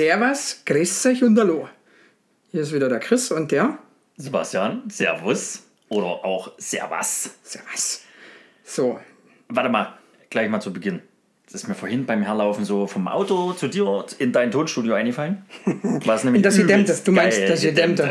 [0.00, 1.68] Servus, grüß euch und hallo.
[2.50, 3.76] Hier ist wieder der Chris und der
[4.16, 7.34] Sebastian, Servus oder auch Servus.
[7.42, 8.00] Servus.
[8.64, 8.98] So,
[9.48, 9.98] Warte mal,
[10.30, 11.02] gleich mal zu Beginn.
[11.44, 15.44] Das ist mir vorhin beim Herlaufen so vom Auto zu dir in dein Tonstudio eingefallen.
[16.06, 16.96] Was nämlich das Gedämmte.
[17.04, 18.04] Du meinst geil, das Gedämmte.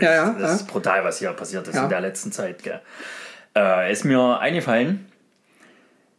[0.00, 0.54] Ja, ja, das ja.
[0.54, 1.82] ist brutal, was hier passiert ist Ja.
[1.84, 2.62] in der letzten Zeit.
[2.62, 2.80] Gell.
[3.54, 5.04] Äh, ist mir eingefallen,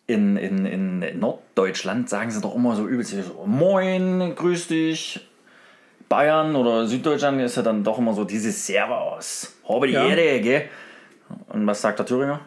[0.08, 5.28] in, in, in Norddeutschland sagen sie doch immer so übelst so, Moin, grüß dich.
[6.08, 9.56] Bayern oder Süddeutschland ist ja dann doch immer so dieses Servus.
[9.68, 10.06] Habe die Ja.
[10.08, 10.70] Ehre, gell?
[11.50, 12.42] Und was sagt der Thüringer?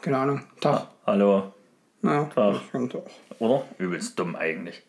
[0.00, 0.40] keine Ahnung.
[0.62, 0.86] Tag.
[1.06, 1.52] Hallo,
[2.02, 2.56] Ja, Tag.
[3.38, 3.64] oder?
[3.76, 4.82] Übelst dumm eigentlich.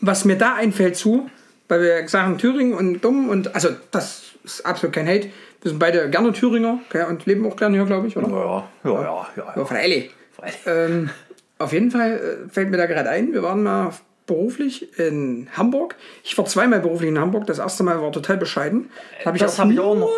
[0.00, 1.28] Was mir da einfällt zu,
[1.66, 5.30] weil wir sagen Thüringen und dumm und also das ist absolut kein Hate.
[5.60, 8.28] Wir sind beide gerne Thüringer okay, und leben auch gerne hier, glaube ich, oder?
[8.28, 9.54] Ja, ja, ja, ja.
[9.56, 10.12] Ja, freilich.
[10.38, 10.56] Freilich.
[10.66, 11.10] Ähm,
[11.58, 13.92] auf jeden Fall äh, fällt mir da gerade ein, wir waren mal
[14.26, 15.96] beruflich in Hamburg.
[16.22, 17.46] Ich war zweimal beruflich in Hamburg.
[17.46, 18.90] Das erste Mal war total bescheiden.
[19.24, 20.12] Da hab ich das habe ich auch nur- noch.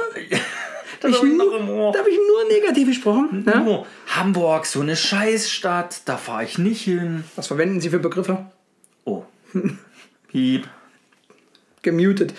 [1.01, 3.45] Da Das habe habe ich, ich nur- da hab ich nur negativ gesprochen.
[3.47, 3.85] Ne?
[4.09, 7.25] Hamburg, so eine Scheißstadt, da fahre ich nicht hin.
[7.37, 8.45] Was verwenden Sie für Begriffe?
[9.05, 9.23] Oh.
[10.29, 10.69] Piep.
[11.83, 12.35] Gemutet.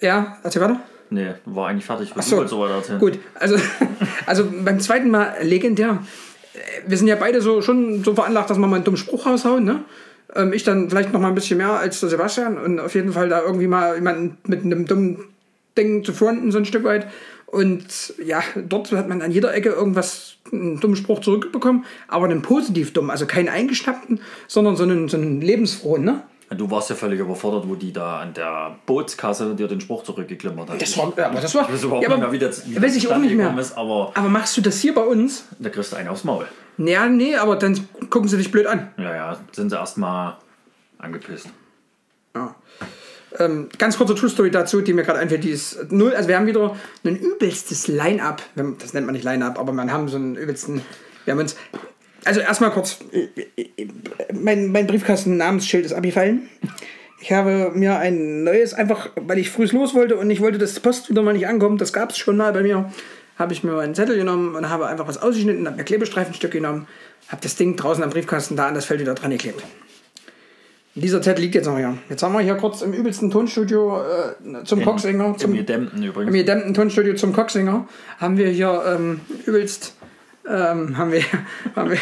[0.00, 0.80] Ja, erzähl weiter.
[1.10, 2.12] Nee, war eigentlich fertig.
[2.14, 2.46] Was so.
[2.46, 3.00] so weiter erzählen.
[3.00, 3.56] Gut, also,
[4.26, 6.04] also beim zweiten Mal legendär.
[6.86, 9.64] Wir sind ja beide so schon so veranlagt, dass wir mal einen dummen Spruch raushauen,
[9.64, 9.84] ne?
[10.34, 13.12] Ähm, ich dann vielleicht noch mal ein bisschen mehr als der Sebastian und auf jeden
[13.12, 15.24] Fall da irgendwie mal jemanden mit einem dummen
[15.76, 17.06] Ding zu fronten, so ein Stück weit.
[17.46, 22.42] Und ja, dort hat man an jeder Ecke irgendwas, einen dummen Spruch zurückbekommen, aber einen
[22.42, 26.22] positiv dummen, also keinen eingeschnappten, sondern so einen, so einen lebensfrohen, ne?
[26.56, 30.70] Du warst ja völlig überfordert, wo die da an der Bootskasse dir den Spruch zurückgeklimmert
[30.70, 30.82] hat.
[30.82, 32.68] Das war, ja, aber das war, Ich weiß überhaupt ja, nicht aber, mehr, wie das
[32.68, 33.56] wie weiß ich auch nicht mehr.
[33.56, 35.44] Ist, aber Aber machst du das hier bei uns?
[35.60, 36.46] da kriegst du einen aufs Maul.
[36.78, 37.78] Ja, nee, aber dann
[38.10, 38.88] gucken sie dich blöd an.
[38.96, 40.38] Ja, ja, sind sie erstmal
[40.98, 41.48] angepisst.
[42.34, 42.54] Ja.
[43.38, 46.14] Ähm, ganz kurze True Story dazu, die mir gerade einfällt, die ist null.
[46.16, 46.74] Also wir haben wieder
[47.04, 48.42] ein übelstes Line-Up.
[48.80, 50.82] Das nennt man nicht Line-Up, aber wir haben so einen übelsten.
[51.24, 51.54] Wir haben uns.
[52.24, 52.98] Also erstmal kurz.
[54.32, 56.48] Mein, mein Briefkasten-Namensschild ist abgefallen.
[57.20, 60.74] Ich habe mir ein neues, einfach weil ich früh los wollte und ich wollte, dass
[60.74, 61.80] die Post wieder mal nicht ankommt.
[61.80, 62.90] Das gab es schon mal bei mir.
[63.36, 66.86] Habe ich mir einen Zettel genommen und habe einfach was ausgeschnitten, habe mir Klebestreifenstück genommen,
[67.28, 69.62] habe das Ding draußen am Briefkasten da an das Feld wieder dran geklebt.
[70.94, 71.96] Dieser Zettel liegt jetzt noch hier.
[72.08, 76.28] Jetzt haben wir hier kurz im übelsten Tonstudio äh, zum Coxinger, zum Im Gedämmten übrigens.
[76.28, 77.86] im gedämmten Tonstudio zum Coxinger,
[78.18, 79.94] haben wir hier ähm, übelst,
[80.48, 81.24] ähm, haben wir,
[81.76, 81.98] haben wir,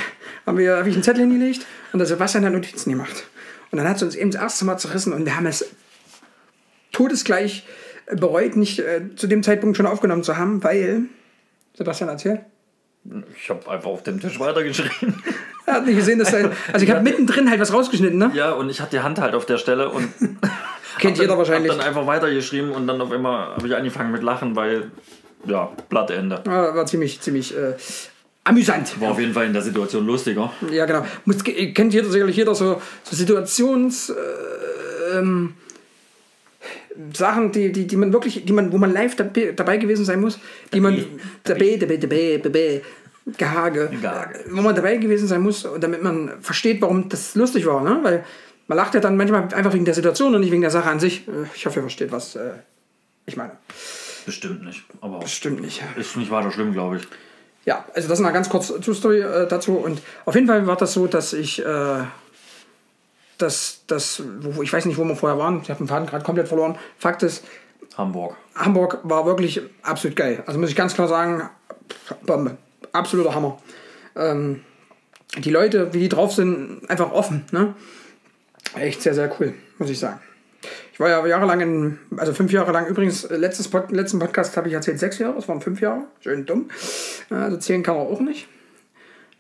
[0.46, 3.24] haben wir, habe ich einen Zettel hingelegt und der Sebastian hat Notizen gemacht.
[3.70, 5.64] Und dann hat es uns eben das erste Mal zerrissen und wir haben es
[6.92, 7.66] todesgleich
[8.16, 11.02] bereut, nicht äh, zu dem Zeitpunkt schon aufgenommen zu haben, weil,
[11.74, 12.44] Sebastian, erzähl.
[13.36, 15.22] Ich habe einfach auf dem Tisch weitergeschrieben.
[15.66, 18.30] Er hat nicht gesehen, dass da, also ich habe mittendrin halt was rausgeschnitten, ne?
[18.32, 20.08] Ja, und ich hatte die Hand halt auf der Stelle und
[20.98, 21.70] Kennt hab jeder dann, wahrscheinlich.
[21.70, 24.90] Hab dann einfach weitergeschrieben und dann auf einmal habe ich angefangen mit Lachen, weil,
[25.44, 26.42] ja, platte Ende.
[26.46, 27.74] Ja, war ziemlich, ziemlich äh,
[28.48, 29.00] amüsant.
[29.00, 30.52] War auf jeden Fall in der Situation lustiger.
[30.70, 31.04] Ja, genau.
[31.24, 34.10] Muss, kennt jeder sicherlich jeder so, so Situations.
[34.10, 35.54] Äh, ähm,
[37.12, 40.20] Sachen, die, die, die man wirklich, die man, wo man live dabei, dabei gewesen sein
[40.20, 40.38] muss,
[40.72, 41.04] die man
[41.44, 42.82] dabei, dabei, dabei, dabei,
[43.36, 44.40] Gehage, Gehage.
[44.50, 48.00] wo man dabei gewesen sein muss, damit man versteht, warum das lustig war, ne?
[48.02, 48.24] Weil
[48.66, 50.98] man lacht ja dann manchmal einfach wegen der Situation und nicht wegen der Sache an
[50.98, 51.28] sich.
[51.28, 52.50] Äh, Ich hoffe, ihr versteht, was äh,
[53.26, 53.52] ich meine.
[54.26, 54.82] Bestimmt nicht.
[55.00, 55.82] Aber Stimmt nicht.
[55.96, 57.02] ist nicht weiter schlimm, glaube ich.
[57.68, 59.76] Ja, also das ist mal ganz kurz True Story äh, dazu.
[59.76, 61.98] Und auf jeden Fall war das so, dass ich äh,
[63.36, 66.24] das, das, wo, ich weiß nicht, wo wir vorher waren, ich habe den Faden gerade
[66.24, 66.78] komplett verloren.
[66.96, 67.44] Fakt ist,
[67.98, 68.36] Hamburg.
[68.54, 70.42] Hamburg war wirklich absolut geil.
[70.46, 71.50] Also muss ich ganz klar sagen,
[72.24, 72.56] Bombe.
[72.92, 73.58] Absoluter Hammer.
[74.16, 74.64] Ähm,
[75.36, 77.44] die Leute, wie die drauf sind, einfach offen.
[77.52, 77.74] Ne?
[78.76, 80.20] Echt sehr, sehr cool, muss ich sagen.
[80.92, 84.56] Ich war ja jahrelang in, also fünf Jahre lang, übrigens, äh, letztes Pod, letzten Podcast
[84.56, 86.68] habe ich erzählt, sechs Jahre, das waren fünf Jahre, schön dumm.
[87.30, 88.48] Also zählen kann er auch nicht.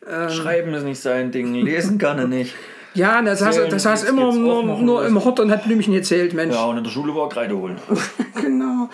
[0.08, 0.30] Ähm.
[0.30, 2.54] Schreiben ist nicht sein Ding, lesen kann er nicht.
[2.94, 6.54] Ja, das Zählen das geht's- immer nur, nur im Hort und hat Blümchen gezählt, Mensch.
[6.54, 7.76] Ja, und in der Schule war Kreide holen.
[8.40, 8.88] Genau.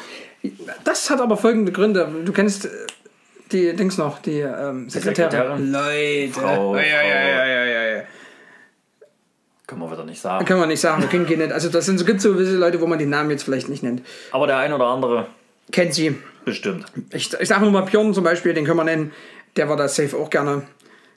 [0.82, 2.06] Das hat aber folgende Gründe.
[2.24, 2.68] Du kennst äh,
[3.52, 5.30] die Dings noch, die ähm, Sekretärin.
[5.30, 5.72] Sekretärin?
[5.72, 6.32] Leute.
[6.32, 7.02] Frau, ja, ja, Frau.
[7.06, 8.02] ja, ja, ja, ja.
[9.66, 10.44] Können wir wieder nicht sagen.
[10.44, 11.52] Können wir nicht sagen, wir kennen die nicht.
[11.52, 13.82] Also das sind so, gibt so gewisse Leute, wo man die Namen jetzt vielleicht nicht
[13.82, 14.02] nennt.
[14.30, 15.26] Aber der ein oder andere
[15.72, 16.18] Kennt sie.
[16.44, 16.84] bestimmt.
[17.10, 19.12] Ich, ich sage nur mal Björn zum Beispiel, den können wir nennen.
[19.56, 20.62] Der war da safe auch gerne.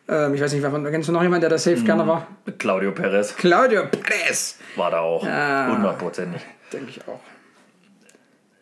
[0.07, 2.25] Ähm, ich weiß nicht, wer von- kennst du noch jemanden, der da safe gerne war?
[2.57, 4.57] Claudio Perez Claudio Perez.
[4.77, 5.25] war da auch.
[5.27, 5.67] Ah.
[5.75, 6.41] Hundertprozentig.
[6.71, 7.19] Denke ich auch.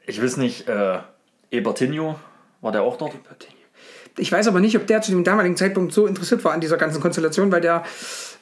[0.08, 1.00] Ich weiß nicht, äh,
[1.52, 2.20] Ebertinho,
[2.62, 3.14] war der auch dort?
[4.18, 6.78] Ich weiß aber nicht, ob der zu dem damaligen Zeitpunkt so interessiert war an dieser
[6.78, 7.84] ganzen Konstellation, weil der,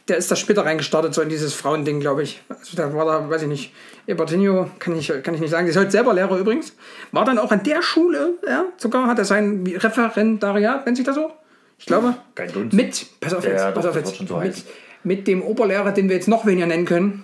[0.07, 2.41] der ist da später reingestartet, so in dieses Frauending, glaube ich.
[2.50, 3.73] Also da war da, weiß ich nicht,
[4.05, 5.65] Ebertinho, kann ich, kann ich nicht sagen.
[5.65, 6.75] Der ist heute selber Lehrer übrigens.
[7.11, 11.15] War dann auch an der Schule, ja, sogar hat er sein Referendariat, nennt sich das
[11.15, 11.31] so?
[11.79, 12.15] Ich glaube.
[12.35, 12.73] Kein Dunst.
[12.73, 14.15] Mit, pass auf jetzt, ja, pass auf jetzt.
[14.15, 14.63] so mit,
[15.03, 17.23] mit dem Oberlehrer, den wir jetzt noch weniger nennen können.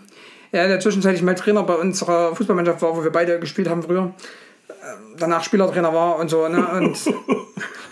[0.52, 4.14] Ja, der zwischenzeitlich mal Trainer bei unserer Fußballmannschaft war, wo wir beide gespielt haben früher.
[4.70, 6.68] Ähm, Danach Spielertrainer war und so, ne?
[6.68, 6.98] Und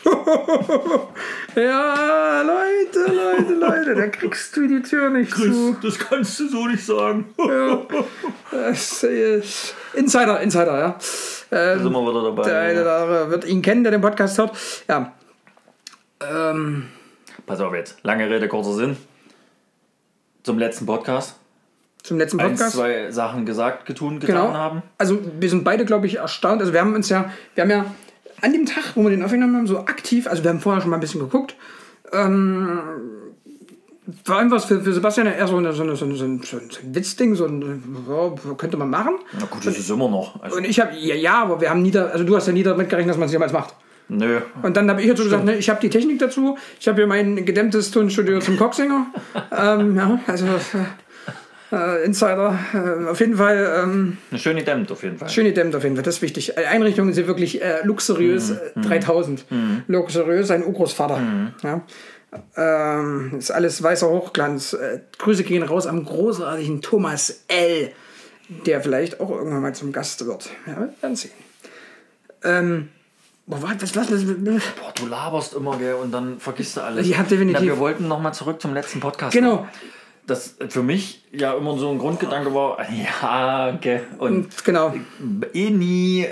[1.61, 5.75] ja, Leute, Leute, Leute, da kriegst du die Tür nicht zu.
[5.81, 7.25] das kannst du so nicht sagen.
[8.71, 9.03] Ist
[9.93, 10.95] Insider, Insider, ja.
[11.49, 12.43] Da sind wir wieder dabei.
[12.43, 14.55] Der eine oder andere wird ihn kennen, der den Podcast hört.
[14.87, 15.13] Ja.
[16.21, 16.87] Ähm,
[17.45, 17.97] Pass auf jetzt.
[18.03, 18.97] Lange Rede, kurzer Sinn.
[20.43, 21.35] Zum letzten Podcast.
[22.03, 22.75] zum letzten Eins, Podcast.
[22.75, 24.53] zwei Sachen gesagt, getun, getan Genau.
[24.53, 24.81] haben.
[24.97, 26.61] Also wir sind beide, glaube ich, erstaunt.
[26.61, 27.85] Also wir haben uns ja, wir haben ja
[28.41, 30.89] an dem Tag, wo wir den aufgenommen haben, so aktiv, also wir haben vorher schon
[30.91, 31.55] mal ein bisschen geguckt.
[32.13, 32.79] Ähm,
[34.25, 36.57] war einfach für, für Sebastian eher so, eine, so, eine, so, ein- so, ein, so
[36.57, 39.15] ein Witzding, so ein, ja, könnte man machen.
[39.37, 40.41] Na gut, das ist immer noch.
[40.41, 42.53] Also, Und ich habe, ja, ja, aber wir haben nie, da, also du hast ja
[42.53, 43.75] nie damit gerechnet, dass man es jemals macht.
[44.07, 44.39] nö.
[44.63, 46.97] Und dann habe ich jetzt so gesagt, ne, ich habe die Technik dazu, ich habe
[46.97, 49.07] hier mein gedämmtes Tonstudio zum Cocksänger.
[49.51, 50.45] ähm, ja, also
[51.71, 53.81] äh, äh, Insider, äh, auf jeden Fall.
[53.83, 55.29] Ähm, Eine schöne Dämmt auf jeden Fall.
[55.29, 56.53] Schön gedämmt auf jeden Fall, das ist wichtig.
[56.57, 58.83] Die Einrichtungen sind wirklich äh, luxuriös, Mhm.
[58.83, 59.45] äh, 3000.
[59.87, 61.21] Luxuriös, ein Urgroßvater.
[61.63, 61.81] Ja.
[62.55, 64.73] Ähm, ist alles weißer Hochglanz.
[64.73, 67.91] Äh, Grüße gehen raus am großartigen Thomas L.,
[68.65, 70.49] der vielleicht auch irgendwann mal zum Gast wird.
[70.65, 71.31] Ja, wir werden sehen.
[72.43, 72.89] Ähm,
[73.45, 77.07] boah, was, was, was, Boah, du laberst immer, gell, und dann vergisst du alles.
[77.07, 77.59] Ja, definitiv.
[77.61, 79.33] Na, wir wollten nochmal zurück zum letzten Podcast.
[79.33, 79.67] Genau,
[80.27, 82.77] Das für mich ja immer so ein Grundgedanke war,
[83.21, 84.93] ja, gell, und genau.
[85.53, 86.27] eh nie,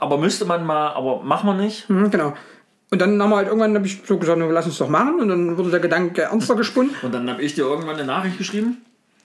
[0.00, 1.88] aber müsste man mal, aber machen wir nicht.
[1.88, 2.34] Mhm, genau.
[2.90, 5.20] Und dann haben wir halt irgendwann, habe ich so gesagt, lass uns doch machen.
[5.20, 6.94] Und dann wurde der Gedanke ernster gesponnen.
[7.02, 8.78] Und dann habe ich dir irgendwann eine Nachricht geschrieben.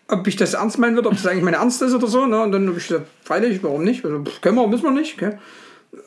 [0.07, 2.25] ob ich das ernst meinen würde, ob das eigentlich meine Ernst ist oder so.
[2.25, 2.41] Ne?
[2.41, 4.03] Und dann habe ich gesagt, freilich, warum nicht?
[4.03, 5.15] Also, können wir, müssen wir nicht.
[5.15, 5.37] Okay?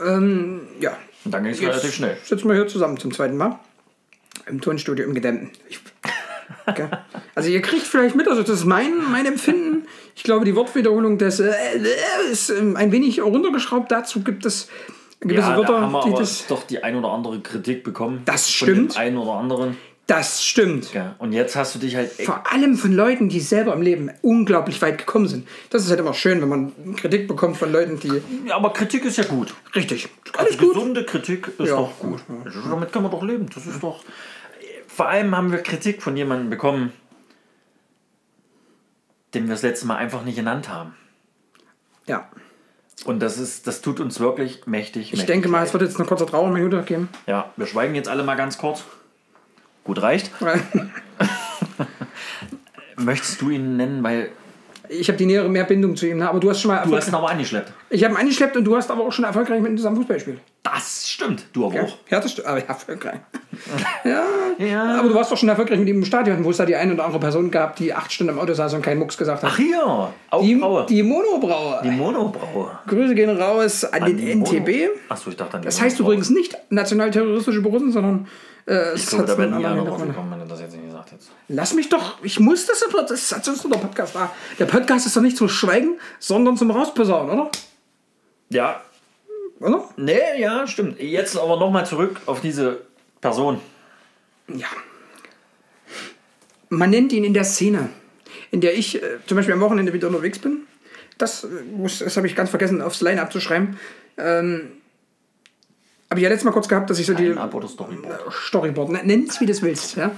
[0.05, 2.17] Ähm, ja, Und dann ging es relativ schnell.
[2.25, 3.59] sitzen wir hier zusammen zum zweiten Mal.
[4.47, 5.51] Im Tonstudio im Gedämmten.
[5.69, 5.81] Ich,
[6.67, 6.89] okay.
[7.35, 9.87] Also ihr kriegt vielleicht mit, also das ist mein, mein Empfinden.
[10.17, 13.91] Ich glaube, die Wortwiederholung des äh, äh, ist ähm, ein wenig runtergeschraubt.
[13.91, 14.69] Dazu gibt es
[15.21, 16.47] gewisse Ja, da Wörter, haben wir die aber das...
[16.47, 18.23] doch die ein oder andere Kritik bekommen.
[18.25, 18.95] Das Von stimmt.
[18.95, 19.77] dem einen oder anderen.
[20.07, 20.93] Das stimmt.
[20.93, 21.15] Ja.
[21.19, 22.11] Und jetzt hast du dich halt.
[22.13, 25.49] Vor allem von Leuten, die selber im Leben unglaublich weit gekommen sind.
[25.71, 28.21] Das ist halt immer schön, wenn man Kritik bekommt von Leuten, die...
[28.47, 29.55] ja, aber Kritik ist ja gut.
[29.75, 30.75] Richtig, alles Also gut.
[30.75, 31.77] Gesunde Kritik ist Ja.
[31.77, 32.21] doch gut.
[32.45, 33.47] Also Damit können wir doch leben.
[33.55, 34.05] Das ist doch.
[34.95, 36.93] Vor allem haben wir Kritik von jemandem bekommen,
[39.35, 40.95] den wir das letzte Mal einfach nicht genannt haben.
[42.07, 42.29] Ja.
[43.05, 45.13] Und das ist, das tut uns wirklich mächtig.
[45.13, 47.09] Ich denke mal, es wird jetzt eine kurze Trauerminute geben.
[47.27, 48.85] Ja, wir schweigen jetzt alle mal ganz kurz.
[49.83, 50.31] Gut, reicht.
[52.97, 54.31] Möchtest du ihn nennen, weil
[55.01, 56.29] Ich habe die nähere mehr Bindung zu ihm, ne?
[56.29, 57.73] aber du hast schon mal du hast ihn aber angeschleppt?
[57.91, 60.17] Ich habe ihn angeschleppt und du hast aber auch schon erfolgreich mit ihm zusammen Fußball
[60.17, 60.41] gespielt.
[60.63, 61.47] Das stimmt.
[61.53, 61.97] Du aber Ja, auch.
[62.11, 62.47] ja das stimmt.
[62.49, 63.21] Aber erfolgreich.
[64.05, 64.23] ja.
[64.59, 64.99] Ja.
[64.99, 66.95] Aber du warst doch schon erfolgreich mit ihm im Stadion, wo es da die eine
[66.95, 69.51] oder andere Person gab, die acht Stunden im Auto saß und keinen Mucks gesagt hat.
[69.53, 70.87] Ach hier, die, Augenbraue.
[70.89, 72.71] Die, die Monobraue.
[72.87, 74.91] Grüße gehen raus an den Die NTB.
[75.09, 78.27] Achso, ich dachte an die Das heißt übrigens nicht nationalterroristische Borussen, sondern
[78.67, 80.09] äh, Ich glaube, da wäre einen nie anderen einer drauf Hintergrund.
[80.15, 80.84] gekommen, wenn du das jetzt nicht.
[81.49, 84.35] Lass mich doch, ich muss das, aber das hat sonst nur der Podcast da.
[84.59, 87.51] Der Podcast ist doch nicht zum Schweigen, sondern zum Rausposaunen, oder?
[88.51, 88.83] Ja,
[89.61, 89.89] Oder?
[89.97, 91.01] nee, ja, stimmt.
[91.01, 92.83] Jetzt aber nochmal zurück auf diese
[93.21, 93.61] Person.
[94.49, 94.67] Ja.
[96.71, 97.91] Man nennt ihn in der Szene,
[98.51, 100.67] in der ich äh, zum Beispiel am Wochenende wieder unterwegs bin.
[101.19, 103.79] Das, äh, muss- das habe ich ganz vergessen, aufs Line abzuschreiben.
[104.17, 104.73] Ähm,
[106.11, 108.33] habe ich ja letztes Mal kurz gehabt, dass ich so die oder Storyboard.
[108.33, 109.97] Storyboard, ne- nenn es wie du willst.
[109.97, 110.11] Ja?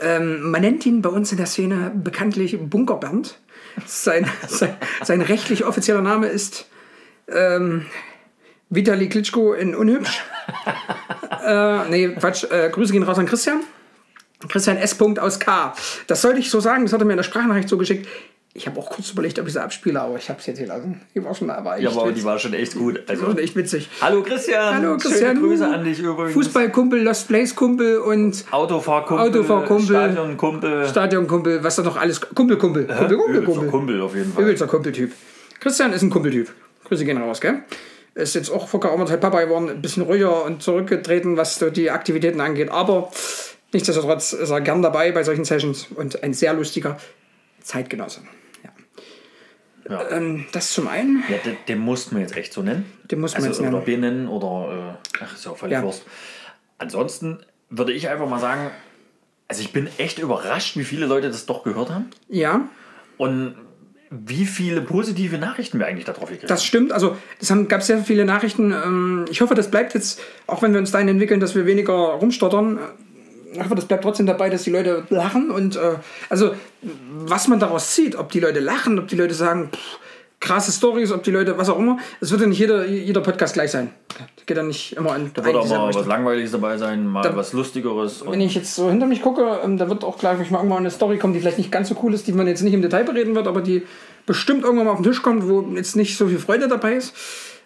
[0.00, 3.38] Ähm, man nennt ihn bei uns in der Szene bekanntlich Bunker Bernd.
[3.86, 6.66] Sein, sein, sein rechtlich offizieller Name ist
[7.28, 7.86] ähm,
[8.70, 10.22] Vitali Klitschko in Unhübsch.
[11.44, 12.44] äh, nee, Quatsch.
[12.50, 13.60] Äh, Grüße gehen raus an Christian.
[14.48, 14.98] Christian S.
[15.00, 15.74] aus K.
[16.06, 18.08] Das sollte ich so sagen, das hat er mir in der Sprachnachricht so geschickt.
[18.52, 21.00] Ich habe auch kurz überlegt, ob ich sie abspiele, aber ich habe es jetzt gelassen.
[21.14, 22.24] Die war schon, aber echt, Ja, aber die witzig.
[22.24, 22.96] war schon echt gut.
[22.96, 23.88] Die war Also, schon echt witzig.
[24.00, 24.74] hallo Christian.
[24.74, 25.36] Hallo Christian.
[25.36, 26.32] Schöne Grüße an dich übrigens.
[26.34, 29.24] Fußballkumpel, Lost Place Kumpel und Autofahrkumpel.
[29.28, 29.84] Autofahrkumpel.
[29.86, 30.88] Stadionkumpel.
[30.88, 32.20] Stadionkumpel, was da noch alles.
[32.20, 32.86] Kumpel, Kumpel.
[32.86, 33.68] Kumpel, Kumpel, Kumpel.
[33.68, 34.42] Kumpel auf jeden Fall.
[34.42, 35.12] Übelster Kumpeltyp.
[35.60, 36.52] Christian ist ein Kumpeltyp.
[36.86, 37.60] Grüße gehen raus, gell?
[38.16, 41.70] Ist jetzt auch vor geraumer Zeit Papa geworden, ein bisschen ruhiger und zurückgetreten, was so
[41.70, 42.68] die Aktivitäten angeht.
[42.70, 43.12] Aber
[43.72, 46.98] nichtsdestotrotz ist er gern dabei bei solchen Sessions und ein sehr lustiger
[47.62, 48.22] Zeitgenosse.
[49.90, 50.08] Ja.
[50.10, 51.24] Ähm, das zum einen.
[51.28, 52.90] Ja, den, den mussten wir jetzt echt so nennen.
[53.10, 53.74] Den muss man also, jetzt nennen.
[53.74, 55.82] Oder benennen oder, äh, ach, ist ja völlig Ja.
[55.82, 56.04] Wurst.
[56.78, 58.70] Ansonsten würde ich einfach mal sagen,
[59.48, 62.68] also ich bin echt überrascht, wie viele Leute das doch gehört haben Ja,
[63.18, 63.54] und
[64.10, 66.90] wie viele positive Nachrichten wir eigentlich darauf gekriegt das stimmt.
[66.90, 68.72] Also es gab sehr viele Nachrichten.
[68.72, 71.94] Ähm, ich hoffe, das bleibt jetzt, auch wenn wir uns dahin entwickeln, dass wir weniger
[71.94, 72.80] rumstottern.
[73.58, 75.96] Hoffe, das bleibt trotzdem dabei, dass die Leute lachen und äh,
[76.28, 76.54] also
[77.12, 79.98] was man daraus zieht, ob die Leute lachen, ob die Leute sagen, pff,
[80.40, 83.54] krasse Stories, ob die Leute, was auch immer, es wird ja nicht jeder, jeder Podcast
[83.54, 83.90] gleich sein.
[84.36, 87.36] Das geht ja nicht immer in Da wird auch mal was Langweiliges dabei sein, mal
[87.36, 88.24] was Lustigeres.
[88.26, 90.90] Wenn ich jetzt so hinter mich gucke, ähm, da wird auch gleich mal irgendwann eine
[90.90, 93.04] Story kommen, die vielleicht nicht ganz so cool ist, die man jetzt nicht im Detail
[93.04, 93.82] bereden wird, aber die
[94.26, 97.14] bestimmt irgendwann mal auf den Tisch kommt, wo jetzt nicht so viel Freude dabei ist.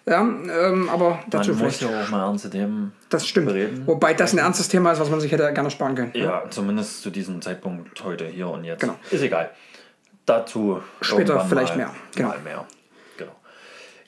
[0.06, 2.92] Ja, ähm, aber dazu man muss ja auch mal ernste Themen.
[3.08, 3.46] Das stimmt.
[3.46, 3.86] bereden.
[3.86, 6.12] Wobei das ein ernstes Thema ist, was man sich hätte gerne sparen können.
[6.14, 8.80] Ja, zumindest zu diesem Zeitpunkt heute, hier und jetzt.
[8.80, 8.96] Genau.
[9.10, 9.50] Ist egal.
[10.26, 11.94] Dazu Später vielleicht mal, mehr.
[12.14, 12.28] Genau.
[12.28, 12.66] Mal mehr.
[13.16, 13.32] Genau.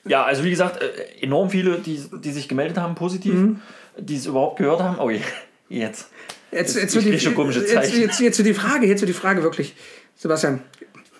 [0.05, 3.61] Ja, also wie gesagt, äh, enorm viele, die, die sich gemeldet haben, positiv, Mhm.
[3.97, 4.99] die es überhaupt gehört haben.
[4.99, 5.21] Oh, je,
[5.69, 6.09] jetzt.
[6.51, 9.75] Jetzt, jetzt, so die, jetzt, jetzt, jetzt die Frage, jetzt die Frage wirklich.
[10.15, 10.61] Sebastian,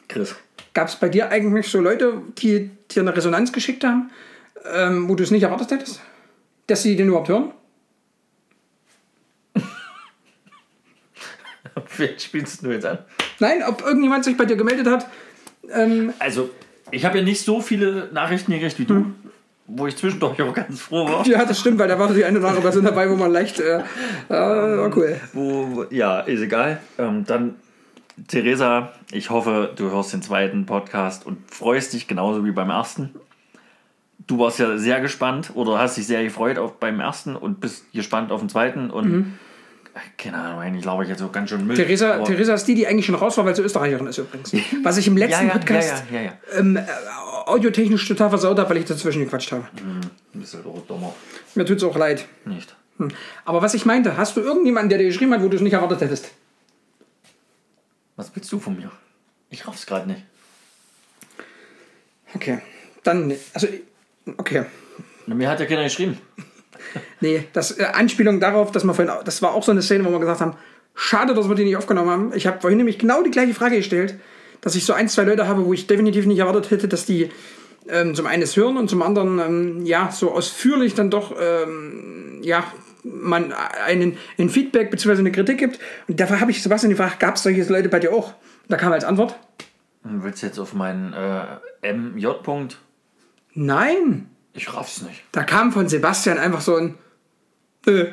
[0.08, 0.36] Chris.
[0.74, 4.10] gab es bei dir eigentlich so Leute, die dir eine Resonanz geschickt haben,
[4.74, 6.02] ähm, wo du es nicht erwartet hättest?
[6.68, 7.52] Dass sie den überhaupt hören?
[11.98, 13.00] Wen spielst du jetzt an?
[13.40, 15.08] Nein, ob irgendjemand sich bei dir gemeldet hat?
[15.72, 16.50] Ähm, Also,
[16.92, 19.16] ich habe ja nicht so viele Nachrichten gekriegt wie du, Hm.
[19.68, 21.26] wo ich zwischendurch auch ganz froh war.
[21.28, 23.60] ja, das stimmt, weil da war die eine oder andere Person dabei, wo man leicht.
[23.60, 23.84] Äh, äh,
[24.30, 25.20] war cool.
[25.34, 26.80] Wo, wo- ja, ist egal.
[26.98, 27.56] Ähm, dann,
[28.28, 33.14] Theresa, ich hoffe, du hörst den zweiten Podcast und freust dich genauso wie beim ersten.
[34.28, 37.92] Du warst ja sehr gespannt oder hast dich sehr gefreut auf beim ersten und bist
[37.94, 39.38] gespannt auf den zweiten und
[40.18, 41.76] keine Ahnung, eigentlich glaube ich jetzt so ganz schön Müll.
[41.76, 41.82] Mhm.
[41.82, 44.54] Theresa, Theresa ist die, die eigentlich schon raus war, weil sie Österreicherin ist übrigens.
[44.84, 46.34] Was ich im letzten ja, Podcast ja, ja, ja.
[46.58, 46.84] Ähm, äh,
[47.46, 49.68] audiotechnisch total versaut habe, weil ich dazwischen gequatscht habe.
[50.34, 51.14] Du bist halt auch dummer.
[51.56, 52.26] Mir tut es auch leid.
[52.46, 52.76] Nicht.
[53.46, 55.74] Aber was ich meinte, hast du irgendjemanden, der dir geschrieben hat, wo du es nicht
[55.74, 56.32] erwartet hättest?
[58.16, 58.92] Was willst du von mir?
[59.50, 60.24] Ich raff's gerade nicht.
[62.34, 62.60] Okay.
[63.04, 63.68] Dann, also,
[64.38, 64.66] okay.
[65.26, 66.18] Na, Mir hat ja keiner geschrieben.
[67.20, 70.12] Nee, das äh, Anspielung darauf, dass wir vorhin, das war auch so eine Szene, wo
[70.12, 70.56] wir gesagt haben,
[70.96, 72.32] schade, dass wir die nicht aufgenommen haben.
[72.34, 74.16] Ich habe vorhin nämlich genau die gleiche Frage gestellt,
[74.62, 77.30] dass ich so ein, zwei Leute habe, wo ich definitiv nicht erwartet hätte, dass die
[77.90, 82.40] ähm, zum einen es hören und zum anderen, ähm, ja, so ausführlich dann doch, ähm,
[82.42, 82.64] ja,
[83.04, 85.20] man einen, ein Feedback bzw.
[85.20, 85.80] eine Kritik gibt.
[86.08, 88.34] Und dafür habe ich Sebastian gefragt, gab es solche Leute bei dir auch?
[88.70, 89.36] Da kam als Antwort,
[90.04, 92.78] Du willst jetzt auf meinen äh, MJ-Punkt?
[93.58, 94.30] Nein.
[94.54, 95.24] Ich raff's nicht.
[95.32, 96.96] Da kam von Sebastian einfach so ein
[97.86, 98.08] Nö.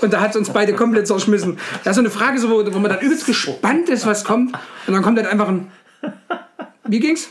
[0.00, 1.58] Und da hat es uns beide komplett zerschmissen.
[1.82, 4.54] Das ist so eine Frage, so, wo, wo man dann übelst gespannt ist, was kommt.
[4.86, 5.72] Und dann kommt dann einfach ein.
[6.84, 7.30] Wie ging's?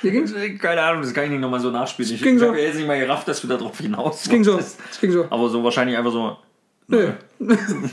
[0.00, 0.32] Wie ging's?
[0.60, 2.14] Keine Ahnung, das kann ich nicht nochmal so nachspielen.
[2.14, 2.48] Ich, ich so.
[2.48, 4.58] habe jetzt nicht mal gerafft, dass du darauf hinaus Es ging so.
[4.58, 5.26] Es ging so.
[5.28, 6.38] Aber so wahrscheinlich einfach so.
[6.88, 7.08] Nö.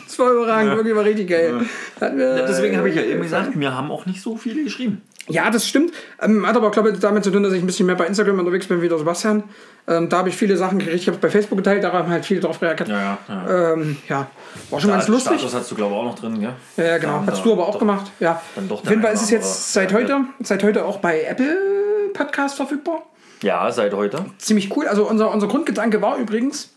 [0.06, 1.62] Das war überragend, wirklich war richtig geil.
[2.00, 5.02] Hatten wir, Deswegen habe ich ja eben gesagt, mir haben auch nicht so viele geschrieben.
[5.28, 5.92] Ja, das stimmt.
[6.22, 8.38] Ähm, hat aber, glaube ich, damit zu tun, dass ich ein bisschen mehr bei Instagram
[8.40, 9.44] unterwegs bin wie der Sebastian.
[9.88, 11.02] Ähm, da habe ich viele Sachen gekriegt.
[11.02, 12.90] Ich habe es bei Facebook geteilt, da haben halt viele drauf reagiert.
[12.90, 13.18] Ja, ja.
[13.28, 13.74] ja.
[13.74, 14.28] Ähm, ja.
[14.70, 15.40] war schon ganz lustig.
[15.40, 16.54] Status hast du, glaube ich, auch noch drin, gell?
[16.78, 17.24] Ja, genau.
[17.26, 18.12] Da Hast da du aber auch doch- gemacht.
[18.20, 18.42] Ja.
[18.56, 22.12] dann doch Auf jeden Fall ist es jetzt seit heute, seit heute auch bei Apple
[22.14, 23.04] Podcast verfügbar.
[23.42, 24.26] Ja, seit heute.
[24.38, 24.88] Ziemlich cool.
[24.88, 26.72] Also unser, unser Grundgedanke war übrigens,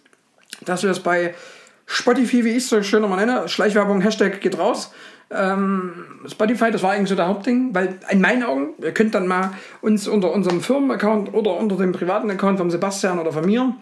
[0.64, 1.34] dass wir es bei
[1.92, 4.92] Spotify, wie ich es so schön nochmal nenne, Schleichwerbung, Hashtag geht raus.
[5.30, 5.92] Ähm,
[6.26, 9.52] Spotify, das war eigentlich so der Hauptding, weil in meinen Augen, ihr könnt dann mal
[9.82, 13.74] uns unter unserem Firmenaccount oder unter dem privaten Account von Sebastian oder von mir,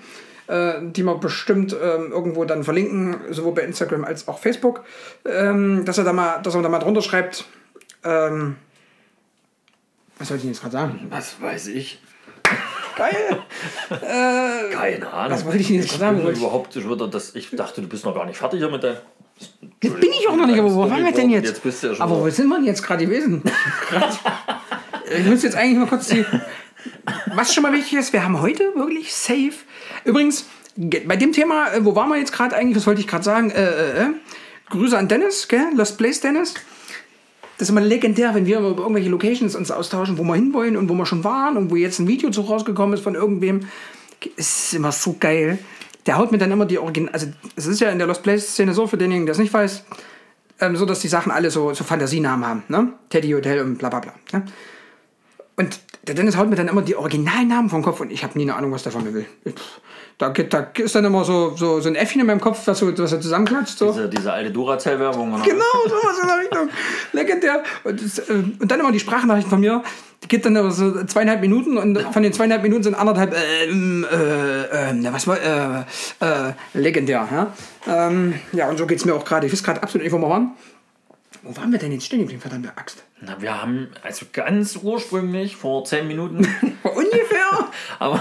[0.48, 4.84] äh, die wir bestimmt ähm, irgendwo dann verlinken, sowohl bei Instagram als auch Facebook,
[5.24, 7.44] ähm, dass er da mal, dass er da mal drunter schreibt,
[8.02, 8.56] ähm,
[10.18, 11.06] was soll ich denn jetzt gerade sagen?
[11.10, 12.00] Was weiß ich.
[13.00, 14.70] Geil!
[14.72, 15.32] Keine Ahnung.
[15.32, 16.20] Was wollte ich jetzt ich sagen?
[16.30, 18.96] ich- überhaupt ich würde das, Ich dachte, du bist noch gar nicht fertig mit deinem.
[19.82, 21.46] Jetzt bin ich auch noch nicht, aber wo waren wir denn jetzt?
[21.46, 22.02] Jetzt bist du ja schon.
[22.02, 23.42] Aber wo sind wir denn jetzt gerade gewesen?
[25.12, 26.24] Ich muss jetzt eigentlich mal kurz die.
[27.34, 29.54] Was schon mal wichtig ist, wir haben heute wirklich safe.
[30.04, 32.76] Übrigens, ge- bei dem Thema, äh, wo waren wir jetzt gerade eigentlich?
[32.76, 33.50] Was wollte ich gerade sagen?
[33.50, 34.06] Äh, äh, äh.
[34.68, 35.66] Grüße an Dennis, gell?
[35.74, 36.54] Lost Place Dennis.
[37.60, 40.88] Das ist immer legendär, wenn wir über irgendwelche Locations uns austauschen, wo wir hinwollen und
[40.88, 43.60] wo wir schon waren und wo jetzt ein Video zu rausgekommen ist von irgendwem.
[44.38, 45.58] Es ist immer so geil.
[46.06, 47.12] Der haut mir dann immer die Original.
[47.12, 47.26] Also,
[47.56, 49.84] es ist ja in der Lost Place-Szene so, für denjenigen, der es nicht weiß,
[50.60, 52.62] ähm, so, dass die Sachen alle so, so Fantasienamen haben.
[52.68, 52.94] Ne?
[53.10, 54.14] Teddy Hotel und bla bla bla.
[54.32, 54.46] Ne?
[55.56, 58.44] Und der Dennis haut mir dann immer die Originalnamen vom Kopf und ich habe nie
[58.44, 59.26] eine Ahnung, was der von mir will.
[59.44, 59.52] Ich,
[60.20, 62.98] da, da ist dann immer so, so, so ein Äffchen in meinem Kopf, was, so,
[62.98, 63.78] was er zusammenklatscht.
[63.78, 63.90] So.
[63.90, 65.30] diese, diese alte Duracell-Werbung.
[65.42, 66.68] Genau, sowas in der Richtung.
[67.12, 67.62] Legendär.
[67.84, 69.82] Und, das, äh, und dann immer die Sprachnachrichten von mir.
[70.22, 73.64] Die geht dann aber so zweieinhalb Minuten und von den zweieinhalb Minuten sind anderthalb, äh,
[73.64, 75.80] ähm, äh, äh, was war, äh,
[76.20, 77.54] äh, legendär, ja.
[77.86, 79.46] Ähm, ja, und so geht es mir auch gerade.
[79.46, 80.50] Ich weiß gerade absolut nicht, wo wir waren.
[81.42, 83.02] Wo waren wir denn jetzt stehen geblieben, verdammte Axt?
[83.20, 86.38] Na, wir haben also ganz ursprünglich vor zehn Minuten
[86.82, 87.68] Ungefähr.
[87.98, 88.20] aber,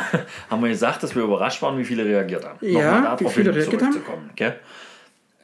[0.49, 2.57] haben wir gesagt, dass wir überrascht waren, wie viele reagiert haben.
[2.61, 3.91] Ja, Nochmal wie darauf viele reagiert haben?
[3.93, 4.59] zurückzukommen, Gell?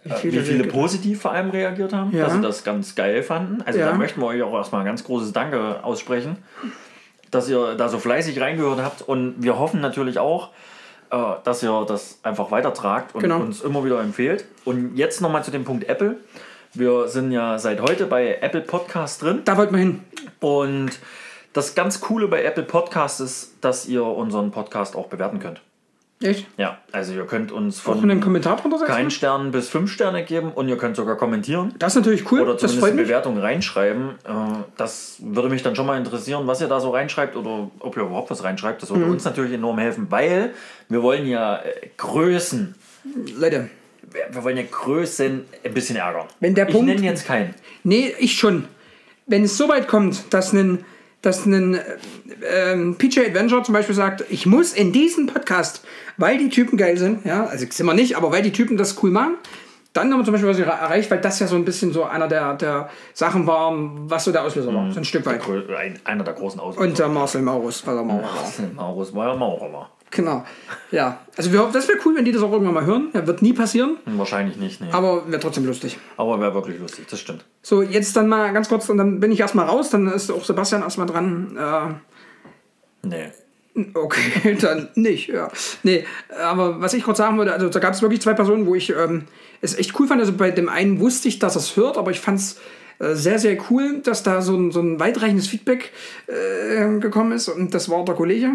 [0.03, 2.25] Wie viele wie viele positiv vor allem reagiert haben, Ja.
[2.25, 3.61] dass sie das ganz geil fanden.
[3.65, 3.87] Also Ja.
[3.87, 6.37] da möchten wir euch auch erstmal ein ganz großes Danke aussprechen,
[7.31, 9.01] dass ihr da so fleißig reingehört habt.
[9.01, 10.49] Und wir hoffen natürlich auch,
[11.09, 13.39] äh, dass ihr das einfach weitertragt und Genau.
[13.39, 14.45] uns immer wieder empfehlt.
[14.63, 16.17] Und jetzt nochmal zu dem Punkt Apple.
[16.75, 19.41] Wir sind ja seit heute bei Apple Podcast drin.
[19.45, 20.01] Da wollten wir hin.
[20.41, 20.91] Und
[21.53, 25.61] das ganz Coole bei Apple Podcast ist, dass ihr unseren Podcast auch bewerten könnt.
[26.21, 26.47] Echt?
[26.57, 28.91] Ja, also ihr könnt uns Auch einen von Kommentar drunter setzen?
[28.91, 32.41] keinen Stern bis fünf Sterne geben und ihr könnt sogar kommentieren Das ist natürlich cool.
[32.41, 33.01] oder zumindest eine.
[33.03, 34.11] Bewertung reinschreiben.
[34.23, 34.31] Äh,
[34.77, 38.03] Das würde mich dann schon mal interessieren, was ihr da so reinschreibt oder ob ihr
[38.03, 38.81] überhaupt was reinschreibt.
[38.81, 38.95] Das Mhm.
[38.95, 40.53] würde uns natürlich enorm helfen, weil
[40.87, 42.75] wir wollen ja äh, Größen,
[43.37, 43.69] Leute,
[44.31, 46.27] wir wollen ja Größen ein bisschen ärgern.
[46.39, 47.53] Wenn der ich Punkt- nenne jetzt keinen.
[47.83, 48.65] Nee, ich schon.
[49.27, 50.85] Wenn es so weit kommt, dass ein,
[51.21, 51.81] dass ein äh,
[52.71, 55.83] ähm, PJ Adventure zum Beispiel sagt, ich muss in diesen Podcast,
[56.17, 59.01] weil die Typen geil sind, ja, also sind wir nicht, aber weil die Typen das
[59.03, 59.35] cool machen,
[59.93, 62.27] dann haben wir zum Beispiel was erreicht, weil das ja so ein bisschen so einer
[62.27, 63.71] der, der Sachen war,
[64.09, 65.41] was so der Auslöser war, so ein Stück weit.
[65.77, 66.85] Ein, einer der großen Auslöser.
[66.87, 68.69] Und der Marcel Maurus, weil er Maurer war.
[68.75, 69.91] Maurus war ja Maurer war.
[70.15, 70.45] Genau.
[70.91, 73.09] Ja, also wir hoffen, das wäre cool, wenn die das auch irgendwann mal hören.
[73.13, 74.87] Ja, wird nie passieren, Wahrscheinlich nicht, nee.
[74.91, 75.97] aber wäre trotzdem lustig.
[76.17, 77.45] Aber wäre wirklich lustig, das stimmt.
[77.61, 80.43] So, jetzt dann mal ganz kurz, und dann bin ich erstmal raus, dann ist auch
[80.43, 81.57] Sebastian erstmal dran.
[81.57, 81.93] Äh,
[83.05, 83.31] Nee.
[83.93, 85.49] Okay, dann nicht, ja.
[85.83, 86.05] Nee,
[86.41, 88.89] aber was ich kurz sagen würde, also da gab es wirklich zwei Personen, wo ich
[88.89, 89.25] ähm,
[89.61, 90.21] es echt cool fand.
[90.21, 92.57] Also bei dem einen wusste ich, dass er es hört, aber ich fand es
[92.99, 95.91] äh, sehr, sehr cool, dass da so ein, so ein weitreichendes Feedback
[96.27, 97.49] äh, gekommen ist.
[97.49, 98.53] Und das war der Kollege.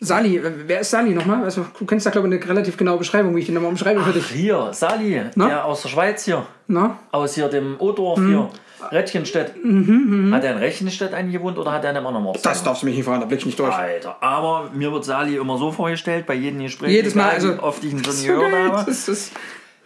[0.00, 1.42] Sali, äh, wer ist Sali nochmal?
[1.44, 4.00] Also, du kennst da, glaube ich, eine relativ genaue Beschreibung, wie ich den nochmal umschreibe
[4.02, 4.26] für dich.
[4.28, 6.46] Hier, Sali, der aus der Schweiz hier.
[6.68, 6.98] Na?
[7.10, 8.28] Aus hier dem Odorf Mhm.
[8.28, 8.48] hier.
[8.92, 9.48] Rettchenstedt.
[9.56, 12.46] hat er in Rettchenstedt eingewohnt oder hat er in einem anderen Ort?
[12.46, 13.74] Das darfst du mich nicht fragen, da blick ich nicht durch.
[13.74, 17.82] Alter, aber mir wird Sali immer so vorgestellt, bei jedem Gespräch, Jedes Mal, also- oft
[17.82, 18.84] ich ihn So gehört geil, habe.
[18.86, 19.32] Das ist,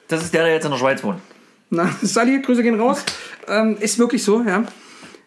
[0.09, 1.21] Das ist der, der jetzt in der Schweiz wohnt.
[1.71, 3.03] Na, Sally, Grüße gehen raus.
[3.49, 4.63] Ähm, ist wirklich so, ja.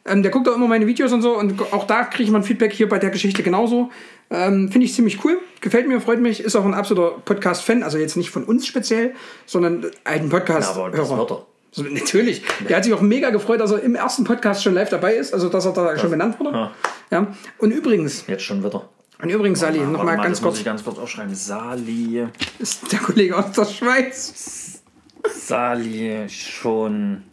[0.05, 2.37] Ähm, der guckt auch immer meine Videos und so und auch da kriege ich mal
[2.37, 3.89] ein Feedback hier bei der Geschichte genauso.
[4.31, 7.97] Ähm, Finde ich ziemlich cool, gefällt mir, freut mich, ist auch ein absoluter Podcast-Fan, also
[7.97, 9.13] jetzt nicht von uns speziell,
[9.45, 10.75] sondern einen Ja, Podcast.
[10.75, 11.45] aber das er.
[11.71, 12.41] So, natürlich.
[12.67, 15.33] Der hat sich auch mega gefreut, dass er im ersten Podcast schon live dabei ist,
[15.33, 16.51] also dass er da schon benannt wurde.
[16.51, 16.71] Ja.
[17.11, 17.27] Ja.
[17.59, 18.89] Und übrigens, Jetzt schon wieder.
[19.21, 21.35] und übrigens, Warte nochmal mal, ganz das muss kurz, ich ganz kurz aufschreiben.
[21.35, 22.27] Sali.
[22.59, 24.81] ist der Kollege aus der Schweiz
[25.29, 27.23] Sali schon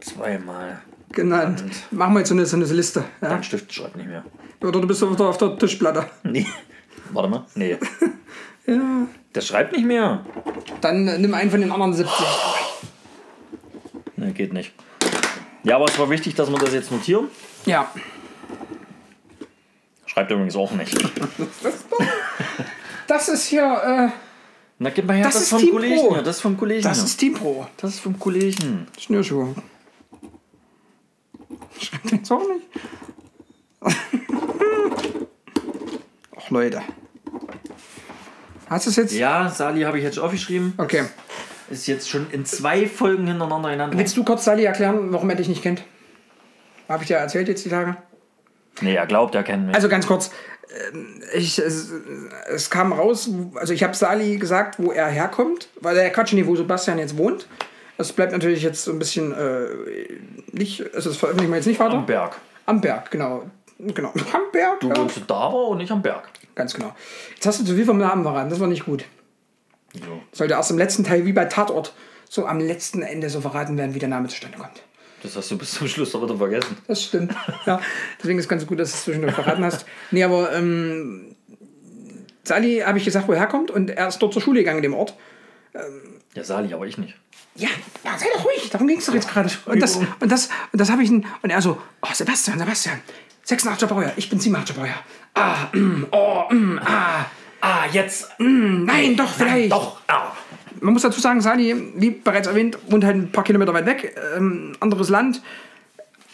[0.00, 0.82] zweimal.
[1.16, 1.64] Genannt.
[1.90, 3.04] Machen wir jetzt so eine, so eine Liste.
[3.20, 3.30] Ja.
[3.30, 4.24] Dein Stift schreibt nicht mehr.
[4.62, 6.06] Oder du bist auf der, auf der Tischplatte.
[6.22, 6.46] Nee.
[7.12, 7.44] Warte mal.
[7.56, 7.76] Nee.
[9.34, 10.24] Der schreibt nicht mehr.
[10.80, 12.14] Dann äh, nimm einen von den anderen 70.
[14.16, 14.72] Nee, geht nicht.
[15.62, 17.28] Ja, aber es war wichtig, dass wir das jetzt notieren.
[17.64, 17.90] Ja.
[20.06, 20.96] Schreibt übrigens auch nicht.
[23.08, 24.10] Das ist hier,
[24.80, 25.94] Na, gib mal her, Das das, ist vom Team Kollegen.
[26.00, 26.14] Pro.
[26.14, 26.80] hier, Das ist vom Kollegen.
[26.80, 27.04] äh, das hier.
[27.06, 27.66] ist Team Pro.
[27.76, 28.88] das ist vom Kollegen.
[28.98, 29.54] Schnürschuhe.
[31.80, 32.66] Schreibt jetzt auch nicht.
[36.36, 36.82] Ach Leute.
[38.68, 39.12] Hast du es jetzt?
[39.14, 40.74] Ja, Sali habe ich jetzt schon aufgeschrieben.
[40.78, 41.04] Okay.
[41.70, 43.94] Ist jetzt schon in zwei Folgen hintereinander genannt.
[43.96, 45.82] Willst du kurz Sally erklären, warum er dich nicht kennt?
[46.88, 47.96] Habe ich dir erzählt jetzt die Tage?
[48.80, 49.74] Nee, er glaubt, er kennt mich.
[49.74, 50.30] Also ganz kurz.
[50.92, 51.90] ähm, Ich, es,
[52.48, 56.46] es kam raus, also ich habe Sali gesagt, wo er herkommt, weil er Quatsch nicht,
[56.46, 57.48] wo Sebastian jetzt wohnt.
[57.96, 59.66] Das bleibt natürlich jetzt so ein bisschen äh,
[60.52, 61.94] nicht, also das veröffentlichen wir jetzt nicht weiter.
[61.94, 62.36] am Berg.
[62.66, 63.50] Am Berg, genau.
[63.78, 64.08] Genau.
[64.32, 64.96] Am Berg, Du ja.
[64.96, 66.28] wohnst da aber und nicht am Berg.
[66.54, 66.94] Ganz genau.
[67.34, 69.04] Jetzt hast du zu viel vom Namen verraten, das war nicht gut.
[69.92, 70.22] So.
[70.32, 71.92] Sollte erst im letzten Teil, wie bei Tatort,
[72.28, 74.82] so am letzten Ende so verraten werden, wie der Name zustande kommt.
[75.22, 76.76] Das hast du bis zum Schluss doch wieder vergessen.
[76.88, 77.34] Das stimmt.
[77.66, 77.80] ja,
[78.18, 79.84] deswegen ist es ganz gut, dass du es zwischendurch verraten hast.
[80.10, 81.36] Nee, aber ähm,
[82.44, 84.84] Sali habe ich gesagt, wo er herkommt und er ist dort zur Schule gegangen in
[84.84, 85.14] dem Ort.
[86.34, 87.14] Ja, Sali, aber ich nicht.
[87.56, 87.68] Ja,
[88.04, 89.50] ja sei doch ruhig, darum ging es doch jetzt gerade.
[89.66, 93.00] Und das, und das, und das habe ich, und er so, oh Sebastian, Sebastian,
[93.46, 95.02] 86er Baujahr, ich bin 87er Baujahr.
[95.34, 97.26] Ah, mm, oh, mm, ah,
[97.60, 98.30] Ah, jetzt.
[98.38, 99.72] nein, doch, vielleicht.
[99.72, 100.00] Doch.
[100.06, 100.32] Ah.
[100.80, 104.14] Man muss dazu sagen, Sali, wie bereits erwähnt, wohnt halt ein paar Kilometer weit weg,
[104.36, 105.42] ähm, anderes Land,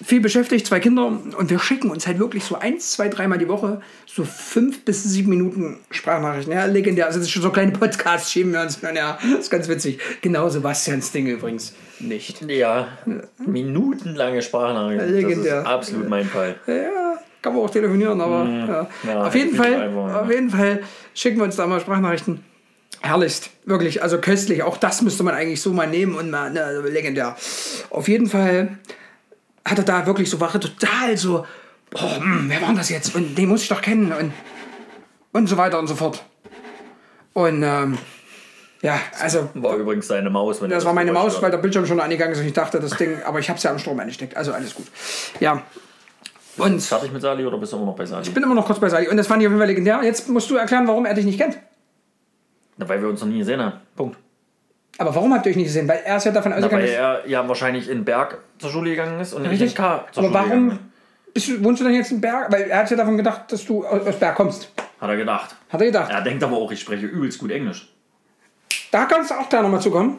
[0.02, 3.48] viel beschäftigt, zwei Kinder und wir schicken uns halt wirklich so eins, zwei, dreimal die
[3.48, 6.52] Woche so fünf bis sieben Minuten Sprachnachrichten.
[6.52, 7.06] Ja, legendär.
[7.06, 8.80] Also das ist schon so kleine Podcasts schieben wir uns.
[8.82, 10.00] Ja, das ist ganz witzig.
[10.20, 12.42] Genau Sebastians Ding übrigens nicht.
[12.50, 12.88] Ja,
[13.38, 15.06] minutenlange Sprachnachrichten.
[15.06, 15.60] Das Legendär.
[15.60, 16.56] ist absolut mein Fall.
[16.66, 18.88] Ja, kann man auch telefonieren, aber ja.
[19.04, 20.82] Ja, auf jeden Fall, einfach, auf jeden Fall
[21.14, 22.44] schicken wir uns da mal Sprachnachrichten.
[23.00, 24.62] Herrlichst, wirklich, also köstlich.
[24.62, 27.36] Auch das müsste man eigentlich so mal nehmen und mal, ne, also legendär.
[27.90, 28.78] Auf jeden Fall
[29.64, 31.46] hat er da wirklich so, war total so,
[31.96, 33.14] hm, wer war denn das jetzt?
[33.14, 34.32] Und den muss ich doch kennen und,
[35.32, 36.24] und so weiter und so fort.
[37.32, 37.98] Und ähm,
[38.82, 40.60] ja, also War übrigens seine Maus.
[40.60, 42.96] Wenn das war meine Maus, weil der Bildschirm schon angegangen ist und ich dachte, das
[42.96, 44.86] Ding, aber ich habe es ja am Strom eingesteckt, also alles gut.
[45.38, 45.62] Ja.
[46.58, 48.26] Und Fertig mit Sali oder bist du immer noch bei Sali?
[48.26, 50.00] ich bin immer noch kurz bei Sali und das fand ich auf jeden Fall legendär.
[50.02, 51.58] Jetzt musst du erklären, warum er dich nicht kennt.
[52.76, 53.80] Na, weil wir uns noch nie gesehen haben.
[53.96, 54.18] Punkt.
[55.02, 55.88] Aber warum habt ihr euch nicht gesehen?
[55.88, 59.18] Weil er ist ja davon ausgegangen, weil er ja wahrscheinlich in Berg zur Schule gegangen
[59.20, 59.74] ist und ich in Richtig.
[59.74, 60.78] K zur Aber Schule gegangen warum
[61.34, 62.52] bist du, wohnst du denn jetzt in Berg?
[62.52, 64.70] Weil er hat ja davon gedacht, dass du aus Berg kommst.
[65.00, 65.56] Hat er gedacht.
[65.70, 66.10] Hat er gedacht.
[66.12, 67.92] Er denkt aber auch, ich spreche übelst gut Englisch.
[68.92, 70.18] Da kannst du auch da nochmal zukommen.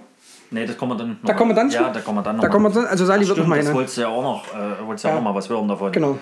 [0.52, 1.18] Nee, das kommen wir dann.
[1.24, 1.78] Da kommen wir dann zu?
[1.78, 2.54] Ja, da kommen wir dann noch Da mal.
[2.54, 3.74] kommen wir dann, also Sali wird Stimmt, nochmal das hin.
[3.74, 3.78] ne?
[3.78, 5.92] wolltest du ja auch noch, äh, wolltest ja auch noch mal was hören davon.
[5.92, 6.20] Genau.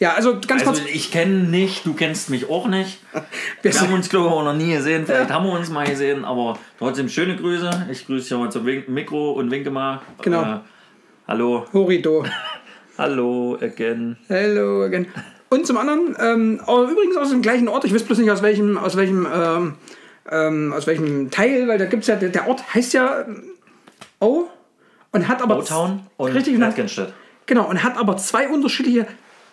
[0.00, 0.94] Ja, also ganz Also kurz.
[0.94, 3.00] ich kenne nicht, du kennst mich auch nicht.
[3.62, 5.04] Wir haben uns, glaube ich, auch noch nie gesehen.
[5.04, 7.88] Vielleicht haben wir uns mal gesehen, aber trotzdem schöne Grüße.
[7.90, 10.00] Ich grüße dich mal zum Wink Mikro und winke mal.
[10.22, 10.42] Genau.
[10.42, 10.58] Äh,
[11.28, 11.66] hallo.
[11.74, 12.24] Horido.
[12.98, 14.16] Hallo again.
[14.28, 15.06] Hello again.
[15.48, 18.76] Und zum anderen, ähm, übrigens aus dem gleichen Ort, ich weiß bloß nicht aus welchem,
[18.76, 19.74] aus welchem, ähm,
[20.30, 23.42] ähm, aus welchem Teil, weil da gibt es ja, der, Ort heißt ja ähm,
[24.20, 24.44] O
[25.12, 25.58] und hat aber.
[25.58, 26.58] O-Town und richtig,
[27.46, 29.06] genau, und hat aber zwei unterschiedliche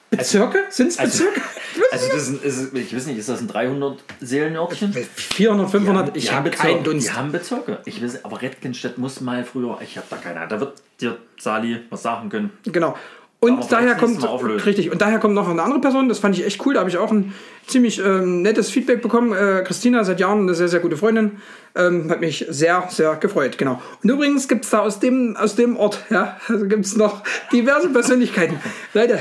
[0.09, 0.59] Bezirke.
[0.69, 1.41] Sind es also- Bezirke?
[1.91, 4.93] Also das ist, ich weiß nicht, ist das ein 300 Seelenörtchen?
[4.93, 6.89] 400, 500, ich Die habe haben keinen Bezirke.
[6.89, 7.07] Dunst.
[7.07, 7.77] Die haben Bezirke.
[7.85, 9.77] Ich weiß, aber Redgenstedt muss mal früher.
[9.81, 10.49] Ich habe da keine Ahnung.
[10.49, 12.51] Da wird dir Sali was sagen können.
[12.65, 12.95] Genau.
[13.39, 14.23] Und daher kommt
[14.65, 16.09] richtig und daher kommt noch eine andere Person.
[16.09, 16.73] Das fand ich echt cool.
[16.73, 17.33] Da habe ich auch ein
[17.67, 19.31] ziemlich ähm, nettes Feedback bekommen.
[19.33, 21.37] Äh, Christina seit Jahren eine sehr sehr gute Freundin.
[21.75, 23.59] Ähm, hat mich sehr sehr gefreut.
[23.59, 23.79] Genau.
[24.01, 27.21] Und übrigens gibt es da aus dem aus dem Ort ja also gibt es noch
[27.53, 28.59] diverse Persönlichkeiten.
[28.95, 29.19] Leute,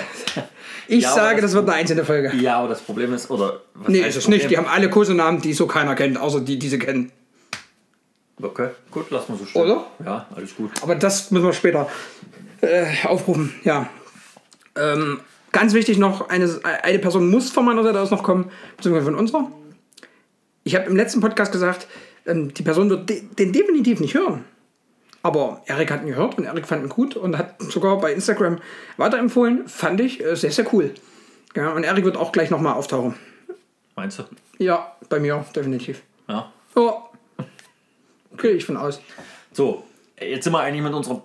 [0.88, 2.32] ich Ja, sage, das- das wird eine einzelne Folge.
[2.36, 4.50] Ja, aber das Problem ist, oder was Nee, ist es nicht.
[4.50, 7.12] Die haben alle Kosenamen, die so keiner kennt, außer die, die sie kennen.
[8.42, 9.62] Okay, gut, lass mal so stehen.
[9.62, 9.86] Oder?
[10.04, 10.70] Ja, alles gut.
[10.82, 11.88] Aber das müssen wir später
[12.60, 13.54] äh, aufrufen.
[13.64, 13.88] Ja.
[14.76, 15.20] Ähm,
[15.52, 19.14] ganz wichtig noch, eine, eine Person muss von meiner Seite aus noch kommen, beziehungsweise von
[19.14, 19.50] unserer.
[20.64, 21.86] Ich habe im letzten Podcast gesagt,
[22.26, 24.44] ähm, die Person wird de den definitiv nicht hören.
[25.26, 28.58] Aber Erik hat ihn gehört und Erik fand ihn gut und hat sogar bei Instagram
[28.96, 29.66] weiterempfohlen.
[29.66, 30.94] Fand ich äh, sehr, sehr cool.
[31.56, 33.16] Ja, und Erik wird auch gleich nochmal auftauchen.
[33.96, 34.22] Meinst du?
[34.58, 36.02] Ja, bei mir definitiv.
[36.28, 36.52] Ja.
[36.76, 37.08] Ja.
[38.36, 39.00] Gehe ich von aus.
[39.50, 39.82] So,
[40.20, 41.24] jetzt sind wir eigentlich mit unserer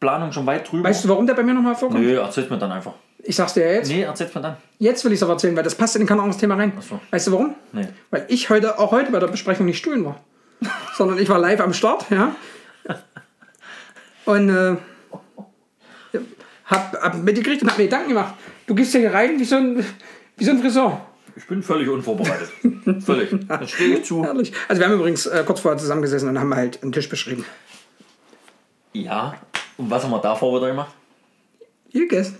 [0.00, 0.88] Planung schon weit drüber.
[0.88, 2.00] Weißt du, warum der bei mir nochmal vorkommt?
[2.00, 2.94] Nö, erzähl's mir dann einfach.
[3.22, 3.88] Ich sag's dir jetzt.
[3.90, 4.56] Nee, erzähl's mir dann.
[4.78, 6.72] Jetzt will ich es aber erzählen, weil das passt in kein anderes Thema rein.
[6.80, 6.98] so.
[7.10, 7.54] Weißt du warum?
[7.72, 7.88] Nee.
[8.10, 10.18] Weil ich heute auch heute bei der Besprechung nicht stuhlen war.
[10.96, 12.34] sondern ich war live am Start, ja.
[14.24, 14.76] Und äh,
[16.66, 18.34] hab, hab mitgekriegt und hab mir Gedanken gemacht.
[18.66, 19.84] Du gehst hier rein wie so ein,
[20.36, 21.00] wie so ein Friseur.
[21.34, 22.50] Ich bin völlig unvorbereitet.
[23.04, 23.30] völlig.
[23.48, 24.24] Das stehe ich zu.
[24.24, 24.52] Herrlich.
[24.68, 27.44] Also wir haben übrigens äh, kurz vorher zusammengesessen und haben halt einen Tisch beschrieben.
[28.92, 29.34] Ja.
[29.78, 30.92] Und was haben wir davor wieder gemacht?
[31.90, 32.38] Ihr gegessen.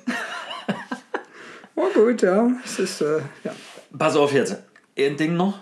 [1.74, 2.50] War gut, ja.
[2.64, 3.52] Es ist, äh, ja.
[3.98, 4.56] Pass auf jetzt.
[4.98, 5.58] Ein Ding noch.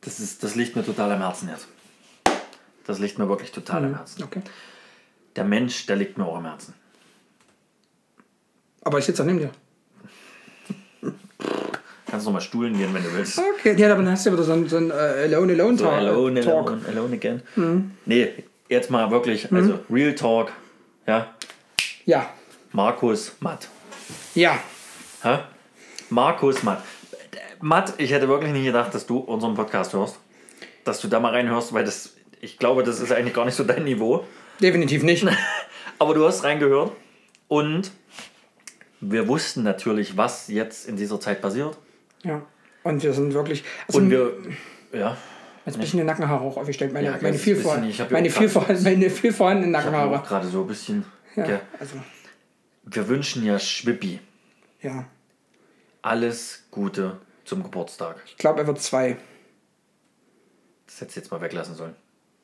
[0.00, 1.68] Das, ist, das liegt mir total am Herzen jetzt.
[2.86, 4.22] Das liegt mir wirklich total am Herzen.
[4.22, 4.42] Okay.
[5.36, 6.74] Der Mensch, der liegt mir auch am Herzen.
[8.82, 9.50] Aber ich sitze neben dir.
[12.06, 13.38] Kannst noch mal stuhlen gehen, wenn du willst.
[13.38, 15.84] Okay, ja, dann hast du ja wieder so ein, so ein äh, Alone Alone So,
[15.84, 15.94] Talk.
[15.94, 16.66] alone, Talk.
[16.70, 17.42] alone, alone again.
[18.04, 18.32] Nee,
[18.68, 20.50] jetzt mal wirklich, also Real Talk.
[21.06, 21.34] Ja,
[22.04, 22.30] Ja,
[22.72, 23.68] Markus Matt.
[24.34, 24.58] ja.
[25.22, 25.38] Hä?
[26.08, 26.82] Markus Matt.
[27.60, 30.18] Matt, ich hätte wirklich nicht gedacht, dass du unseren Podcast hörst.
[30.84, 33.62] Dass du da mal reinhörst, weil das, ich glaube, das ist eigentlich gar nicht so
[33.64, 34.24] dein Niveau.
[34.60, 35.26] Definitiv nicht.
[35.98, 36.92] Aber du hast reingehört
[37.48, 37.90] und
[39.00, 41.76] wir wussten natürlich, was jetzt in dieser Zeit passiert.
[42.22, 42.42] Ja.
[42.82, 43.64] Und wir sind wirklich.
[43.86, 44.32] Also Und wir,
[44.92, 45.16] ja,
[45.66, 46.92] Jetzt ein bisschen die Nackenhaare auch aufgestellt.
[46.92, 47.84] Meine, Ja, meine, viel, bisschen.
[47.84, 48.50] Ich meine, viel,
[48.82, 50.18] meine viel vorhandenen ich Nackenhaare.
[50.18, 51.04] auch gerade so ein bisschen.
[51.36, 51.60] Ja, gell.
[51.78, 51.96] also,
[52.84, 54.20] Wir wünschen ja Schwippi
[54.80, 55.04] ja.
[56.02, 58.16] alles Gute zum Geburtstag.
[58.26, 59.16] Ich glaube, er wird zwei.
[60.86, 61.94] Das hättest du jetzt mal weglassen sollen.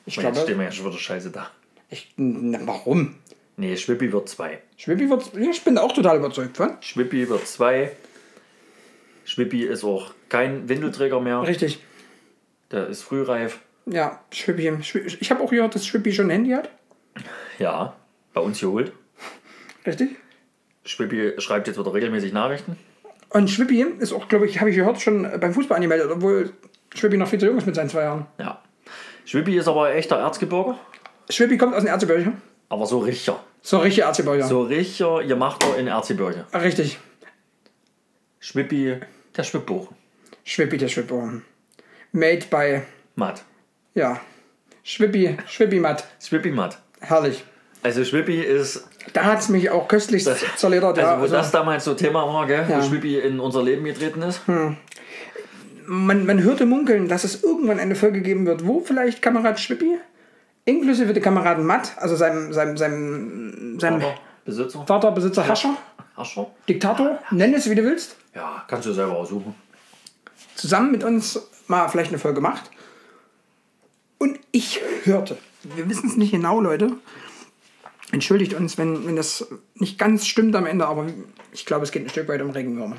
[0.04, 0.46] Ich Weil jetzt glaube.
[0.46, 1.50] stehen wir ja schon wieder scheiße da.
[1.88, 3.14] Ich, na, warum?
[3.56, 4.60] Nee, Schwippi wird zwei.
[4.76, 5.32] Schwippi wird.
[5.34, 6.76] Ja, ich bin da auch total überzeugt von.
[6.80, 7.92] Schwippi wird zwei.
[9.24, 11.42] Schwippi ist auch kein Windelträger mehr.
[11.42, 11.80] Richtig.
[12.70, 13.60] Der ist frühreif.
[13.86, 14.68] Ja, Schwippi.
[14.82, 16.70] Schwi- Ich habe auch gehört, dass Schwippi schon ein Handy hat.
[17.58, 17.96] Ja,
[18.34, 18.92] bei uns geholt.
[19.86, 20.10] Richtig.
[20.84, 22.76] Schwippi schreibt jetzt wieder regelmäßig Nachrichten.
[23.30, 26.52] Und Schwippi ist auch, glaube ich, habe ich gehört, schon beim Fußball angemeldet, obwohl
[26.94, 28.26] Schwippi noch viel zu jung ist mit seinen zwei Jahren.
[28.38, 28.62] Ja.
[29.24, 30.78] Schwippi ist aber ein echter Erzgebirger.
[31.30, 32.32] Schwippi kommt aus dem Erzgebirge.
[32.68, 33.40] Aber so richtiger.
[33.62, 34.44] So richtig Erzgebirge.
[34.44, 36.44] So richtiger, ihr macht er in Erzgebirge.
[36.54, 36.98] Richtig.
[38.40, 38.96] Schwippi,
[39.36, 39.90] der Schwibbuch.
[40.44, 41.30] Schwippi der Schwibbo.
[42.12, 42.82] Made by,
[43.16, 43.42] Matt.
[43.94, 44.20] ja,
[44.84, 46.04] Schwippi, Schwippi Matt.
[46.22, 46.78] Schwippi Matt.
[47.00, 47.44] Herrlich.
[47.82, 50.24] Also Schwippi ist, Da hat es mich auch köstlich
[50.56, 50.98] zerledert.
[50.98, 52.64] also ja, wo also das damals so Thema war, gell?
[52.68, 52.78] Ja.
[52.78, 54.42] wo Schwippi in unser Leben getreten ist.
[55.86, 59.98] man, man hörte munkeln, dass es irgendwann eine Folge geben wird, wo vielleicht Kamerad Schwippi,
[60.66, 64.02] inklusive der Kameraden Matt, also seinem, seinem, seinem, seinem
[64.44, 64.84] Besitzer.
[64.86, 65.76] Vater, Besitzer, Herrscher,
[66.16, 66.50] Ascher.
[66.68, 69.54] Diktator, nenn es wie du willst, Ja, kannst du selber aussuchen.
[70.56, 72.70] zusammen mit uns mal vielleicht eine Folge macht.
[74.18, 76.92] Und ich hörte, wir wissen es nicht genau, Leute.
[78.12, 81.06] Entschuldigt uns, wenn, wenn das nicht ganz stimmt am Ende, aber
[81.52, 82.96] ich glaube, es geht ein Stück weit um Regenwürmer.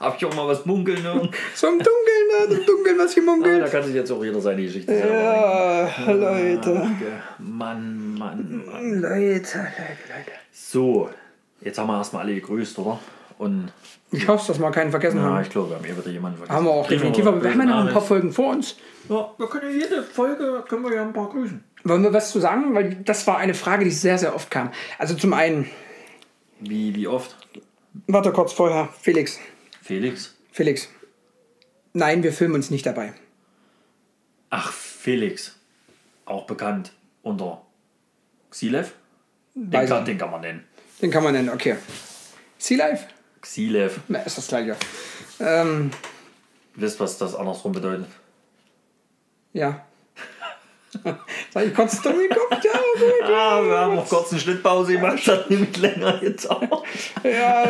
[0.00, 1.30] Hab ich auch mal was munkeln hören.
[1.54, 2.54] So im Dunkeln, ne?
[2.60, 3.62] im Dunkeln was Ah, gemunkelt.
[3.62, 6.72] da kann sich jetzt auch jeder seine Geschichte selber Ja, Leute.
[6.72, 6.96] denken.
[7.38, 9.00] Mann, Mann, Mann.
[9.00, 10.32] Leute, Leute, Leute.
[10.52, 11.10] So,
[11.60, 12.98] jetzt haben wir erstmal alle gegrüßt, oder?
[13.38, 13.72] Und
[14.12, 15.42] Ich hoffe, dass wir keinen vergessen ja, haben.
[15.42, 16.56] ich glaube, wir haben eh wieder jemanden vergessen.
[16.56, 18.02] Haben wir auch definitiv, aber wir haben ja noch ein paar.
[18.02, 18.76] Folgen vor uns.
[19.08, 21.62] Ja, wir können ja jede Folge können wir ja ein paar grüßen.
[21.84, 22.74] Wollen wir was zu sagen?
[22.74, 24.70] Weil das war eine Frage, die sehr, sehr oft kam.
[24.98, 25.68] Also zum einen,
[26.60, 27.36] Wie, wie oft?
[28.06, 29.38] warte kurz vorher, Felix.
[29.84, 30.34] Felix?
[30.50, 30.88] Felix.
[31.92, 33.12] Nein, wir filmen uns nicht dabei.
[34.48, 35.56] Ach, Felix.
[36.24, 36.92] Auch bekannt
[37.22, 37.66] unter
[38.50, 38.92] Xilev?
[39.54, 40.64] Den kann, den kann man nennen.
[41.02, 41.76] Den kann man nennen, okay.
[42.58, 44.00] Xilev.
[44.08, 44.74] Na, ist das gleiche.
[45.38, 45.90] Ähm,
[46.76, 48.08] Wisst, was das andersrum bedeutet?
[49.52, 49.84] ja.
[51.50, 52.34] Sag ich kurz geguckt?
[52.50, 53.28] Ja, gut.
[53.34, 56.82] Ah, wir haben noch kurz eine Schnittpause gemacht, das hat nämlich länger gedauert.
[57.22, 57.64] Ja,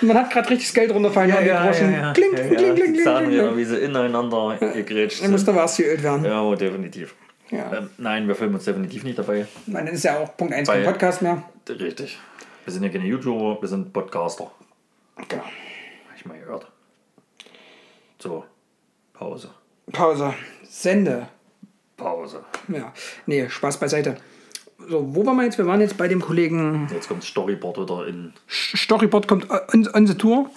[0.00, 1.30] man hat gerade richtig das Geld runterfallen.
[1.30, 3.56] Ja, ja, ja, Kling, kling, kling, kling, Die Zahnräder, kling.
[3.56, 5.48] wie sie ineinander gegrätscht sind.
[5.48, 6.24] da was geölt werden.
[6.24, 7.14] Ja, oh, definitiv.
[7.50, 7.72] Ja.
[7.72, 9.46] Ähm, nein, wir filmen uns definitiv nicht dabei.
[9.66, 11.42] Meine, das ist ja auch Punkt 1 kein Podcast mehr.
[11.68, 12.18] Richtig.
[12.64, 14.50] Wir sind ja keine YouTuber, wir sind Podcaster.
[15.28, 15.42] Genau.
[15.42, 16.66] Hab ich mal gehört.
[18.18, 18.44] So,
[19.14, 19.50] Pause.
[19.92, 20.34] Pause.
[20.62, 21.26] Sende.
[22.00, 22.40] Pause.
[22.68, 22.92] Ja.
[23.26, 24.16] Nee, Spaß beiseite.
[24.88, 25.58] So, wo waren wir jetzt?
[25.58, 28.32] Wir waren jetzt bei dem Kollegen Jetzt kommt Storyboard wieder in.
[28.48, 30.50] Storyboard kommt on, on the Tour.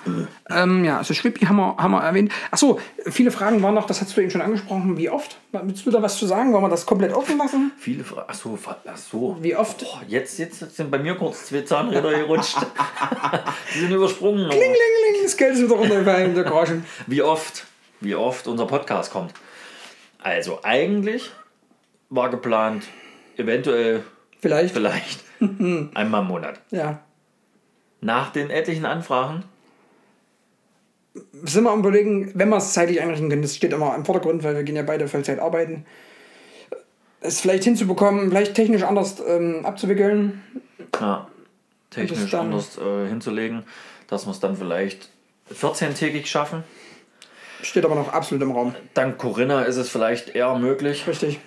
[0.49, 2.31] Ähm, ja, also Schwippi haben wir, haben wir erwähnt.
[2.49, 4.97] Achso, viele Fragen waren noch, das hast du eben schon angesprochen.
[4.97, 5.37] Wie oft?
[5.51, 6.53] Willst du da was zu sagen?
[6.53, 7.73] Wollen wir das komplett offen lassen?
[7.77, 8.29] Viele Fragen.
[8.29, 9.37] Achso, achso.
[9.41, 9.79] Wie oft?
[9.79, 12.57] Boah, jetzt, jetzt sind bei mir kurz zwei Zahnräder gerutscht.
[13.75, 14.49] Die sind übersprungen.
[14.49, 16.85] Klingelingeling, das Geld ist wieder runtergefallen, der Groschen.
[17.07, 17.65] Wie oft,
[17.99, 19.33] wie oft unser Podcast kommt.
[20.23, 21.31] Also eigentlich
[22.09, 22.85] war geplant,
[23.37, 24.03] eventuell,
[24.39, 24.73] Vielleicht.
[24.73, 26.61] vielleicht einmal im Monat.
[26.71, 27.01] Ja.
[28.01, 29.43] Nach den etlichen Anfragen,
[31.43, 34.43] Sind wir am überlegen, wenn wir es zeitlich einrichten können, das steht immer im Vordergrund,
[34.43, 35.85] weil wir gehen ja beide Vollzeit arbeiten,
[37.21, 40.41] es vielleicht hinzubekommen, vielleicht technisch anders ähm, abzuwickeln.
[40.99, 41.27] ja,
[41.89, 43.63] technisch anders äh, hinzulegen,
[44.07, 45.09] dass wir es dann vielleicht
[45.53, 46.63] 14-tägig schaffen.
[47.63, 48.75] Steht aber noch absolut im Raum.
[48.93, 51.39] Dank Corinna ist es vielleicht eher möglich, Richtig.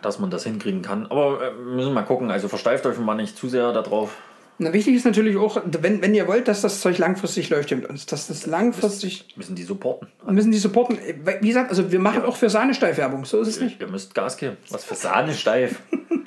[0.00, 1.06] dass man das hinkriegen kann.
[1.06, 2.30] Aber äh, wir müssen mal gucken.
[2.30, 4.16] Also versteift euch mal nicht zu sehr darauf.
[4.58, 7.86] Na, wichtig ist natürlich auch, wenn, wenn ihr wollt, dass das Zeug langfristig läuft mit
[7.86, 10.08] uns, dass das langfristig Müssen die supporten.
[10.30, 10.98] müssen die supporten.
[11.40, 13.80] Wie gesagt, also wir machen auch für Sahnesteif Werbung, so ist es nicht.
[13.80, 14.56] Ihr müsst Gas geben.
[14.70, 15.80] Was für Sahne steif.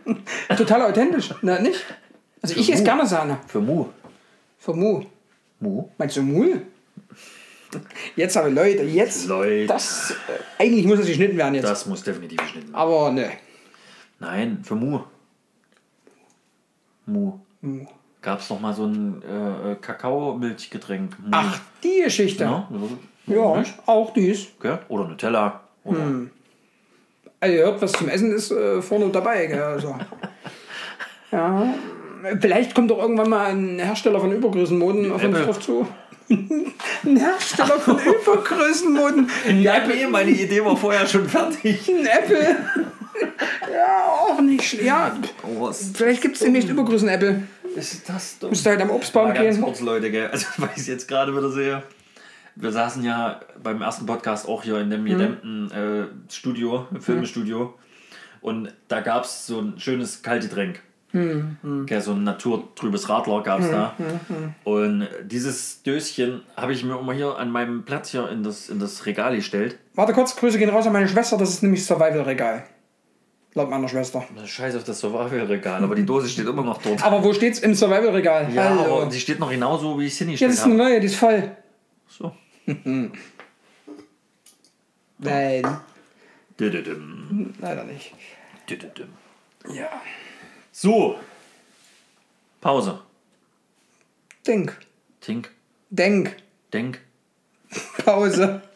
[0.58, 1.84] Total authentisch, na nicht?
[2.42, 2.86] Also ich esse Mu.
[2.86, 3.38] gerne Sahne.
[3.48, 3.86] Für Mu.
[4.60, 5.04] Für Mu.
[5.60, 5.90] Mu?
[5.98, 6.62] Meinst du Mul?
[8.16, 9.28] Jetzt aber Leute, jetzt.
[9.28, 9.68] Leute.
[9.68, 11.66] Das, äh, eigentlich muss es geschnitten werden jetzt.
[11.66, 12.76] Das muss definitiv geschnitten werden.
[12.76, 13.32] Aber ne.
[14.20, 15.00] Nein, für Mu.
[17.06, 17.34] Mu.
[18.22, 21.20] Gab es noch mal so ein äh, äh, Kakaomilchgetränk?
[21.20, 21.28] Mu.
[21.32, 22.44] Ach, die Geschichte.
[22.44, 22.68] Ja,
[23.28, 23.74] Ja, Nicht?
[23.86, 24.48] auch dies.
[24.60, 24.78] Okay.
[24.88, 25.62] Oder Nutella.
[25.84, 26.00] Oder
[27.40, 29.46] Also ihr hört, was zum Essen ist, äh, vorne dabei.
[29.46, 29.62] Gell?
[29.62, 29.96] Also.
[31.32, 31.74] ja.
[32.40, 35.88] Vielleicht kommt doch irgendwann mal ein Hersteller von Übergrößenmoden auf uns drauf zu.
[36.30, 39.30] Ein Hersteller von Übergrößenmoden.
[39.48, 41.88] Ein Ja, meine Idee war vorher schon fertig.
[41.90, 42.56] Ein Apple.
[43.72, 44.86] ja, auch nicht schlecht.
[44.86, 47.44] Ja, Oh, vielleicht gibt es demnächst Übergrößen-Apple.
[47.76, 48.50] ist das dumm?
[48.52, 49.64] Müsst ihr halt am Obstbaum ganz gehen.
[49.64, 50.28] kurz, Leute, gell?
[50.28, 51.84] Also, weil ich es jetzt gerade wieder sehe.
[52.58, 57.74] Wir saßen ja beim ersten Podcast auch hier in dem gedämmten äh, Studio, Filmstudio.
[58.42, 60.22] Und da gab es so ein schönes
[61.16, 61.84] Kaltgetränk.
[61.84, 63.96] Okay, so ein naturtrübes Radler gab es da.
[64.64, 68.80] Und dieses Döschen habe ich mir immer hier an meinem Platz hier in das, in
[68.80, 69.78] das Regal gestellt.
[69.94, 72.64] Warte kurz, Grüße gehen raus an meine Schwester, das ist nämlich Survival-Regal.
[73.54, 74.22] Laut meiner Schwester.
[74.46, 77.02] Scheiß auf das Survival-Regal, aber die Dose steht immer noch dort.
[77.06, 78.54] Aber wo steht's im Survival-Regal?
[78.54, 79.02] Ja, Hallo.
[79.02, 80.84] aber die steht noch genauso, wie ich es hingestellt ist eine habe.
[80.84, 81.56] neue, die ist voll.
[82.10, 82.34] So.
[85.18, 85.64] Nein,
[87.62, 88.14] leider nicht.
[89.74, 89.90] Ja.
[90.78, 91.16] So.
[92.60, 93.00] Pause.
[94.46, 94.78] Denk.
[95.22, 95.50] Tink.
[95.90, 96.36] Denk.
[96.74, 97.00] Denk.
[98.04, 98.62] Pause.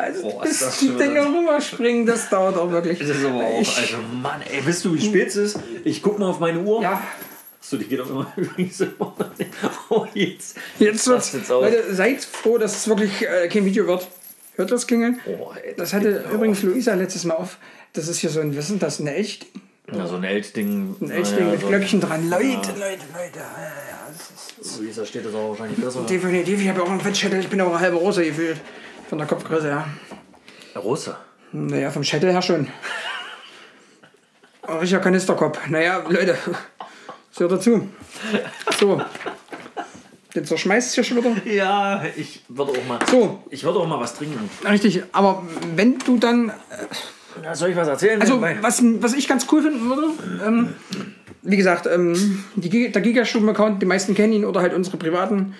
[0.00, 3.00] Also, Boah, ist bis das die Dinger rüberspringen, das dauert auch wirklich.
[3.00, 5.58] Das ist aber auch, Ich- also Mann, ey, wisst du, wie spät es ist?
[5.82, 6.80] Ich guck mal auf meine Uhr.
[6.80, 7.02] Ja,
[7.60, 9.16] So, die geht auch immer übrigens immer.
[9.90, 10.56] Oh, jetzt.
[10.78, 11.32] jetzt Was wird's.
[11.32, 11.48] jetzt?
[11.48, 14.06] Leute, seid froh, dass es wirklich äh, kein Video wird.
[14.54, 15.18] Hört das klingeln?
[15.26, 17.58] Oh, ey, Das hatte übrigens Luisa letztes Mal auf.
[17.92, 19.48] Das ist hier so ein, ist das, ein Elchding?
[19.90, 20.96] Ja, so ein Elchding.
[21.00, 22.28] Ein Elchding naja, mit so, Glöckchen dran.
[22.28, 23.38] Leute, Leute, Leute.
[23.38, 26.02] Ja, ja, das ist Luisa steht das auch wahrscheinlich besser.
[26.02, 26.60] definitiv.
[26.60, 27.40] Ich habe auch einen Fettschädel.
[27.40, 28.60] Ich bin auch eine halbe Rose gefühlt.
[29.08, 29.86] Von der Kopfgröße, ja.
[30.76, 31.16] Russe.
[31.52, 32.68] Naja, vom Schädel her schon.
[34.68, 35.66] Richtiger Kanisterkopf.
[35.68, 36.36] Naja, Leute,
[37.30, 37.88] das hört dazu.
[38.78, 39.00] So.
[40.34, 41.34] Den zerschmeißt hier schon wieder.
[41.50, 42.98] Ja, ich würde auch mal.
[43.10, 43.42] So.
[43.48, 44.50] Ich würde auch mal was trinken.
[44.68, 45.42] Richtig, aber
[45.74, 46.52] wenn du dann.
[47.42, 48.20] Na, soll ich was erzählen?
[48.20, 50.08] Also, was, was ich ganz cool finden würde,
[50.46, 50.74] ähm,
[51.42, 55.54] wie gesagt, ähm, die, der Gigastuben-Account, die meisten kennen ihn oder halt unsere privaten.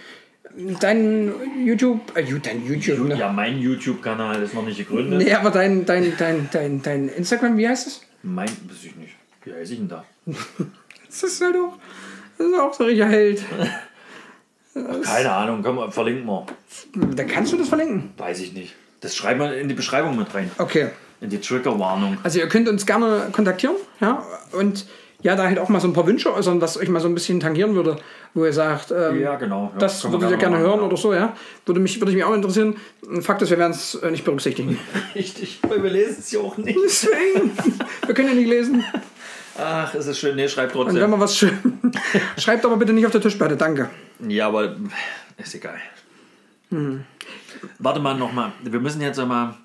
[0.81, 1.33] Dein
[1.65, 3.17] YouTube, äh, dein YouTube, ne?
[3.17, 5.21] ja, mein YouTube-Kanal ist noch nicht gegründet.
[5.21, 8.03] Nee, aber dein, dein, dein, dein, dein Instagram, wie heißt es?
[8.23, 9.15] Mein, weiß ich nicht.
[9.45, 10.05] Wie heiße ich denn da?
[11.07, 11.79] Das ist halt auch,
[12.37, 13.43] das ist auch so ein richtiger Held.
[15.05, 16.47] Keine Ahnung, komm, verlinken wir.
[17.15, 18.11] Da kannst du das verlinken.
[18.17, 18.75] Weiß ich nicht.
[19.01, 20.51] Das schreiben wir in die Beschreibung mit rein.
[20.59, 20.89] Okay.
[21.21, 22.19] In die Triggerwarnung.
[22.23, 24.87] Also ihr könnt uns gerne kontaktieren, ja, und
[25.21, 27.15] ja, da halt auch mal so ein paar Wünsche äußern, was euch mal so ein
[27.15, 27.97] bisschen tangieren würde,
[28.35, 29.71] wo ihr sagt, ähm, Ja, genau.
[29.75, 30.87] Ja, das würdet ihr gerne machen, hören ja.
[30.87, 31.37] oder so, ja.
[31.67, 32.77] Würde mich, würde mich auch interessieren.
[33.21, 34.79] Fakt ist, wir werden es äh, nicht berücksichtigen.
[35.17, 36.79] Richtig, weil wir lesen es ja auch nicht.
[36.85, 37.51] Deswegen,
[38.07, 38.85] wir können ja nicht lesen.
[39.59, 40.37] Ach, es ist schön.
[40.37, 41.11] Nee, schreibt Und wenn trotzdem.
[41.11, 41.57] man was schreibt,
[42.41, 43.91] schreibt aber bitte nicht auf der Tischplatte, danke.
[44.29, 44.77] Ja, aber
[45.37, 45.79] ist egal.
[46.71, 47.05] Hm.
[47.81, 48.53] Warte mal noch mal.
[48.63, 49.57] Wir müssen jetzt mal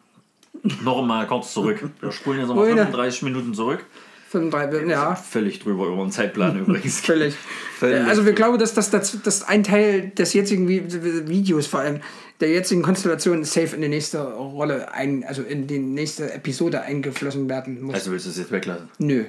[0.84, 1.84] noch mal kurz zurück.
[2.00, 2.78] Wir spulen jetzt noch mal Wohin?
[2.78, 3.86] 35 Minuten zurück.
[4.30, 7.02] 35, ja, Völlig drüber über den Zeitplan übrigens.
[7.02, 7.36] völlig.
[7.78, 11.82] Völlig Also wir glauben, dass das, das, das ein Teil des jetzigen Vi- Videos, vor
[11.82, 12.00] allem
[12.40, 17.48] der jetzigen Konstellation, safe in die nächste Rolle, ein, also in die nächste Episode eingeflossen
[17.48, 17.94] werden muss.
[17.94, 18.90] Also willst du es jetzt weglassen?
[18.98, 19.26] Nö.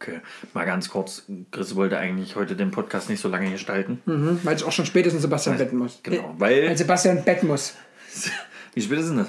[0.00, 0.20] Okay.
[0.54, 1.24] Mal ganz kurz.
[1.50, 4.00] Chris wollte eigentlich heute den Podcast nicht so lange gestalten.
[4.06, 6.00] Mhm, weil es auch schon spätestens Sebastian betten muss.
[6.02, 7.74] Genau, weil- Weil Sebastian betten muss.
[8.74, 9.28] Wie spät ist denn das?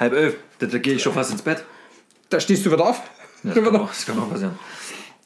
[0.00, 0.36] Halb elf.
[0.58, 1.64] Da, da gehe ich schon fast ins Bett.
[2.30, 3.00] Da stehst du wieder auf.
[3.44, 4.58] Ja, das, kann auch, das kann auch passieren.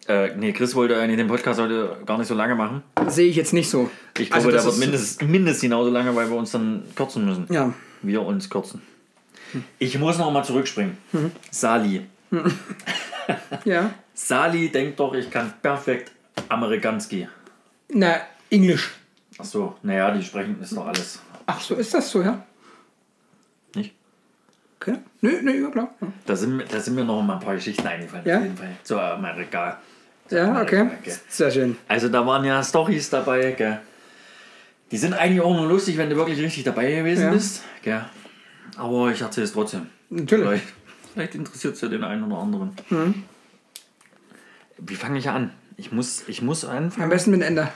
[0.07, 2.83] Äh, nee, Chris wollte eigentlich den Podcast heute gar nicht so lange machen.
[3.07, 3.89] Sehe ich jetzt nicht so.
[4.19, 7.25] Ich Also glaube, der das wird mindestens, mindestens genauso lange, weil wir uns dann kürzen
[7.25, 7.47] müssen.
[7.51, 7.73] Ja.
[8.03, 8.83] Wir uns kürzen.
[9.79, 10.99] Ich muss noch mal zurückspringen.
[11.51, 12.07] Sali.
[13.65, 13.95] Ja.
[14.13, 16.13] Sali denkt doch, ich kann perfekt
[16.51, 17.27] Amerikanski.
[17.89, 18.17] Na,
[18.51, 18.91] Englisch.
[19.39, 21.21] Ach so, naja, die sprechen ist doch alles.
[21.47, 22.45] Ach so, ist das so, ja?
[24.87, 24.99] Okay.
[25.23, 25.95] Nö, nö, ja klar.
[26.27, 28.25] Da sind, mir- da sind mir noch mal ein paar Geschichten eingefallen.
[28.27, 28.37] Ja?
[28.39, 28.77] Auf jeden Fall.
[28.83, 29.81] Zu Amerika.
[30.31, 30.83] Ja, okay.
[31.01, 31.15] Okay.
[31.29, 31.77] Sehr schön.
[31.89, 33.81] Also da waren ja Stories dabei, gell.
[34.91, 37.31] Die sind eigentlich auch nur lustig, wenn du wirklich richtig dabei gewesen Ja.
[37.31, 38.05] bist, gell.
[38.77, 39.87] Aber ich erzähle es trotzdem.
[40.11, 40.45] Natürlich.
[40.47, 40.73] Vielleicht,
[41.15, 42.73] vielleicht interessiert es ja den einen oder anderen.
[42.91, 43.25] Mhm.
[44.79, 45.51] Wie fange ich an?
[45.77, 47.09] Ich muss, ich muss Am anfangen.
[47.09, 47.69] besten mit Ende.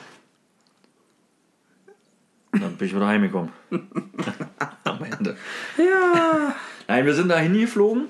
[2.53, 3.51] Dann bin ich wieder heimgekommen.
[4.85, 5.37] Am Ende.
[5.77, 6.55] Ja.
[6.89, 8.07] Nein, wir sind da hingeflogen.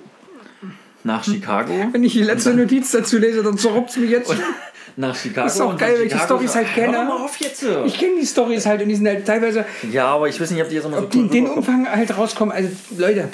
[1.05, 1.73] Nach Chicago.
[1.93, 4.29] Wenn ich die letzte Notiz dazu lese, dann zerrupft es mich jetzt.
[4.33, 4.43] schon.
[4.97, 5.47] Nach Chicago.
[5.47, 7.05] ist auch geil, welche Storys halt kenne.
[7.05, 7.62] mal auf jetzt.
[7.87, 10.61] Ich kenne die Stories halt und die sind halt teilweise, Ja, aber ich weiß nicht,
[10.61, 11.47] ob die jetzt immer so ob die in den.
[11.47, 12.53] Umfang halt rauskommen.
[12.53, 13.29] Also, Leute,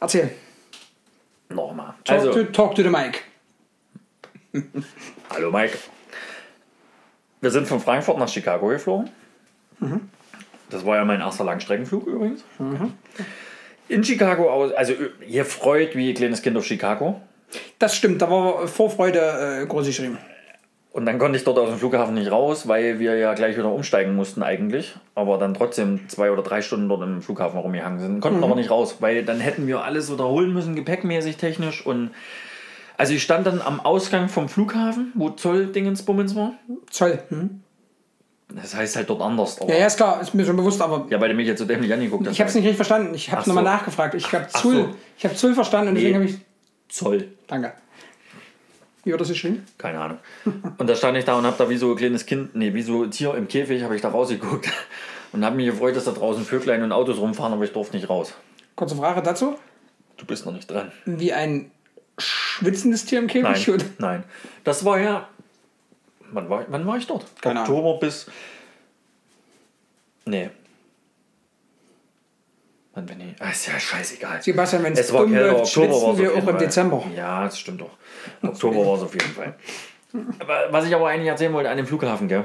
[0.00, 0.30] erzähl.
[1.50, 1.92] Nochmal.
[2.04, 3.22] Talk, Also, to, talk to the mic.
[5.30, 5.76] Hallo Mike.
[7.42, 9.10] Wir sind von Frankfurt nach Chicago geflogen.
[10.70, 12.44] Das war ja mein erster Langstreckenflug übrigens.
[13.88, 14.94] In Chicago aus, also
[15.26, 17.20] ihr freut wie ein kleines Kind auf Chicago.
[17.78, 20.18] Das stimmt, da war Vorfreude äh, groß geschrieben.
[20.92, 23.72] Und dann konnte ich dort aus dem Flughafen nicht raus, weil wir ja gleich wieder
[23.72, 24.94] umsteigen mussten eigentlich.
[25.14, 28.20] Aber dann trotzdem zwei oder drei Stunden dort im Flughafen rumgehangen sind.
[28.20, 31.84] Konnten aber nicht raus, weil dann hätten wir alles wiederholen müssen, gepäckmäßig, technisch.
[31.86, 32.10] Und
[32.98, 36.52] also ich stand dann am Ausgang vom Flughafen, wo Zolldingensbummens war.
[36.90, 37.20] Zoll.
[37.30, 37.62] Hm?
[38.54, 39.58] Das heißt halt dort anders.
[39.66, 41.64] Ja, ja, ist klar, ist mir schon bewusst, aber Ja, weil du mich jetzt so
[41.64, 42.32] dämlich angeguckt hast.
[42.34, 43.14] ich habe es nicht richtig verstanden.
[43.14, 43.70] Ich habe es nochmal so.
[43.70, 44.14] nachgefragt.
[44.14, 44.88] Ich habe Ach Zoll, so.
[45.18, 46.26] ich hab Zoll verstanden und deswegen Nee.
[46.26, 46.40] habe ich.
[46.94, 47.28] Zoll.
[47.46, 47.72] Danke.
[49.04, 49.64] Wie wird das geschrieben?
[49.78, 50.18] Keine Ahnung.
[50.78, 52.82] Und da stand ich da und habe da wie so ein kleines Kind, nee, wie
[52.82, 54.68] so ein Tier im Käfig, habe ich da rausgeguckt.
[55.32, 58.10] Und habe mich gefreut, dass da draußen Vöglein und Autos rumfahren, aber ich durfte nicht
[58.10, 58.34] raus.
[58.76, 59.54] Kurze Frage dazu.
[60.18, 60.92] Du bist noch nicht dran.
[61.06, 61.70] Wie ein
[62.18, 63.68] schwitzendes Tier im Nein, Käfig?
[63.74, 63.84] oder?
[63.96, 64.24] nein.
[64.62, 65.26] Das war ja.
[66.32, 67.24] Wann war, wann war ich dort?
[67.40, 67.76] Keine Ahnung.
[67.76, 68.26] Oktober bis.
[70.24, 70.50] Nee.
[72.94, 73.40] Wann bin ich?
[73.40, 74.42] Ah, ist ja scheißegal.
[74.42, 76.58] Sebastian, wenn es war kälter, Oktober war schwitzen es wir auch im.
[76.58, 77.04] Dezember.
[77.16, 77.90] Ja, das stimmt doch.
[78.42, 79.54] Oktober war es auf jeden Fall.
[80.38, 82.44] Aber was ich aber eigentlich erzählen wollte an dem Flughafen, gell?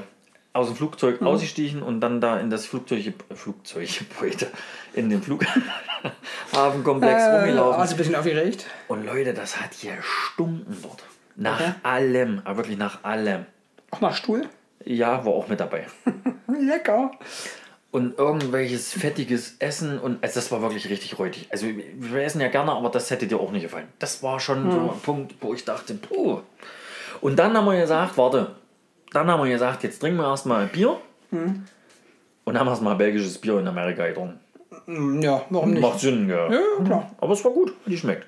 [0.53, 4.47] aus dem Flugzeug ausgestiegen und dann da in das Flugzeug, Flugzeuggebäude,
[4.93, 7.79] in den Flughafenkomplex Äh, rumgelaufen.
[7.79, 8.65] also ein bisschen aufgeregt.
[8.87, 11.03] Und Leute, das hat hier Stunden dort.
[11.35, 11.73] Nach Okay.
[11.83, 13.45] allem, aber wirklich nach allem.
[13.91, 14.47] Auch nach Stuhl.
[14.85, 15.85] Ja, war auch mit dabei.
[16.47, 17.11] Lecker.
[17.91, 21.47] Und irgendwelches fettiges Essen und also das war wirklich richtig räudig.
[21.51, 23.87] Also wir essen ja gerne, aber das hätte dir auch nicht gefallen.
[23.99, 26.41] Das war schon so ein Punkt, wo ich dachte, puh.
[27.21, 28.55] Und dann haben wir gesagt, warte,
[29.13, 30.97] dann haben wir gesagt, jetzt trinken wir erstmal Bier.
[31.31, 34.39] Und haben erstmal belgisches Bier in Amerika getrunken.
[34.85, 35.81] Hm, Ja, warum nicht?
[35.81, 36.51] Macht Sinn, ja.
[36.51, 37.11] Ja, klar.
[37.19, 38.27] Aber es war gut, die schmeckt.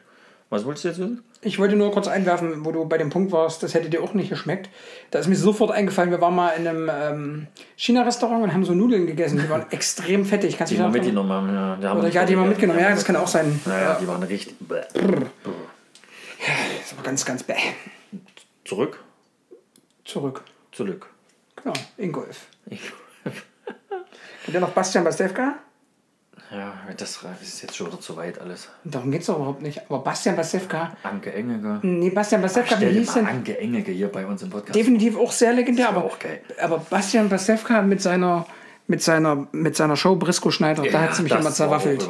[0.51, 1.23] Was wolltest du jetzt wissen?
[1.41, 4.13] Ich wollte nur kurz einwerfen, wo du bei dem Punkt warst, das hätte dir auch
[4.15, 4.69] nicht geschmeckt.
[5.11, 7.47] Da ist mir sofort eingefallen, wir waren mal in einem ähm,
[7.77, 9.39] China-Restaurant und haben so Nudeln gegessen.
[9.39, 10.57] Die waren extrem fettig.
[10.57, 11.75] Kannst du Die dich wir noch mitgenommen haben, ja.
[11.75, 12.49] Die haben Oder ja, die vorgegessen.
[12.49, 12.79] mitgenommen.
[12.79, 13.59] Ja, das kann auch sein.
[13.65, 14.55] Naja, die waren richtig.
[14.59, 14.81] bäh.
[16.81, 17.53] Das war ganz, ganz bäh.
[18.65, 18.99] Zurück,
[20.05, 20.43] Zurück.
[20.71, 21.07] zurück.
[21.55, 22.47] Genau, Ingolf.
[22.67, 22.81] Ich,
[23.23, 25.55] Kennt ihr noch Bastian Bastewka?
[26.51, 28.69] Ja, das ist jetzt schon wieder zu weit alles.
[28.83, 29.81] Darum geht es doch überhaupt nicht.
[29.89, 31.79] Aber Bastian Bastewka, Anke Engege.
[31.83, 33.27] nee, Bastian Bastewka, wie Stell dir hieß denn?
[33.27, 34.75] Anke Engege hier bei uns im Podcast.
[34.75, 36.41] Definitiv auch sehr legendär, aber, auch geil.
[36.59, 38.45] aber Bastian Bastewka mit seiner,
[38.87, 42.07] mit seiner, mit seiner Show Brisco Schneider, da hat sie mich immer zerwaffelt.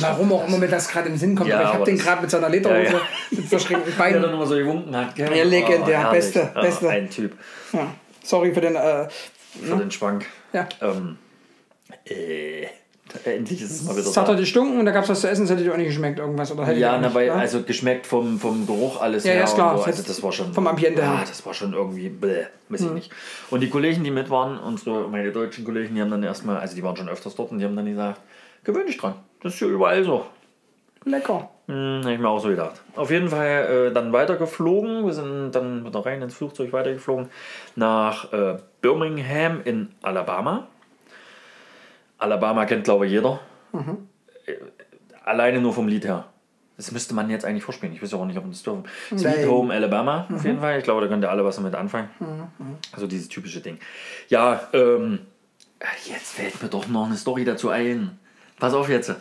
[0.00, 2.22] Warum auch immer mir das gerade im Sinn kommt, Ja, aber ich habe den gerade
[2.22, 3.00] mit seiner Lederhose Ja, ja.
[3.32, 4.22] mit verschränkten Der Beinen.
[4.22, 5.14] dann immer so gewunken hat.
[5.14, 5.36] Gell?
[5.36, 5.98] Ja, legendär.
[6.00, 6.24] herrlich.
[6.24, 6.88] Beste, Ja, beste.
[6.88, 7.32] Ein Typ
[7.72, 7.88] Ja.
[8.22, 8.76] Sorry für den.
[8.76, 9.08] Äh,
[9.62, 10.24] für den Schwank.
[10.54, 10.66] ja.
[10.80, 11.18] Ähm,
[12.06, 12.66] äh,
[13.24, 14.34] endlich ist es mal wieder Es hat da.
[14.34, 16.50] gestunken und da gab es was zu essen, das hätte dir auch nicht geschmeckt, irgendwas.
[16.52, 17.34] Oder hätte Ja, ja?
[17.34, 19.78] also geschmeckt vom, vom Geruch alles Ja, ja, her ist und klar.
[19.78, 19.84] So.
[19.84, 21.20] Also das war schon vom Ambiente ja, her.
[21.20, 21.28] Hm.
[21.28, 23.12] das war schon irgendwie bläh, weiß ich nicht.
[23.50, 26.74] Und die Kollegen, die mit waren, unsere meine deutschen Kollegen, die haben dann erstmal, also
[26.74, 28.20] die waren schon öfters dort und die haben dann gesagt,
[28.64, 29.14] gewöhn dich dran.
[29.42, 30.24] Das ist ja überall so.
[31.04, 31.50] Lecker.
[31.66, 32.82] Hm, hab ich mir auch so gedacht.
[32.96, 35.04] Auf jeden Fall äh, dann weiter geflogen.
[35.06, 37.28] Wir sind dann wieder rein ins Flugzeug weitergeflogen
[37.76, 40.66] nach äh, Birmingham in Alabama.
[42.24, 43.40] Alabama kennt, glaube ich, jeder.
[44.46, 44.54] Äh,
[45.24, 46.26] alleine nur vom Lied her.
[46.76, 47.94] Das müsste man jetzt eigentlich vorspielen.
[47.94, 48.84] Ich weiß auch nicht, ob wir das dürfen.
[49.10, 49.48] Sweet Nein.
[49.48, 50.78] Home Alabama, auf jeden Fall.
[50.78, 52.08] Ich glaube, da könnt ihr alle was damit anfangen.
[52.92, 53.78] Also dieses typische Ding.
[54.28, 55.20] Ja, ähm,
[56.04, 58.18] jetzt fällt mir doch noch eine Story dazu ein.
[58.58, 59.14] Pass auf jetzt.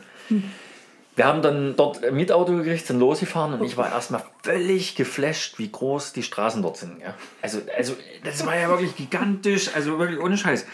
[1.15, 5.59] Wir haben dann dort ein Mietauto gekriegt, sind losgefahren und ich war erstmal völlig geflasht,
[5.59, 7.01] wie groß die Straßen dort sind.
[7.01, 7.13] Ja?
[7.43, 7.93] Also, also,
[8.23, 10.65] das war ja wirklich gigantisch, also wirklich ohne Scheiß.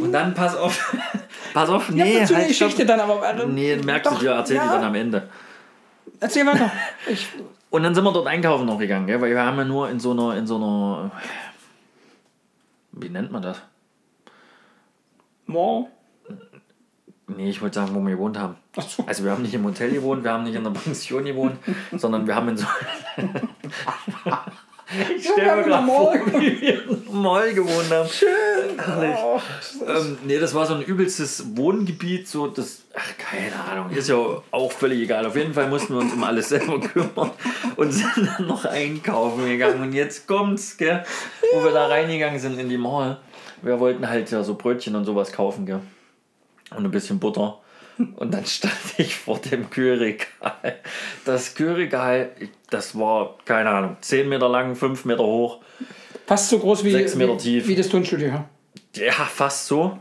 [0.00, 0.94] Und dann pass auf,
[1.54, 2.86] pass auf, Nee, dazu halt, Geschichte stopp.
[2.86, 3.28] dann aber.
[3.28, 4.64] äh, Nee, merkst du Doch, dir, erzähl ja.
[4.64, 5.28] die dann am Ende.
[6.20, 6.70] Erzähl weiter.
[7.08, 7.28] Ich,
[7.70, 9.20] Und dann sind wir dort einkaufen noch gegangen, gell?
[9.20, 11.10] weil wir haben ja nur in so einer, in so einer,
[12.92, 13.60] wie nennt man das?
[15.46, 15.88] wow.
[17.36, 18.56] Nee, ich wollte sagen, wo wir gewohnt haben.
[18.76, 19.04] Ach so.
[19.06, 21.56] Also wir haben nicht im Hotel gewohnt, wir haben nicht in der Pension gewohnt,
[21.96, 22.66] sondern wir haben in so...
[25.16, 28.08] ich stelle mir in gerade einem vor, Mall wie wir im Mall gewohnt haben.
[28.08, 28.28] Schön.
[28.86, 29.16] Herrlich.
[29.22, 29.40] Oh,
[29.86, 34.16] Ähm, nee, das war so ein übelstes Wohngebiet, so das, ach keine Ahnung, ist ja
[34.50, 35.26] auch völlig egal.
[35.26, 37.30] Auf jeden Fall mussten wir uns um alles selber kümmern
[37.76, 39.80] und sind dann noch einkaufen gegangen.
[39.82, 41.04] Und jetzt kommt's, gell,
[41.52, 43.18] wo wir da reingegangen sind in die Mall.
[43.62, 45.80] Wir wollten halt ja so Brötchen und sowas kaufen, gell.
[46.76, 47.58] Und ein bisschen Butter.
[48.16, 50.78] Und dann stand ich vor dem Kühlregal.
[51.24, 52.30] Das Kühlregal,
[52.70, 55.58] das war, keine Ahnung, 10 Meter lang, 5 Meter hoch.
[56.26, 57.68] Fast so groß wie, Sechs Meter wie, tief.
[57.68, 58.44] wie das Tonstudio.
[58.96, 59.12] Ja.
[59.12, 59.98] Fast so.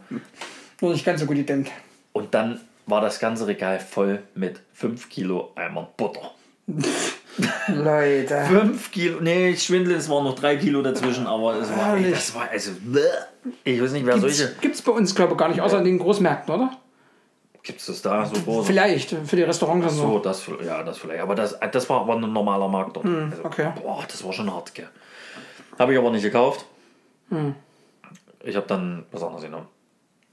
[0.82, 1.70] Nur nicht ganz so gut gedämmt.
[2.14, 6.32] Und dann war das ganze Regal voll mit 5 Kilo Eimern Butter.
[7.68, 8.46] Leute.
[8.48, 12.12] 5 Kilo, nee, ich schwindel, es waren noch 3 Kilo dazwischen, aber es war, ey,
[12.12, 12.72] das war, also,
[13.64, 14.56] ich weiß nicht, wer solche.
[14.62, 16.72] Gibt es bei uns, glaube ich, gar nicht, außer in den Großmärkten, oder?
[17.64, 18.68] Gibt es das da so groß?
[18.68, 20.20] Vielleicht, für die Restaurants und So, so.
[20.20, 21.22] das, ja, das vielleicht.
[21.22, 23.06] Aber das, das war aber ein normaler Markt dort.
[23.06, 23.72] also, okay.
[23.82, 24.88] Boah, das war schon hart, gell.
[25.78, 26.66] Habe ich aber nicht gekauft.
[27.30, 27.56] Hm.
[28.44, 29.68] Ich habe dann was anderes genommen.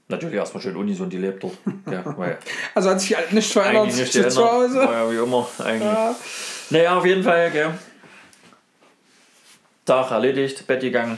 [0.09, 1.57] Natürlich erstmal schön ungesund gelebt dort.
[1.91, 2.37] Ja, weil
[2.73, 4.77] Also hat sich halt nichts verändert nicht zu, zu Hause.
[4.77, 6.15] War ja wie immer eigentlich.
[6.69, 7.71] Naja, auf jeden Fall, gell.
[9.85, 11.17] Tag erledigt, Bett gegangen.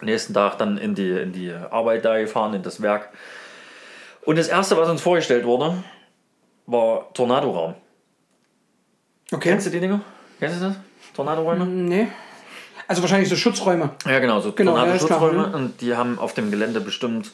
[0.00, 3.10] Nächsten Tag dann in die, in die Arbeit da gefahren, in das Werk.
[4.22, 5.82] Und das erste, was uns vorgestellt wurde,
[6.66, 7.74] war Tornadoraum.
[9.30, 9.50] Okay.
[9.50, 10.00] Kennst du die Dinger?
[10.38, 10.76] Kennst du das?
[11.14, 11.66] Tornadoräume?
[11.66, 12.08] Nee.
[12.88, 13.90] Also wahrscheinlich so Schutzräume.
[14.06, 15.54] Ja, genau, so Genau, ja, ist klar.
[15.54, 17.32] Und die haben auf dem Gelände bestimmt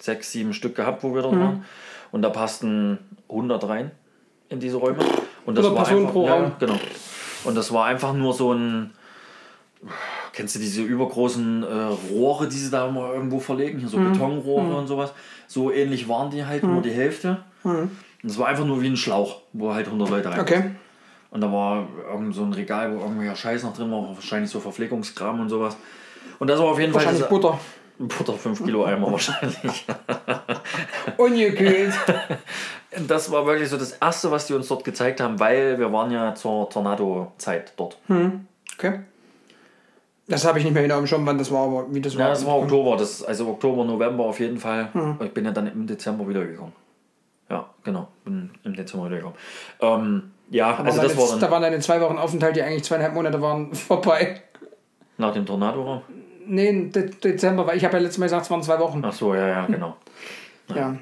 [0.00, 1.64] sechs, sieben Stück gehabt, wo wir dort waren.
[2.12, 3.90] Und da passten 100 rein
[4.48, 4.98] in diese Räume.
[5.44, 6.52] Und das 100 war Personen einfach, pro ja, Raum.
[6.58, 6.78] Genau.
[7.44, 8.92] Und das war einfach nur so ein.
[10.32, 11.66] Kennst du diese übergroßen äh,
[12.12, 13.78] Rohre, die sie da immer irgendwo verlegen?
[13.78, 14.12] Hier so Mhm.
[14.12, 15.12] Betonrohre und sowas.
[15.46, 17.38] So ähnlich waren die halt, nur die Hälfte.
[17.62, 17.90] Und
[18.24, 20.36] es war einfach nur wie ein Schlauch, wo halt 100 Leute rein.
[20.36, 20.42] Mhm.
[20.42, 20.70] Okay.
[21.30, 24.60] Und da war irgend so ein Regal, wo irgendwelcher Scheiß noch drin war, wahrscheinlich so
[24.60, 25.76] Verpflegungskram und sowas.
[26.38, 27.30] Und das war auf jeden Wahrscheinlich Fall.
[27.30, 27.58] Butter.
[27.98, 29.86] Butter 5 Kilo Eimer wahrscheinlich.
[31.16, 31.92] Ungekühlt.
[33.08, 36.10] Das war wirklich so das Erste, was die uns dort gezeigt haben, weil wir waren
[36.10, 37.98] ja zur Tornado-Zeit dort.
[38.78, 39.00] Okay.
[40.26, 42.20] Das habe ich nicht mehr genau im Schirm, wann das war, aber wie das Ja,
[42.20, 42.28] war.
[42.30, 44.88] das war Oktober, das, also Oktober, November auf jeden Fall.
[45.22, 46.72] Ich bin ja dann im Dezember wiedergekommen.
[47.50, 49.36] Ja, genau, bin im Dezember wiedergekommen.
[49.80, 52.84] Ähm, ja, Aber also das war da dann waren deine zwei Wochen Aufenthalt, die eigentlich
[52.84, 54.40] zweieinhalb Monate waren, vorbei.
[55.18, 56.02] nach dem Tornado-Raum.
[56.46, 59.02] Nee, De Dezember, weil ich habe ja letztes Mal gesagt, es waren zwei Wochen.
[59.04, 59.96] Ach so, ja, ja, genau.
[60.74, 60.96] Ja.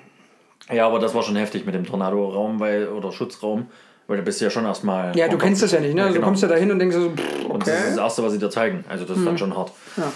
[0.72, 3.66] Ja, aber das war schon heftig mit dem Tornado-Raum weil, oder Schutzraum,
[4.06, 5.14] weil du bist ja schon erstmal.
[5.14, 6.02] Ja, du kennst das ja nicht, ne?
[6.02, 6.24] Also genau.
[6.24, 8.02] Du kommst ja dahin und denkst so, pff, Und das ist das okay.
[8.02, 8.84] Erste, was sie dir zeigen.
[8.88, 9.72] Also das ist dann schon hart.
[9.98, 10.10] Ja.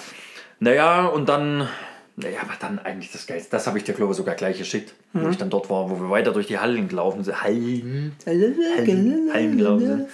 [0.60, 1.68] Naja, und dann,
[2.20, 4.92] naja, aber dann eigentlich das Geilste, das habe ich dir, glaube ich, sogar gleich geschickt,
[5.12, 7.42] wo ich dann dort war, wo wir weiter durch die Hallen gelaufen sind.
[7.42, 10.08] Hallen, Hallen, Hallen gelaufen sind.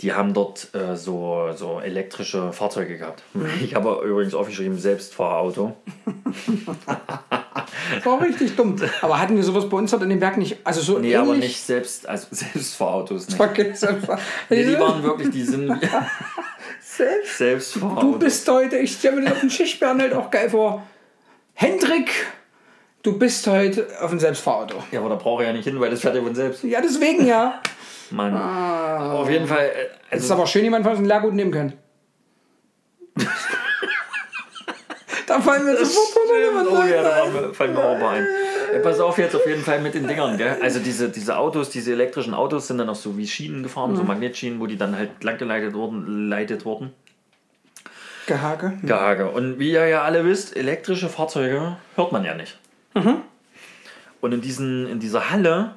[0.00, 3.22] Die haben dort äh, so, so elektrische Fahrzeuge gehabt.
[3.64, 5.74] Ich habe übrigens aufgeschrieben, Selbstfahrauto.
[7.96, 8.76] Das war richtig dumm.
[9.02, 10.58] Aber hatten wir sowas bei uns dort in dem Werk nicht?
[10.62, 11.18] Also so Nee, ähnlich?
[11.18, 13.38] aber nicht selbst, also Selbstfahrautos nicht.
[14.50, 15.68] Nee, die waren wirklich, die sind
[16.80, 17.38] Selbst.
[17.38, 18.00] Selbstfahrautos.
[18.02, 20.86] Du bist heute, ich stelle mir das auf den Schichtbären halt auch geil vor.
[21.60, 22.12] Hendrik,
[23.02, 24.76] du bist heute auf dem Selbstfahrauto.
[24.92, 26.62] Ja, aber da brauche ich ja nicht hin, weil das fährt ja von selbst.
[26.62, 27.60] Ja, deswegen ja.
[28.12, 28.32] Mann.
[28.32, 31.34] Aber auf jeden Fall, äh, Es ist also, aber schön, jemand von uns ein Lehrgut
[31.34, 31.72] nehmen können.
[35.26, 36.70] da fallen wir sofort runter.
[36.70, 38.26] oh ja, da fallen mir auch mal ein.
[38.74, 40.58] Ja, pass auf jetzt auf jeden Fall mit den Dingern, gell?
[40.62, 44.04] Also diese, diese Autos, diese elektrischen Autos sind dann auch so wie Schienen gefahren, so
[44.04, 46.94] Magnetschienen, wo die dann halt langgeleitet wurden, leitet wurden.
[48.28, 48.78] Gehake.
[48.82, 49.30] Gehage.
[49.30, 52.58] Und wie ihr ja alle wisst, elektrische Fahrzeuge hört man ja nicht.
[54.20, 55.76] Und in, diesen, in dieser Halle,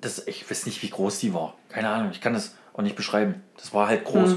[0.00, 1.54] das, ich weiß nicht, wie groß die war.
[1.68, 3.42] Keine Ahnung, ich kann das auch nicht beschreiben.
[3.56, 4.32] Das war halt groß.
[4.32, 4.36] Äh,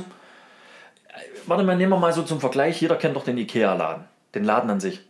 [1.47, 2.79] Warte mal, nehmen wir mal so zum Vergleich.
[2.81, 4.05] Jeder kennt doch den Ikea-Laden.
[4.35, 5.01] Den Laden an sich.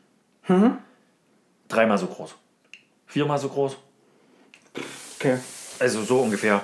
[1.68, 2.36] Dreimal so groß.
[3.08, 3.78] Viermal so groß.
[5.18, 5.38] Okay.
[5.80, 6.62] Also so ungefähr.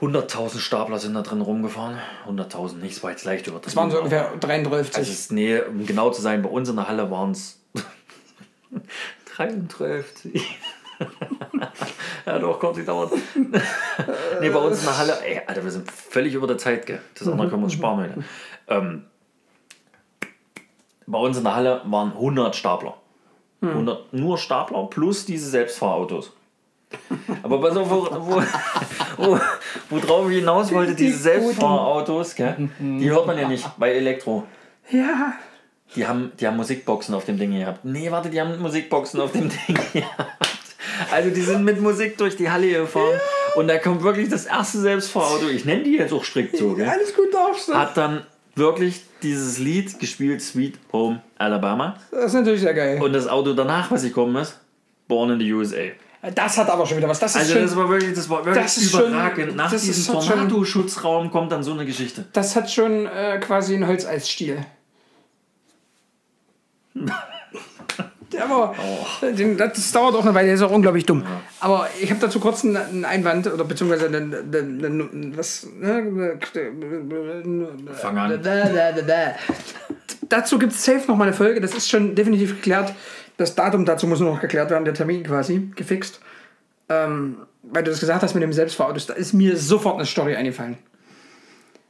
[0.00, 1.98] 100.000 Stapler sind da drin rumgefahren.
[2.26, 3.64] 100.000 nicht, es war jetzt leicht übertrieben.
[3.66, 4.96] Das waren so ungefähr 33.
[4.96, 7.60] also es, nee, um genau zu sein, bei uns in der Halle waren es
[9.36, 10.58] 33.
[12.26, 13.12] ja, doch, kurz gedauert.
[14.40, 17.00] nee, bei uns in der Halle, ey, Alter, wir sind völlig über der Zeit, gell?
[17.18, 18.24] Das andere können wir uns sparen heute.
[18.68, 19.04] Ähm,
[21.06, 22.96] bei uns in der Halle waren 100 Stapler.
[23.62, 26.32] 100, nur Stapler plus diese Selbstfahrautos.
[27.52, 28.42] Aber pass auf, wo, wo,
[29.16, 29.40] wo,
[29.90, 32.68] worauf ich hinaus wollte, diese Die Selbstfahrautos, gell?
[32.78, 34.44] die hört man ja nicht bei Elektro.
[34.90, 35.34] ja.
[35.96, 37.84] Die haben, die haben Musikboxen auf dem Ding gehabt.
[37.84, 40.76] Nee, warte, die haben Musikboxen auf dem Ding gehabt.
[41.10, 43.18] Also die sind mit Musik durch die Halle gefahren.
[43.56, 45.48] Und da kommt wirklich das erste Selbstfahrauto.
[45.48, 46.74] Ich nenne die jetzt auch strikt so.
[46.74, 46.88] Gell?
[46.88, 47.74] Alles gut darfst du.
[47.74, 48.24] Hat dann
[48.54, 51.96] wirklich dieses Lied gespielt, Sweet Home Alabama.
[52.12, 53.02] Das ist natürlich sehr geil.
[53.02, 54.60] Und das Auto danach, was gekommen ist,
[55.08, 55.88] Born in the USA.
[56.34, 57.18] Das hat aber schon wieder was.
[57.18, 59.56] Das ist Also schon, das war wirklich, das war wirklich Das überragend.
[59.56, 62.26] Nach das diesem Tornado-Schutzraum kommt dann so eine Geschichte.
[62.32, 64.64] das hat schon äh, quasi einen Holzeisstil.
[68.32, 69.26] Der aber, Oh.
[69.26, 71.24] den, das dauert auch eine Weile, der ist auch unglaublich dumm.
[71.58, 75.66] Aber ich habe dazu kurz einen, Einwand oder beziehungsweise einen, einen, einen, was.
[75.66, 76.38] Ne,
[77.94, 78.40] Fang an.
[80.28, 82.94] dazu gibt es safe noch mal eine Folge, das ist schon definitiv geklärt.
[83.40, 86.20] Das Datum dazu muss noch geklärt werden, der Termin quasi gefixt.
[86.90, 90.36] Ähm, weil du das gesagt hast mit dem Selbstfahrautos, da ist mir sofort eine Story
[90.36, 90.76] eingefallen.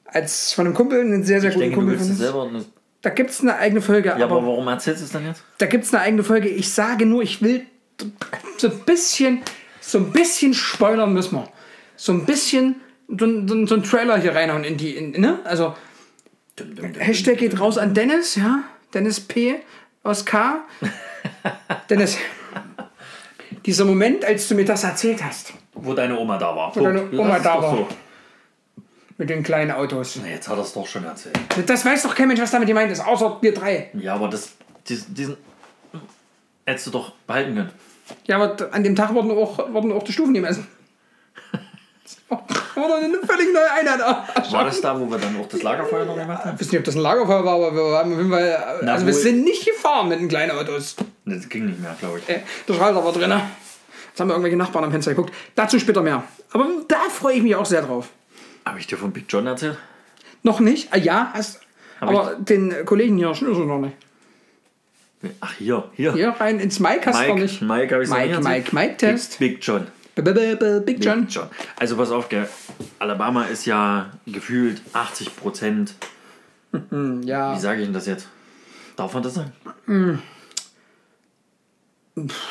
[0.05, 2.53] Als von einem Kumpel, einen sehr, sehr Ich guten denke, du Kumpel willst von uns.
[2.55, 2.59] selber.
[2.61, 2.65] Ja,
[3.03, 5.43] Da gibt es eine eigene Folge, aber aber warum erzählst du es dann jetzt?
[5.59, 6.49] da gibt es eine eigene Folge.
[6.49, 7.67] Ich sage nur, ich will
[8.57, 9.43] so ein bisschen,
[9.81, 11.49] so ein bisschen spoilern müssen wir.
[11.97, 12.77] So ein bisschen
[13.09, 15.41] so, ein- so, so ein Trailer hier reinhauen in die, in, ne?
[15.43, 15.75] Also
[16.99, 18.63] Hashtag geht raus an Dennis, ja?
[18.95, 19.57] Dennis P.
[20.05, 20.61] aus K.
[21.89, 22.19] Dennis,
[23.67, 26.75] dieser Moment, als du mir das erzählt hast, Wo deine Oma da war.
[26.75, 27.15] Wo deine Punkt.
[27.15, 27.77] Oma Lass es da war.
[27.77, 27.89] So.
[29.19, 30.19] mit den kleinen Autos.
[30.23, 31.39] Na, Jetzt hat er es doch schon erzählt.
[31.67, 33.91] Das weiß doch kein Mensch, was damit gemeint ist, außer wir drei.
[33.95, 34.53] Ja, aber das,
[34.89, 35.37] diesen, diesen
[36.67, 37.71] hättest du doch behalten können.
[38.27, 40.67] Ja, aber an dem Tag wurden auch, wurden auch die Stufen gemessen.
[42.75, 44.01] Wurde eine völlig neue Einheit.
[44.53, 46.55] War das da, wo wir dann auch das Lagerfeuer noch gemacht haben?
[46.55, 48.79] Ich weiß nicht, ob das ein Lagerfeuer war, aber wir haben auf jeden Fall.
[48.83, 50.97] Na, also, wir sind nicht gefahren mit den kleinen Autos.
[51.25, 52.29] Das ging nicht mehr, glaube ich.
[52.29, 53.31] Äh, Der Schalter war drin.
[53.31, 55.33] Jetzt haben wir irgendwelche Nachbarn am Fenster geguckt.
[55.55, 56.23] Dazu später mehr.
[56.53, 58.09] Aber da freue ich mich auch sehr drauf.
[58.65, 59.79] Habe ich dir von Big John erzählt?
[60.43, 60.89] Noch nicht?
[60.93, 61.61] Ah, ja, hast.
[62.01, 63.97] aber den Kollegen hier schnürst du noch nicht.
[65.41, 66.15] Ach, hier, hier.
[66.15, 67.63] Hier rein ins Mike hast du noch Mike, nicht.
[67.63, 69.39] Mike, habe ich Mike, Mike, Mike, Test.
[69.39, 69.87] Big, Big John.
[70.15, 71.25] Big John.
[71.25, 71.49] Big John.
[71.79, 72.49] Also pass auf, gell.
[72.99, 75.95] Alabama ist ja gefühlt 80 Prozent.
[77.25, 77.55] Ja.
[77.57, 78.29] Wie sage ich denn das jetzt?
[78.97, 79.53] Darf man das sagen?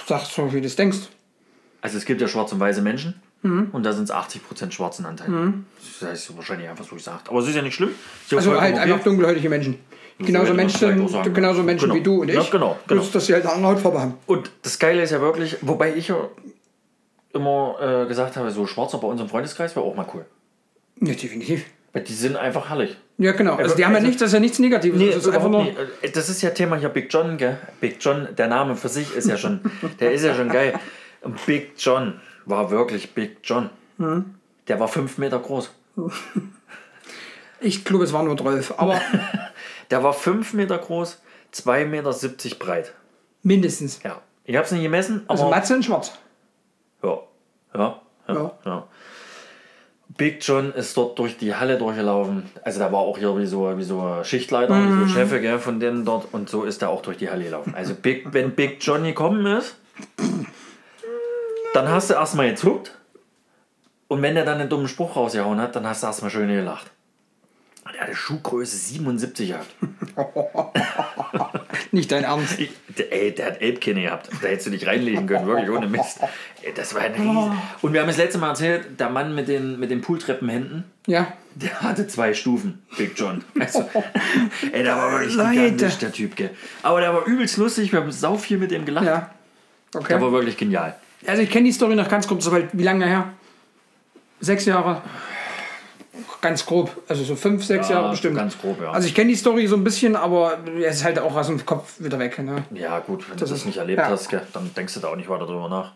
[0.08, 0.98] Sag so, wie du es denkst.
[1.82, 3.70] Also es gibt ja schwarze und weiße Menschen Mhm.
[3.72, 5.54] und da sind es 80% schwarzen Anteil.
[6.02, 7.30] Das heißt wahrscheinlich einfach so gesagt.
[7.30, 7.92] Aber es ist ja nicht schlimm.
[8.24, 9.76] Ist ja Also halt einfach dunkelhäutige Menschen.
[10.18, 11.64] Genauso Menschen, genauso.
[11.64, 11.96] Menschen Genau.
[11.96, 12.36] wie du und ich.
[12.36, 13.02] Ja, genau, genau.
[13.02, 14.16] Bloß, dass sie halt eine andere Hautfarbe haben.
[14.26, 16.18] Und das Geile ist ja wirklich, wobei ich ja
[17.34, 20.26] immer äh, gesagt habe, so schwarzer bei uns im Freundeskreis wäre auch mal cool.
[21.02, 21.66] Ja, definitiv.
[21.94, 22.98] Weil die sind einfach herrlich.
[23.18, 23.56] Ja, genau.
[23.56, 25.00] Also die haben ja also- nicht, das ist ja nichts Negatives.
[25.16, 25.64] das ist einfach nur.
[25.64, 25.78] nicht.
[26.02, 27.58] Äh, Das ist ja Thema hier Big John, gell?
[27.82, 29.62] Big John, der Name für sich ist ja schon,
[30.00, 30.74] der ist ja schon geil.
[31.46, 33.70] Big John war wirklich Big John.
[33.98, 34.36] Hm.
[34.68, 35.72] Der war fünf Meter groß.
[37.60, 39.02] Ich glaube, es war nur 12, aber
[39.92, 41.20] Der war fünf Meter groß,
[41.54, 42.14] 2,70 Meter
[42.60, 42.94] breit.
[43.42, 44.02] mindestens.
[44.04, 44.22] Ja.
[44.46, 45.32] Ich habe es nicht gemessen, aber.
[45.32, 46.14] Also Matze in Schwarz.
[47.04, 47.20] Ja.
[47.76, 48.02] Ja.
[48.28, 48.34] Ja.
[48.36, 48.52] Ja.
[48.66, 48.88] ja.
[50.18, 52.50] Big John ist dort durch die Halle durchgelaufen.
[52.64, 55.08] Also da war auch hier wie so, wie so Schichtleiter, wie Mhm.
[55.08, 56.28] so Chef gell, von denen dort.
[56.34, 57.74] Und so ist er auch durch die Halle gelaufen.
[57.76, 59.78] Also Big, wenn Big John gekommen ist,
[61.74, 62.96] dann hast du erstmal gezuckt.
[64.08, 66.92] Und wenn er dann einen dummen Spruch rausgehauen hat, dann hast du erstmal schön gelacht.
[68.00, 69.76] Und Er hatte Schuhgröße 77 gehabt.
[71.92, 72.60] Nicht dein Ernst.
[72.60, 74.30] Der- Ey, der hat Elbkinne gehabt.
[74.42, 76.20] Da hättest du dich reinlegen können, wirklich ohne Mist.
[76.62, 77.58] Ey, das war ein riesen.
[77.82, 81.34] Und wir haben das letzte Mal erzählt, der Mann mit den, mit den Pooltreppenhänden, Ja.
[81.56, 83.44] der hatte zwei Stufen, Big John.
[83.60, 83.90] Also,
[84.72, 86.50] ey, der war wirklich gigantisch, der Typ, gell.
[86.84, 89.06] Aber der war übelst lustig, wir haben sau viel mit dem gelacht.
[89.06, 89.30] Ja.
[89.94, 90.22] Der Okay.
[90.22, 90.96] war wirklich genial.
[91.26, 93.30] Also ich kenne die Story noch ganz grob, so weit, wie lange her?
[94.40, 95.02] Sechs Jahre.
[96.42, 96.92] Ganz grob.
[97.08, 98.36] Also so fünf, sechs Ja, Jahre bestimmt.
[98.38, 98.92] ganz grob, ja.
[98.92, 101.66] Also ich kenne die Story so ein bisschen, aber es ist halt auch aus dem
[101.66, 102.40] Kopf wieder weg.
[102.40, 102.64] Ne?
[102.74, 104.10] Ja, gut, wenn du Das das ist- nicht erlebt ja.
[104.10, 105.94] hast, dann denkst du da auch nicht weiter drüber nach.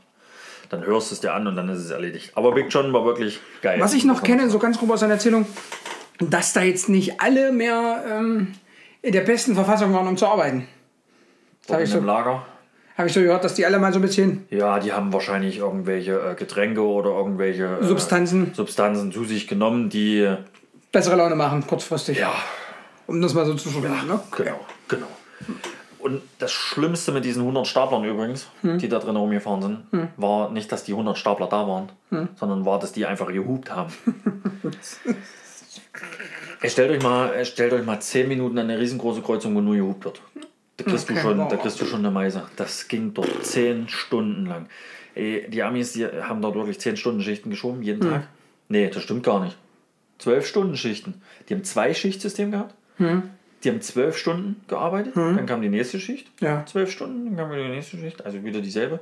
[0.69, 2.31] Dann hörst du es dir an und dann ist es erledigt.
[2.35, 3.79] Aber Big John war wirklich geil.
[3.79, 5.45] Was ich noch kenne, so ganz grob aus seiner Erzählung,
[6.19, 8.53] dass da jetzt nicht alle mehr ähm,
[9.01, 10.67] in der besten Verfassung waren, um zu arbeiten.
[11.69, 12.45] hab ich so- Lager.
[12.97, 15.57] Habe ich so gehört, dass die alle mal so ein bisschen Ja, die haben wahrscheinlich
[15.57, 18.53] irgendwelche äh, Getränke oder irgendwelche äh, Substanzen.
[18.53, 20.31] Substanzen zu sich genommen, die
[20.91, 22.19] bessere Laune machen, kurzfristig.
[22.19, 22.33] ja,
[23.07, 24.07] Um das mal so zu verbinden.
[24.07, 24.19] Ne?
[24.35, 25.07] genau, genau.
[25.99, 28.77] Und das Schlimmste mit diesen 100 Staplern übrigens, Hm.
[28.77, 32.27] die da drin rumgefahren sind, war nicht, dass die 100 Stapler da waren, Hm.
[32.35, 33.91] sondern war, dass die einfach gehupt haben.
[36.65, 40.05] Stellt euch mal, stellt euch mal 10 Minuten an eine riesengroße Kreuzung, wo nur gehupt
[40.05, 40.21] wird.
[40.77, 41.13] Da kriegst, Okay.
[41.15, 42.43] du schon, da kriegst du schon eine Meise.
[42.55, 44.67] Das ging dort 10 Stunden lang.
[45.15, 48.09] Ey, die Amis, die haben dort wirklich 10 Stunden Schichten geschoben, jeden Hm.
[48.11, 48.27] Tag.
[48.69, 49.55] Nee, das stimmt gar nicht.
[50.19, 51.21] 12 Stunden Schichten.
[51.47, 52.73] Die haben zwei Schichtsystem gehabt.
[52.97, 53.23] Hm.
[53.63, 56.29] Die haben 12 Stunden gearbeitet, dann kam die nächste Schicht.
[56.41, 56.65] Ja.
[56.65, 58.99] 12 Stunden, dann kam wieder die nächste Schicht, also wieder dieselbe.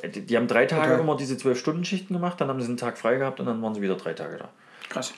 [0.00, 1.02] Äh, Die, die haben drei Tage Okay.
[1.02, 3.82] immer diese 12-Stunden-Schichten gemacht, dann haben sie einen Tag frei gehabt und dann waren sie
[3.82, 4.48] wieder drei Tage da.
[4.88, 5.12] Krass.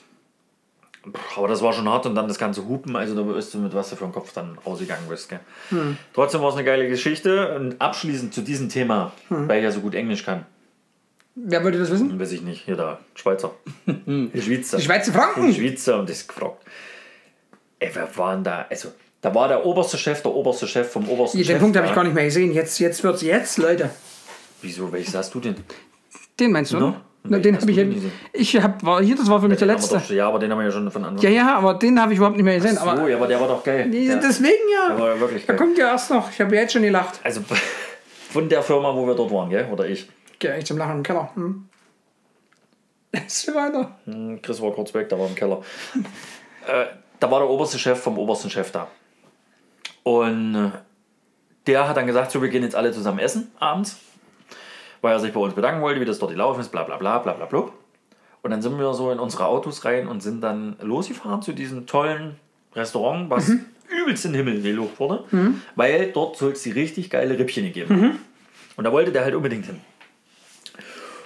[1.37, 3.75] Aber das war schon hart und dann das ganze Hupen, also da wirst du mit
[3.75, 5.29] was du für den Kopf dann ausgegangen bist.
[5.29, 5.41] Gell?
[5.71, 5.97] Hm.
[6.15, 9.49] Trotzdem war es eine geile Geschichte und abschließend zu diesem Thema, Hm.
[9.49, 10.47] weil ich ja so gut Englisch kann,
[11.35, 12.21] Wer wollte das wissen?
[12.21, 13.53] weiß ich nicht, hier der Schweizer,
[13.87, 14.77] die Schweizer.
[14.77, 15.55] Die Schweizer Die Franken!
[15.55, 16.63] Schweizer und das gefragt.
[17.79, 18.67] Ey, wer waren da?
[18.71, 18.93] Also,
[19.23, 21.59] da war der oberste Chef, der oberste Chef vom obersten Den Chef.
[21.59, 21.97] Punkt habe ich da.
[21.97, 22.53] gar nicht mehr gesehen.
[22.53, 23.91] Jetzt, jetzt wird's jetzt, Leute.
[24.61, 25.57] Wieso, welches hast du denn?
[26.39, 26.79] Den meinst du?
[26.79, 26.97] No?
[27.25, 27.85] Na, den habe ich ja.
[28.33, 29.95] Ich hab, war hier, das war für mich der wir letzte.
[29.97, 32.13] Doch, ja, aber den haben wir ja schon von Anfang Ja, ja, aber den habe
[32.13, 32.75] ich überhaupt nicht mehr gesehen.
[32.75, 33.87] So, Aber ja, aber der war doch geil.
[33.89, 34.55] Nee, Der, deswegen
[34.89, 35.01] der ja.
[35.01, 35.65] war ja wirklich Da geil.
[35.67, 36.31] kommt ja erst noch.
[36.31, 37.21] Ich habe jetzt schon gelacht.
[37.23, 37.43] Also
[38.31, 39.69] von der Firma, wo wir dort waren, gell?
[39.71, 40.09] Oder ich.
[40.41, 41.31] Geh echt zum Lachen im Keller.
[41.35, 41.69] Hm.
[43.15, 43.95] Jetzt weiter.
[44.07, 45.61] Hm, Chris war kurz weg, da war im Keller.
[46.67, 46.87] äh,
[47.21, 48.89] da war der oberste Chef vom obersten Chef da.
[50.03, 50.71] Und äh,
[51.69, 53.99] der hat dann gesagt, so, wir gehen jetzt alle zusammen essen abends,
[55.03, 57.19] weil er sich bei uns bedanken wollte, wie das dort gelaufen ist, bla bla bla
[57.19, 57.69] bla bla bla.
[58.43, 61.87] Und dann sind wir so in unsere Autos rein und sind dann losgefahren zu diesem
[61.87, 62.37] tollen
[62.75, 63.51] Restaurant, was
[63.89, 65.25] übelst in den Himmel gelobt wurde,
[65.77, 68.19] weil dort soll es die richtig geile Rippchen gegeben.
[68.77, 69.81] Und da wollte der halt unbedingt hin.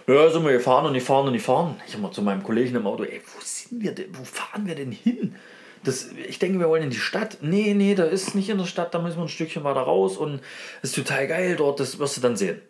[0.09, 1.77] Ja, sind wir gefahren und gefahren und gefahren.
[1.87, 4.75] Ich immer zu meinem Kollegen im Auto, ey, wo sind wir denn, wo fahren wir
[4.75, 5.35] denn hin?
[5.83, 7.39] Das, ich denke, wir wollen in die Stadt.
[7.41, 10.17] Nee, nee, da ist nicht in der Stadt, da müssen wir ein Stückchen weiter raus
[10.17, 10.41] und
[10.83, 12.61] es ist total geil dort, das wirst du dann sehen.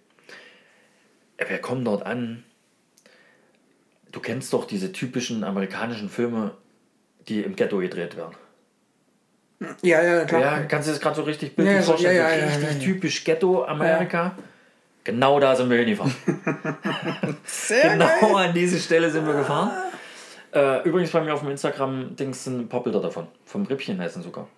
[1.38, 2.44] Wir kommen dort an.
[4.12, 6.52] Du kennst doch diese typischen amerikanischen Filme,
[7.28, 8.34] die im Ghetto gedreht werden.
[9.82, 10.40] Ja, ja, klar.
[10.40, 12.16] Ja, kannst du das gerade so richtig bildlich Ja, vorstellen?
[12.16, 14.36] ja, ja, ja, richtig typisch Ghetto-Amerika.
[15.04, 16.14] Genau da sind wir hingefahren.
[17.44, 19.70] Sehr genau an diese Stelle sind wir gefahren.
[20.52, 23.26] Äh, übrigens bei mir auf dem Instagram-Dings sind ein paar Bilder davon.
[23.44, 24.48] Vom Rippchen heißen sogar.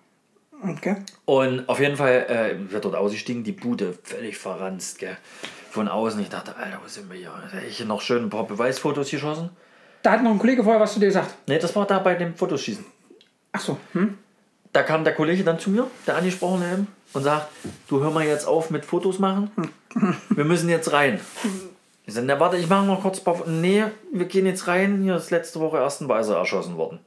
[0.61, 0.97] Okay.
[1.25, 5.17] Und auf jeden Fall äh, wird dort ausgestiegen, die Bude völlig verranzt, gell.
[5.71, 6.19] Von außen.
[6.21, 7.31] Ich dachte, Alter, wo sind wir hier?
[7.51, 9.49] Da hätte ich noch schön ein paar Beweisfotos geschossen.
[10.01, 11.35] Da hat noch ein Kollege vorher was zu dir gesagt.
[11.47, 12.85] Ne, das war da bei dem Fotoschießen.
[13.51, 13.77] Ach so.
[13.93, 14.17] Hm?
[14.71, 17.47] da kam der Kollege dann zu mir, der angesprochene eben, und sagt,
[17.87, 19.49] du hör mal jetzt auf mit Fotos machen.
[20.29, 21.19] Wir müssen jetzt rein.
[22.05, 24.67] Ich sage, na warte, ich mache noch kurz ein paar Fo- Nee, wir gehen jetzt
[24.67, 25.01] rein.
[25.03, 26.99] Hier ist letzte Woche erst ein Weißer erschossen worden.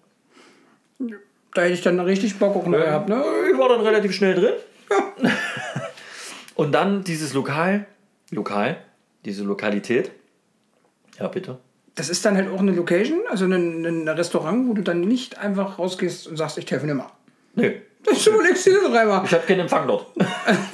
[1.55, 3.23] Da hätte ich dann richtig Bock auch noch gehabt, ne?
[3.53, 4.55] Ich war dann relativ schnell drin.
[6.55, 7.87] Und dann dieses Lokal,
[8.33, 8.79] Lokal,
[9.25, 10.11] diese Lokalität.
[11.21, 11.59] Ja, bitte.
[11.95, 15.39] Das ist dann halt auch eine Location, also ein, ein Restaurant, wo du dann nicht
[15.39, 17.11] einfach rausgehst und sagst, ich telefoniere mal.
[17.55, 19.23] Nee, Das überlegst dir doch einmal.
[19.27, 20.07] ich habe keinen Empfang dort.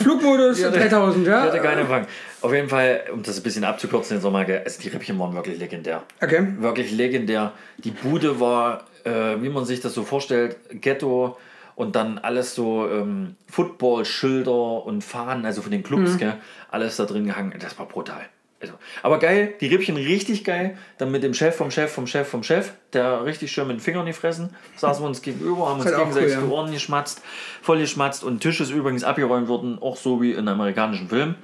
[0.00, 1.44] Flugmodus 3000, ja?
[1.46, 2.06] Ich hatte keinen Empfang.
[2.40, 5.58] Auf jeden Fall, um das ein bisschen abzukürzen, jetzt nochmal, also die Rippchen waren wirklich
[5.60, 6.02] legendär.
[6.20, 6.44] Okay.
[6.58, 7.52] Wirklich legendär.
[7.78, 11.36] Die Bude war, äh, wie man sich das so vorstellt, Ghetto
[11.74, 16.34] und dann alles so ähm, Football-Schilder und Fahnen, also von den Clubs, gell,
[16.70, 17.54] alles da drin gehangen.
[17.58, 18.26] Das war brutal.
[18.62, 20.78] Also, aber geil, die Rippchen richtig geil.
[20.98, 23.80] Dann mit dem Chef vom Chef vom Chef vom Chef, der richtig schön mit den
[23.80, 24.50] Fingern gefressen.
[24.76, 26.46] Saßen wir uns gegenüber, haben uns halt gegenseitig cool, ja.
[26.46, 27.22] die Ohren geschmatzt,
[27.60, 28.22] voll geschmatzt.
[28.22, 31.34] Und Tisch ist übrigens abgeräumt worden, auch so wie in amerikanischen Filmen.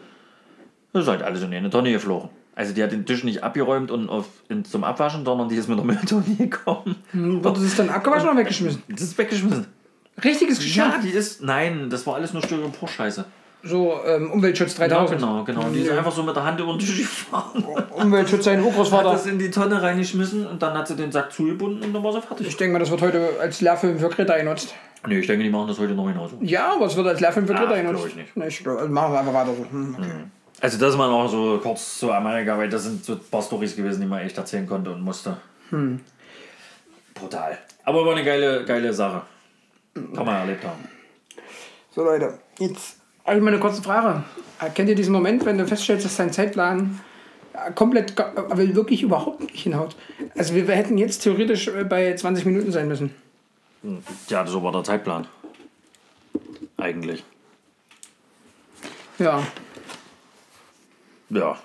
[0.92, 2.30] Das ist halt alles in eine Tonne geflogen.
[2.54, 5.68] Also die hat den Tisch nicht abgeräumt und auf, in, zum Abwaschen, sondern die ist
[5.68, 6.96] mit der Mülltonne gekommen.
[7.12, 8.82] Wurde es dann abgewaschen oder weggeschmissen?
[8.88, 9.66] Das ist weggeschmissen.
[10.24, 10.84] Richtiges Geschirr?
[10.84, 11.42] Ja, die ist.
[11.42, 13.24] Nein, das war alles nur Styropor-Scheiße.
[13.64, 15.18] So ähm, Umweltschutz Ja, 3000.
[15.20, 15.62] genau, genau.
[15.70, 17.64] Die ist einfach so mit der Hand über den Tisch gefahren.
[17.90, 19.10] Umweltschutz sein Hat Urgroßvater.
[19.12, 22.12] das in die Tonne reingeschmissen und dann hat sie den Sack zugebunden und dann war
[22.12, 22.46] sie fertig.
[22.46, 24.74] Ich denke mal, das wird heute als Lehrfilm für Greta genutzt.
[25.06, 26.36] Nee, ich denke, die machen das heute noch genauso.
[26.40, 27.94] Ja, aber es wird als Lehrfilm für Greta Ach, genutzt.
[27.96, 28.36] glaub ich nicht.
[28.36, 29.66] Nee, ich glaub, also machen wir einfach weiter so.
[29.70, 30.10] Hm, okay.
[30.60, 33.74] Also das war noch so kurz zu Amerika, weil das sind so ein paar Storys
[33.76, 35.36] gewesen, die man echt erzählen konnte und musste.
[37.14, 37.58] Brutal.
[37.84, 39.22] Aber war eine geile, geile Sache.
[40.14, 40.88] Kann man erlebt haben.
[41.94, 44.22] So Leute, jetzt habe ich mal eine kurze Frage.
[44.74, 47.00] Kennt ihr diesen Moment, wenn du feststellst, dass dein Zeitplan
[47.74, 49.96] komplett, aber wirklich überhaupt nicht hinhaut?
[50.36, 53.14] Also wir, hätten jetzt theoretisch äh, bei 20 Minuten sein müssen.
[54.28, 55.26] Ja, so war der Zeitplan.
[56.76, 57.24] Eigentlich.
[59.18, 59.42] Ja.
[61.30, 61.58] Ja,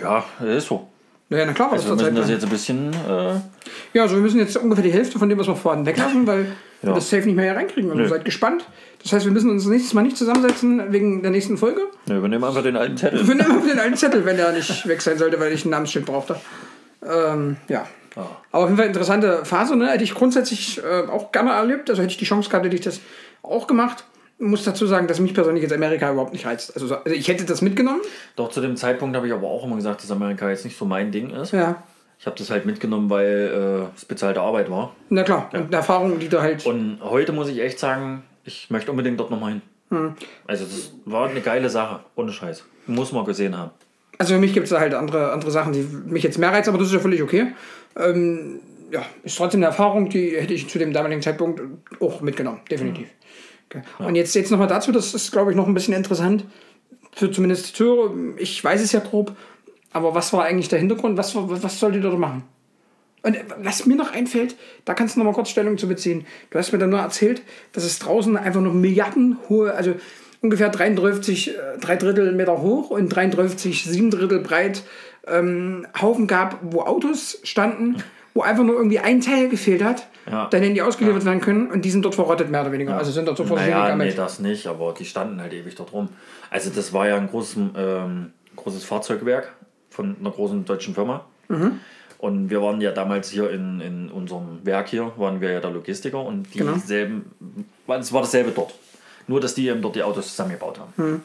[0.00, 0.88] ja, ist so.
[1.28, 2.92] Naja, na klar, was Also ist wir müssen das jetzt ein bisschen.
[2.92, 3.40] Äh,
[3.92, 6.56] Ja, also wir müssen jetzt ungefähr die Hälfte von dem, was wir vorhin weglassen, weil
[6.86, 6.94] Ja.
[6.94, 7.90] das Safe nicht mehr hier reinkriegen.
[7.90, 8.08] Also Nö.
[8.08, 8.64] seid gespannt.
[9.02, 11.80] Das heißt, wir müssen uns nächstes Mal nicht zusammensetzen wegen der nächsten Folge.
[12.06, 13.26] ne, wir nehmen einfach den alten Zettel.
[13.26, 15.70] Wir nehmen einfach den alten Zettel, wenn der nicht weg sein sollte, weil ich ein
[15.70, 16.36] Namensschild brauchte.
[17.04, 17.86] Ähm, ja.
[18.16, 18.26] Ja.
[18.50, 19.88] Aber auf jeden Fall interessante Phase, ne?
[19.90, 21.90] Hätte ich grundsätzlich äh, auch gerne erlebt.
[21.90, 23.00] Also hätte ich die Chance gehabt, hätte ich das
[23.42, 24.04] auch gemacht.
[24.38, 26.74] Muss dazu sagen, dass mich persönlich jetzt Amerika überhaupt nicht reizt.
[26.74, 28.00] Also, so- also ich hätte das mitgenommen.
[28.36, 30.84] Doch zu dem Zeitpunkt habe ich aber auch immer gesagt, dass Amerika jetzt nicht so
[30.86, 31.52] mein Ding ist.
[31.52, 31.82] Ja.
[32.18, 34.94] Ich habe das halt mitgenommen, weil äh, es bezahlte Arbeit war.
[35.10, 35.50] Na klar.
[35.52, 36.64] Und eine Erfahrung, die du halt.
[36.66, 39.62] Und heute muss ich echt sagen, ich möchte unbedingt dort nochmal hin.
[39.90, 40.14] Hm.
[40.46, 42.64] Also das war eine geile Sache, ohne Scheiß.
[42.86, 43.70] Muss man gesehen haben.
[44.18, 46.70] Also für mich gibt es da halt andere, andere Sachen, die mich jetzt mehr reizen,
[46.70, 47.52] aber das ist ja völlig okay.
[47.96, 48.60] Ähm,
[48.90, 51.60] ja, ist trotzdem eine Erfahrung, die hätte ich zu dem damaligen Zeitpunkt
[52.00, 53.08] auch mitgenommen, definitiv.
[53.68, 53.82] Okay.
[53.98, 56.44] Und jetzt, jetzt nochmal dazu, das ist, glaube ich, noch ein bisschen interessant,
[57.12, 58.14] für zumindest die Zuhörer.
[58.36, 59.32] Ich weiß es ja grob,
[59.96, 61.16] aber was war eigentlich der Hintergrund?
[61.16, 62.42] Was, was sollt ihr dort machen?
[63.22, 66.26] Und äh, was mir noch einfällt, da kannst du noch mal kurz Stellung zu beziehen.
[66.50, 67.42] Du hast mir dann nur erzählt,
[67.72, 69.94] dass es draußen einfach noch milliardenhohe, also
[70.42, 74.82] ungefähr 33, äh, drei Drittel Meter hoch und 33, sieben Drittel breit
[75.26, 77.96] ähm, Haufen gab, wo Autos standen,
[78.34, 80.46] wo einfach nur irgendwie ein Teil gefehlt hat, Ja.
[80.50, 82.98] dann hätten die ausgeliefert werden können und die sind dort verrottet, mehr oder weniger.
[82.98, 86.10] Also sind dort sofort Naja, nee, das nicht, aber die standen halt ewig dort rum.
[86.50, 89.52] Also das war ja ein großes, ähm, großes Fahrzeugwerk
[89.96, 91.24] von einer großen deutschen Firma.
[91.48, 91.80] Mhm.
[92.18, 95.70] Und wir waren ja damals hier in, in unserem Werk hier, waren wir ja der
[95.70, 96.72] Logistiker und Genau.
[96.72, 97.30] dieselben,
[97.88, 98.74] es war dasselbe dort.
[99.26, 100.92] Nur, dass die eben dort die Autos zusammengebaut haben.
[100.96, 101.22] Mhm.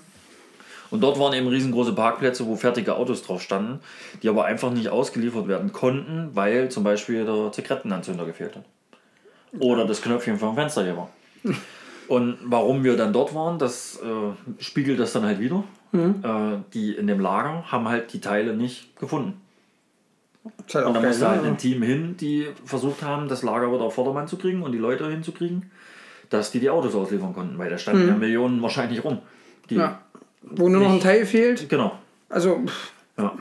[0.89, 3.79] Und dort waren eben riesengroße Parkplätze, wo fertige Autos drauf standen,
[4.21, 8.65] die aber einfach nicht ausgeliefert werden konnten, weil zum Beispiel der Zigarettenanzünder gefehlt hat.
[9.59, 11.09] Oder das Knöpfchen vom Fensterheber.
[12.11, 15.63] Und warum wir dann dort waren, das äh, spiegelt das dann halt wieder.
[15.93, 16.15] Mhm.
[16.21, 19.39] Äh, die in dem Lager haben halt die Teile nicht gefunden.
[20.73, 21.47] Halt Und auch da geil, musste halt ne?
[21.47, 24.77] ein Team hin, die versucht haben, das Lager wieder auf Vordermann zu kriegen und die
[24.77, 25.71] Leute hinzukriegen,
[26.29, 29.19] dass die die Autos ausliefern konnten, weil da standen ja Millionen wahrscheinlich rum.
[29.69, 29.77] Mhm.
[29.77, 30.01] Ja.
[30.41, 31.69] Wo nur noch ein Teil fehlt.
[31.69, 31.93] Genau.
[32.27, 32.59] Also,
[33.17, 33.33] Ja.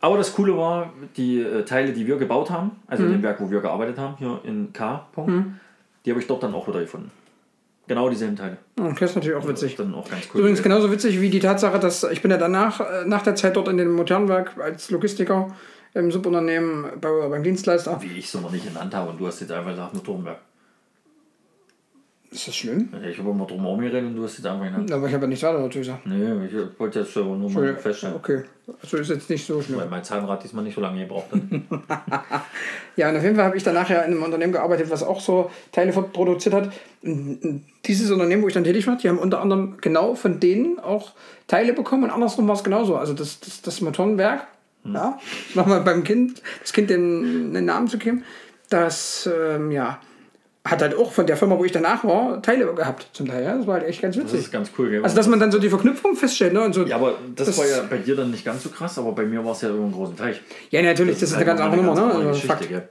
[0.00, 3.08] Aber das Coole war, die äh, Teile, die wir gebaut haben, also Mhm.
[3.08, 5.04] in dem Werk, wo wir gearbeitet haben, hier in K.
[5.16, 5.42] -Punkt,
[6.04, 7.10] die habe ich dort dann auch wieder gefunden.
[7.88, 8.58] Genau dieselben Teile.
[8.78, 9.76] okay, ist natürlich auch Das witzig.
[9.76, 10.40] dann auch ganz cool.
[10.40, 13.56] Übrigens genauso witzig wie die Tatsache, dass ich bin ja danach, äh, nach der Zeit
[13.56, 15.48] dort in dem Modernwerk als Logistiker
[15.94, 17.98] im Subunternehmen bei, beim Dienstleister.
[18.00, 20.38] Wie ich es noch nicht genannt habe und du hast jetzt einfach gesagt Motorenwerk.
[22.30, 22.90] Ist das schlimm?
[23.10, 24.92] Ich habe immer drum herum geredet und du hast jetzt einfach nicht.
[24.92, 26.06] Aber ich habe ja nichts weiter dazu gesagt.
[26.06, 28.16] Nee, ich wollte jetzt nur mal feststellen.
[28.16, 28.42] Okay,
[28.82, 29.78] also ist jetzt nicht so schlimm.
[29.78, 31.40] Weil mein Zahnrad diesmal nicht so lange gebraucht hat.
[32.98, 35.20] Ja, und auf jeden Fall habe ich dann nachher in einem Unternehmen gearbeitet, was auch
[35.20, 36.72] so Teile produziert hat.
[37.00, 41.12] Dieses Unternehmen, wo ich dann tätig war, die haben unter anderem genau von denen auch
[41.46, 42.96] Teile bekommen und andersrum war es genauso.
[42.96, 44.48] Also das, das, das Motorenwerk,
[44.82, 45.16] ja,
[45.54, 48.24] nochmal beim Kind, das Kind den, den Namen zu geben,
[48.68, 50.00] das, ähm, ja,
[50.64, 53.42] hat halt auch von der Firma, wo ich danach war, Teile gehabt zum Teil.
[53.44, 53.56] Ja?
[53.56, 54.40] Das war halt echt ganz Das witzig.
[54.40, 55.02] ist ganz cool, gell?
[55.02, 56.52] Also, dass man dann so die Verknüpfung feststellt.
[56.52, 56.60] Ne?
[56.62, 58.98] Und so, ja, aber das, Das- war ja bei dir dann nicht ganz so krass,
[58.98, 60.40] aber bei mir war es ja über einen großen Teich.
[60.70, 62.06] ja, natürlich, das, ist eine ganz halt andere noch Nummer.
[62.08, 62.14] Ne?
[62.14, 62.68] andere Also, Fakt.
[62.68, 62.88] gell?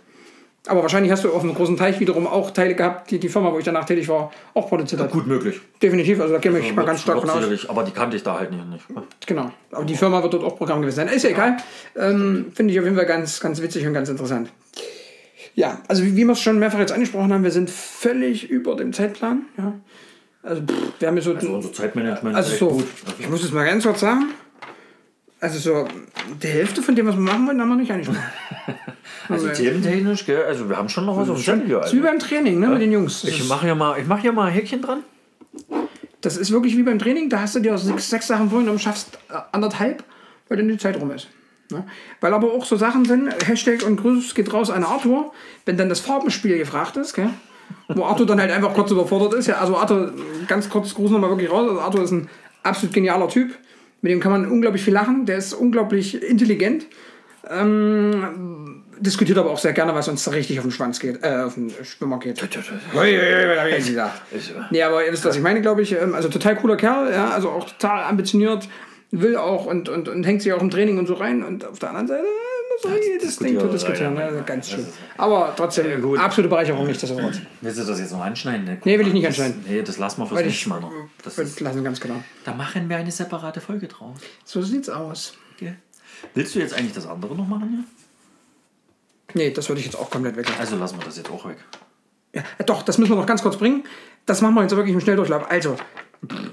[0.70, 3.54] Aber wahrscheinlich hast du auf einem großen Teich wiederum auch Teile gehabt, die die Firma,
[3.54, 5.12] wo ich danach tätig war, auch produziert hat.
[5.12, 5.62] Gut möglich.
[5.82, 7.70] Definitiv, also da gehe ich mal ganz stark von aus.
[7.70, 8.64] aber die kannte ich da halt nicht.
[9.26, 9.50] Genau.
[9.72, 11.08] Aber die Firma wird dort auch Programm gewesen sein.
[11.08, 11.56] Ist ja egal.
[11.96, 14.50] Ähm, Finde ich auf jeden Fall ganz, ganz witzig und ganz interessant.
[15.58, 18.76] Ja, also wie, wie wir es schon mehrfach jetzt angesprochen haben, wir sind völlig über
[18.76, 19.42] dem Zeitplan.
[19.58, 19.74] Ja.
[20.44, 22.86] Also pff, wir haben jetzt so, Also unser Zeitmanagement also ist so, gut.
[23.18, 24.26] ich muss es mal ganz kurz sagen.
[25.40, 25.88] Also so,
[26.44, 28.22] die Hälfte von dem, was wir machen wollen, haben wir nicht angesprochen.
[29.30, 30.44] Also thementechnisch, gell?
[30.44, 31.68] Also wir haben schon noch was auf dem Zettel.
[31.68, 32.08] Das ist wie Also.
[32.08, 33.24] beim Training, ne, mit den Jungs.
[33.24, 35.04] Das Ich mache ja mal, ich mache ja mal ein Häkchen dran.
[36.22, 38.80] das ist wirklich wie beim Training, da hast du dir aus sechs, sechs Sachen und
[38.80, 40.04] schaffst äh, anderthalb,
[40.48, 41.28] weil dann die Zeit rum ist.
[41.72, 41.86] Ne?
[42.22, 45.34] Weil aber auch so Sachen sind, Hashtag und Grüß geht raus an Arthur,
[45.66, 47.30] wenn dann das Farbenspiel gefragt ist, gell?
[47.90, 49.48] wo Arthur dann halt einfach kurz überfordert ist.
[49.48, 50.14] Ja, also Arthur,
[50.48, 51.68] ganz kurz Gruß nochmal wirklich raus.
[51.68, 52.30] Also Arthur ist ein
[52.64, 53.56] absolut genialer Typ.
[54.02, 55.26] Mit dem kann man unglaublich viel lachen.
[55.26, 56.86] Der ist unglaublich intelligent.
[57.50, 61.44] Ähm, diskutiert aber auch sehr gerne, was uns da richtig auf den Schwanz geht, äh,
[61.46, 62.42] auf den Schwimmer geht.
[64.72, 65.94] Nee, aber ihr wisst, was ich meine, glaube ich.
[65.94, 68.68] Ähm, Also total cooler Kerl, ja, also auch total ambitioniert,
[69.12, 71.44] will auch und, und, und hängt sich auch im Training und so rein.
[71.44, 74.16] Und auf der anderen Seite äh, muss er jedes Ding zu diskutieren.
[74.16, 74.86] ja, Ja, ganz schön.
[75.18, 76.20] Aber trotzdem, gut.
[76.20, 77.42] absolute Bereicherung, nicht das Wort.
[77.62, 78.66] Willst du das jetzt noch anschneiden?
[78.66, 78.78] Ne?
[78.84, 79.66] Nee, will ich nicht Das- anschneiden.
[79.68, 80.92] Nee, das lassen wir fürs nächste Mal noch.
[81.24, 82.16] Das ist, lassen ganz genau.
[82.46, 84.18] da machen wir eine separate Folge draus.
[84.44, 85.34] So sieht's aus.
[85.60, 85.76] Gell?
[86.34, 87.84] Willst du jetzt eigentlich das andere noch machen hier?
[89.44, 90.60] Nee, das würde ich jetzt auch komplett weglassen.
[90.60, 91.58] Also lassen wir das jetzt auch weg.
[92.34, 93.84] Ja, doch, das müssen wir noch ganz kurz bringen.
[94.26, 95.50] Das machen wir jetzt wirklich im Schnelldurchlauf.
[95.50, 95.76] Also,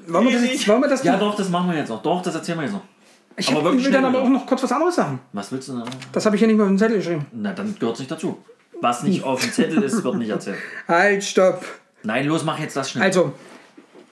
[0.09, 2.03] wollen wir das jetzt, wollen wir das Ja, doch, das machen wir jetzt noch.
[2.03, 2.83] Doch, das erzählen wir jetzt noch.
[3.37, 5.19] Ich, aber hab, wirklich will dann schnell, aber auch noch kurz was anderes sagen.
[5.33, 5.83] Was willst du denn?
[6.13, 7.27] Das habe ich hier nicht mehr auf den Zettel geschrieben.
[7.33, 8.39] Na, dann gehört es nicht dazu.
[8.81, 10.57] Was nicht auf dem Zettel ist, wird nicht erzählt.
[10.89, 11.65] Halt, stopp.
[12.03, 13.03] Nein, los, mach jetzt das schnell.
[13.05, 13.33] Also,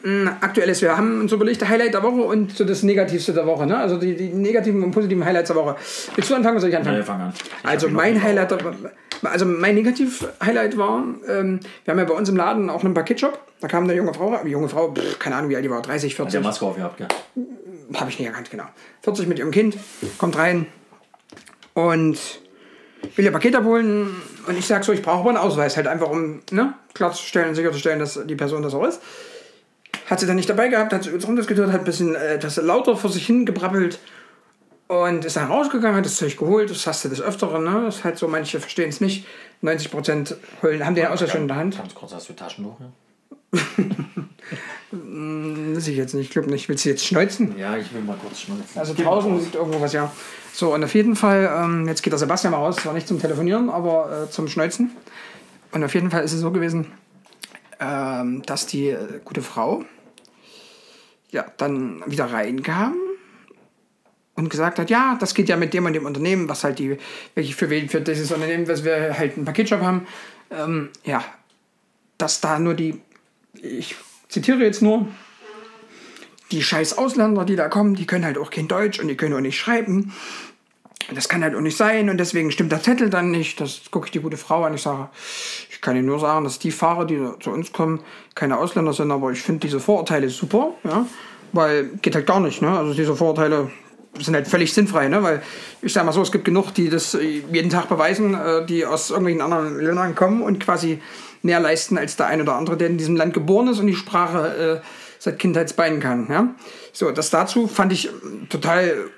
[0.03, 3.67] mh, aktuelles, wir haben uns überlegt, Highlight der Woche und so das Negativste der Woche.
[3.67, 3.77] Ne?
[3.77, 5.77] Also die, die negativen und positiven Highlights der Woche.
[6.17, 6.99] Willst du anfangen oder soll ich anfangen?
[6.99, 7.33] Nee, fang an.
[7.37, 8.75] Ich Also hab ihn noch mein nicht Highlight, der-
[9.23, 13.39] also mein Negativ-Highlight war, ähm, wir haben ja bei uns im Laden auch einen Paketshop.
[13.61, 16.17] Da kam eine junge Frau, junge Frau, pff, keine Ahnung wie alt die war, 30,
[16.17, 17.09] Der 40, Maske aufgehabt, gell?
[17.95, 18.65] habe ich nicht erkannt, genau.
[19.03, 19.77] 40 mit ihrem Kind,
[20.19, 20.67] kommt rein
[21.75, 22.19] und
[23.17, 24.15] will ihr Paket abholen
[24.47, 27.99] und ich sag so, ich brauche aber einen Ausweis, halt einfach um ne, klarzustellen, sicherzustellen,
[27.99, 29.01] dass die Person das auch ist.
[30.07, 32.57] Hat sie dann nicht dabei gehabt, hat sie uns rumdiskutiert, hat ein bisschen äh, etwas
[32.57, 33.99] lauter vor sich hin gebrabbelt
[34.93, 36.69] und ist dann rausgegangen, hat das Zeug geholt.
[36.69, 37.85] Das hast du des Öfteren, ne?
[37.87, 39.27] Das ist halt so, manche verstehen es nicht.
[39.63, 41.79] 90% holen, haben den Ausweis schon in der Hand.
[41.79, 42.77] Ganz kurz, hast du Taschentuch?
[43.51, 43.63] Das
[45.89, 46.69] ich jetzt nicht, ich glaube nicht.
[46.69, 47.57] Willst du jetzt schneuzen?
[47.57, 48.79] ja, ich will mal kurz schnulzen.
[48.79, 50.13] Also draußen liegt irgendwo was, ja.
[50.53, 53.19] So, und auf jeden Fall, ähm, jetzt geht der Sebastian mal raus, zwar nicht zum
[53.19, 54.91] Telefonieren, aber äh, zum Schneuzen.
[55.71, 56.93] Und auf jeden Fall ist es so gewesen,
[57.81, 59.85] ähm, dass die äh, gute Frau
[61.31, 62.95] ja dann wieder reinkam
[64.35, 66.97] und gesagt hat, ja, das geht ja mit dem und dem Unternehmen, was halt die,
[67.35, 70.07] welche für wen, für dieses Unternehmen, was wir halt einen Paketshop haben,
[70.51, 71.25] ähm, ja,
[72.19, 73.01] dass da nur die,
[73.55, 73.95] ich
[74.29, 75.07] zitiere jetzt nur,
[76.51, 79.35] die scheiß Ausländer, die da kommen, die können halt auch kein Deutsch und die können
[79.35, 80.13] auch nicht schreiben.
[81.15, 83.61] Das kann halt auch nicht sein und deswegen stimmt der Zettel dann nicht.
[83.61, 84.75] Das gucke ich die gute Frau an.
[84.75, 85.09] Ich sage,
[85.71, 88.01] ich kann Ihnen nur sagen, dass die Fahrer, die zu uns kommen,
[88.35, 91.07] keine Ausländer sind, aber ich finde diese Vorurteile super, ja,
[91.53, 92.71] weil geht halt gar nicht, ne?
[92.71, 93.71] Also diese Vorurteile
[94.19, 95.23] sind halt völlig sinnfrei, ne?
[95.23, 95.43] Weil
[95.81, 98.85] ich sage mal so, es gibt genug, die das äh, jeden Tag beweisen, äh, die
[98.85, 101.01] aus irgendwelchen anderen Ländern kommen und quasi
[101.43, 103.95] mehr leisten als der ein oder andere, der in diesem Land geboren ist und die
[103.95, 104.87] Sprache äh,
[105.19, 106.27] seit Kindheitsbeinen kann.
[106.31, 106.55] Ja?
[106.93, 108.11] So, das dazu fand ich äh,
[108.49, 109.11] total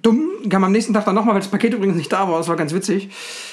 [0.00, 0.30] dumm.
[0.48, 2.38] Kam am nächsten Tag dann nochmal, weil das Paket übrigens nicht da war.
[2.38, 3.10] Das war ganz witzig.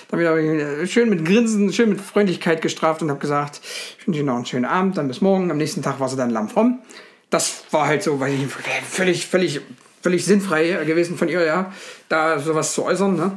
[0.10, 3.62] Dann habe ich äh, schön mit Grinsen, schön mit Freundlichkeit gestraft und habe gesagt,
[4.00, 5.52] ich wünsche Ihnen noch einen schönen Abend, dann bis morgen.
[5.52, 6.80] Am nächsten Tag war sie dann lammfromm.
[7.30, 9.62] Das war halt so, weil ich völlig, völlig,
[10.02, 11.72] völlig sinnfrei gewesen von ihr, ja,
[12.08, 13.16] da sowas zu äußern.
[13.16, 13.32] Ne?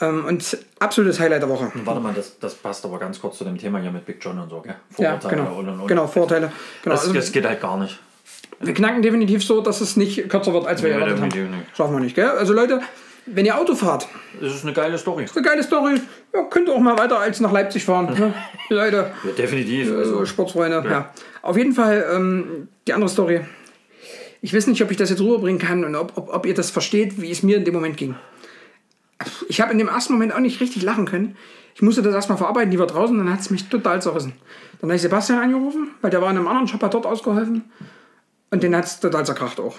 [0.00, 1.70] Ähm, Und absolutes Highlight der Woche.
[1.84, 4.38] Warte mal, das, das passt aber ganz kurz zu dem Thema hier mit Big John
[4.38, 4.74] und so, gell?
[4.98, 5.58] Ja, Vorurteile genau.
[5.58, 5.86] und und und.
[5.86, 6.52] Genau, Vorteile.
[6.82, 8.00] Genau, Das, also, das geht halt gar nicht.
[8.60, 11.30] wir knacken definitiv so, dass es nicht kürzer wird, als wir Nee, erwartet haben.
[11.30, 11.76] definitiv nicht.
[11.76, 12.28] Schaffen wir nicht, gell?
[12.28, 12.80] Also Leute,
[13.26, 14.08] wenn ihr Auto fahrt,
[14.40, 15.26] Das ist eine geile Story.
[15.32, 16.00] eine geile Story.
[16.34, 18.12] Ja, könnt ihr auch mal weiter als nach Leipzig fahren.
[18.18, 18.34] Ne?
[18.70, 19.88] Leute, Ja, definitiv.
[19.88, 20.84] so Also, Sportsfreunde.
[20.90, 21.10] Ja.
[21.42, 23.42] Auf jeden Fall ähm, die andere Story.
[24.44, 26.70] Ich weiß nicht, ob ich das jetzt rüberbringen kann und ob, ob, ob ihr das
[26.70, 28.14] versteht, wie es mir in dem Moment ging.
[29.48, 31.34] Ich habe in dem ersten Moment auch nicht richtig lachen können.
[31.74, 34.34] Ich musste das erstmal verarbeiten, die war draußen, dann hat es mich total zerrissen.
[34.82, 37.64] Dann habe ich Sebastian angerufen, weil der war in einem anderen Shop, hat dort ausgeholfen.
[38.50, 39.76] Und den hat es total zerkracht auch.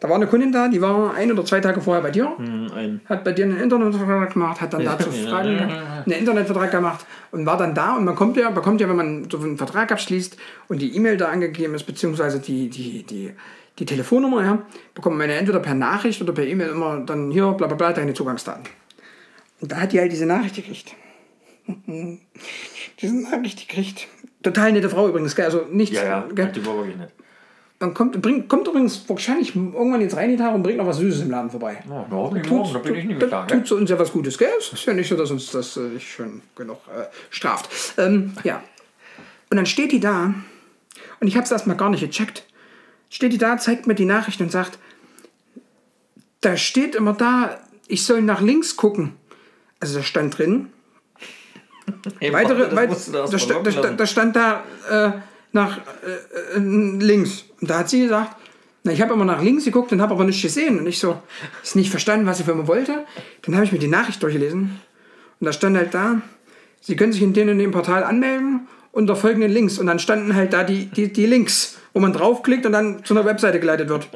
[0.00, 3.02] Da war eine Kundin da, die war ein oder zwei Tage vorher bei dir, ein,
[3.04, 7.58] hat bei dir einen Internetvertrag gemacht, hat dann dazu Fragen, einen Internetvertrag gemacht und war
[7.58, 7.96] dann da.
[7.96, 10.38] Und man kommt ja, bekommt ja, wenn man so einen Vertrag abschließt
[10.68, 13.34] und die E-Mail da angegeben ist, beziehungsweise die, die, die,
[13.78, 14.62] die Telefonnummer, ja,
[14.94, 17.92] bekommt man ja entweder per Nachricht oder per E-Mail immer dann hier, bla bla bla,
[17.92, 18.64] deine Zugangsdaten.
[19.60, 20.94] Und da hat die halt diese Nachricht gekriegt.
[23.00, 24.08] diese Nachricht gekriegt.
[24.42, 25.44] Total nette Frau übrigens, gell?
[25.44, 25.94] also nichts.
[25.94, 26.50] ja, ja, gell?
[26.52, 27.12] die war wirklich nicht.
[27.80, 31.30] Dann kommt, bringt, kommt übrigens wahrscheinlich irgendwann ins Rheinitag und bringt noch was Süßes im
[31.30, 31.82] Laden vorbei.
[31.88, 33.64] Ja, überhaupt nicht morgen, da bin ich nicht tut, beklagen.
[33.64, 34.50] tut uns ja was Gutes, gell?
[34.58, 37.70] Es ist ja nicht so, dass uns das äh, nicht schon genug äh, straft.
[37.96, 38.62] Ähm, ja.
[39.50, 40.34] Und dann steht die da
[41.20, 42.44] und ich habe es erstmal gar nicht gecheckt.
[43.08, 44.78] Steht die da, zeigt mir die Nachricht und sagt,
[46.42, 47.58] da steht immer da,
[47.88, 49.14] ich soll nach links gucken.
[49.80, 50.70] Also da stand drin,
[52.18, 55.12] Hey, weitere, du da, sta- da, da stand da äh,
[55.52, 57.44] nach äh, äh, links.
[57.60, 58.36] Und da hat sie gesagt,
[58.82, 60.78] na, ich habe immer nach links geguckt und habe aber nichts gesehen.
[60.78, 61.20] Und ich so,
[61.62, 63.04] ist nicht verstanden, was sie für mir wollte.
[63.42, 64.80] Dann habe ich mir die Nachricht durchgelesen.
[65.40, 66.22] Und da stand halt da,
[66.80, 69.78] Sie können sich in dem und dem Portal anmelden unter folgenden Links.
[69.78, 73.14] Und dann standen halt da die, die, die Links, wo man draufklickt und dann zu
[73.14, 74.08] einer Webseite geleitet wird.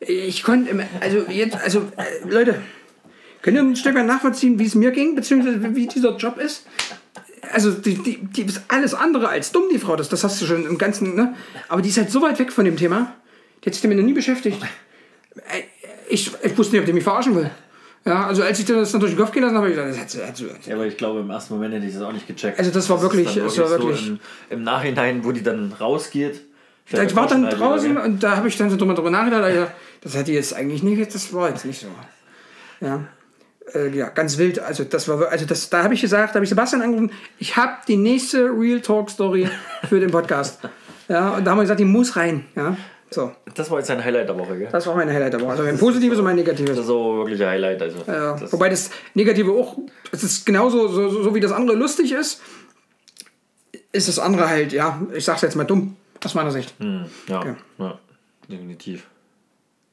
[0.00, 2.60] Ich konnte, also jetzt, also äh, Leute,
[3.40, 6.66] könnt ihr ein Stück weit nachvollziehen, wie es mir ging, beziehungsweise wie dieser Job ist?
[7.52, 10.46] Also die, die, die ist alles andere als dumm, die Frau, das, das hast du
[10.46, 11.34] schon im Ganzen, ne?
[11.68, 13.14] Aber die ist halt so weit weg von dem Thema,
[13.62, 14.60] die hat sich damit noch nie beschäftigt.
[15.36, 15.62] Äh,
[16.08, 17.50] Ich, ich wusste nicht, ob die mich verarschen will.
[18.04, 20.14] Ja, also als ich das dann durch den Kopf gehen lassen habe, habe ich gesagt,
[20.14, 20.46] das hat sie.
[20.68, 22.58] Ja, aber ich glaube, im ersten Moment hätte ich das auch nicht gecheckt.
[22.58, 24.20] Also das war wirklich- ist dann es war so wirklich- im,
[24.50, 26.42] Im Nachhinein, wo die dann rausgeht.
[26.92, 29.70] Ich war dann draußen und da habe ich dann so drüber, drüber nachgedacht.
[30.02, 31.86] Das hat die jetzt eigentlich nicht, das war jetzt nicht so.
[32.86, 33.04] Ja,
[33.74, 34.58] äh, ja ganz wild.
[34.58, 37.56] Also das war, also das, da habe ich gesagt, da habe ich Sebastian angerufen, ich
[37.56, 39.48] habe die nächste Real Talk Story
[39.88, 40.60] für den Podcast.
[41.08, 42.46] Ja, und da haben wir gesagt, die muss rein.
[42.56, 42.76] Ja,
[43.10, 43.32] so.
[43.54, 44.68] Das war jetzt ein Highlight der Woche, gell?
[44.72, 45.50] Das war mein Highlight der Woche.
[45.50, 46.76] Also mein positives und mein negatives.
[46.76, 47.82] Das ist aber wirklich ein Highlight.
[47.82, 49.78] Also, Ja, das, wobei das Negative auch,
[50.10, 52.40] es ist genauso, so, so, so wie das andere lustig ist,
[53.92, 56.74] ist das andere halt, ja, ich sag's jetzt mal dumm, aus meiner Sicht.
[56.78, 57.54] hm, ja, Okay.
[57.78, 57.98] ja,
[58.50, 59.06] definitiv.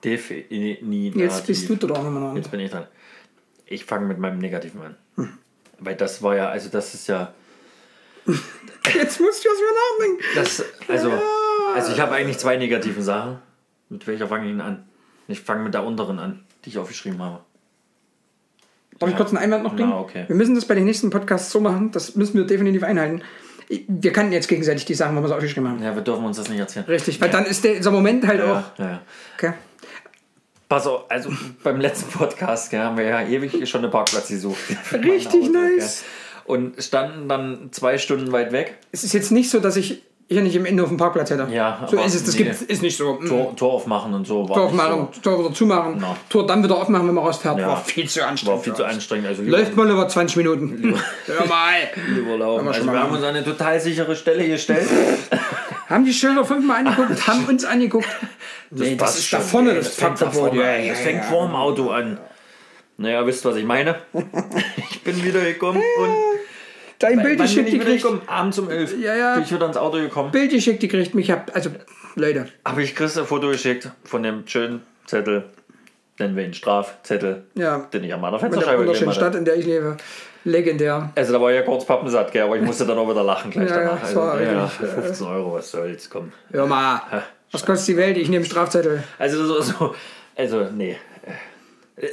[0.03, 1.15] Definitiv.
[1.15, 2.35] Jetzt bist du noch.
[2.35, 2.87] Jetzt bin ich dran.
[3.71, 4.95] Ich fange mit meinem Negativen an.
[5.15, 5.29] Hm.
[5.79, 7.33] Weil das war ja, also das ist ja,
[8.93, 10.23] Jetzt muss ich erstmal nachdenken.
[10.35, 11.11] das, also,
[11.73, 13.39] also ich habe eigentlich zwei negativen Sachen.
[13.89, 14.83] Mit welcher fange ich denn an?
[15.27, 17.39] Ich fange mit der unteren an, die ich aufgeschrieben habe.
[18.99, 19.89] Darf ich kurz einen Einwand noch bringen?
[19.89, 20.25] Na, okay.
[20.27, 23.23] Wir müssen das bei den nächsten Podcasts so machen, das müssen wir definitiv einhalten.
[23.87, 25.81] Wir kannten jetzt gegenseitig die Sachen, wenn wir es aufgeschrieben haben.
[25.81, 26.85] Ja, wir dürfen uns das nicht erzählen.
[26.85, 28.79] Richtig, weil dann ist der, dieser Moment halt Ja, auch.
[28.79, 29.01] ja, ja.
[29.37, 29.53] Okay.
[30.71, 31.29] Pass auf, also
[31.65, 34.57] beim letzten Podcast gell, haben wir ja ewig schon einen Parkplatz gesucht.
[34.93, 36.03] Richtig nice.
[36.45, 36.45] Gell.
[36.45, 38.77] Und standen dann zwei Stunden weit weg.
[38.93, 41.45] Es ist jetzt nicht so, dass ich hier nicht im Ende auf dem Parkplatz hätte.
[41.51, 42.23] Ja, so ist es.
[42.23, 42.45] Das nee.
[42.45, 43.15] gibt, ist nicht so.
[43.15, 44.47] mm, Tor, Tor aufmachen und so.
[44.47, 46.15] Tor aufmachen, Tor wieder zumachen, Ja.
[46.29, 47.59] Tor dann wieder aufmachen, wenn man rausfährt.
[47.59, 47.67] Ja.
[47.67, 48.57] War viel zu So, anstrengend.
[48.57, 49.27] war viel zu anstrengend.
[49.27, 50.95] Also Läuft mal über 20 Minuten.
[51.25, 51.73] Hör mal.
[52.15, 54.87] Wir schon Also wir haben uns an eine total sichere Stelle gestellt.
[55.91, 58.07] Haben die Schilder fünfmal angeguckt, haben uns angeguckt.
[58.69, 59.75] Nee, das passt ist da schon, vorne, ey.
[59.77, 62.17] das fängt da vorne ja, Das fängt vor dem Auto an.
[62.97, 63.97] Naja, wisst was ich meine?
[64.91, 66.09] ich bin wieder gekommen und
[66.99, 68.05] Dein Bild geschickt wieder gekriegt.
[68.27, 69.33] Abends um 11 Ja, ja.
[69.33, 70.31] bin ich wieder ins Auto gekommen.
[70.31, 71.15] Bild geschickt gekriegt.
[71.15, 71.71] Mich hab, also,
[72.15, 72.47] Leute.
[72.63, 75.45] Habe ich Chris ein Foto geschickt von dem schönen Zettel,
[76.19, 77.79] nennen wir ihn Strafzettel, Ja.
[77.91, 79.97] den ich an meiner Mit der Fensterscheibe wunderschönen Stadt, in der ich lebe.
[80.43, 81.11] Legendär.
[81.15, 83.69] Also da war ja kurz pappensatt, gell, aber ich musste dann auch wieder lachen gleich
[83.69, 84.03] Ja, ja, danach.
[84.03, 86.31] Also, ja, wirklich, 15 Euro, was soll's, komm.
[86.51, 87.01] Hör mal.
[87.51, 88.17] Was kostet die Welt?
[88.17, 89.03] Ich nehme Strafzettel.
[89.19, 89.95] Also so, so
[90.35, 90.97] also nee.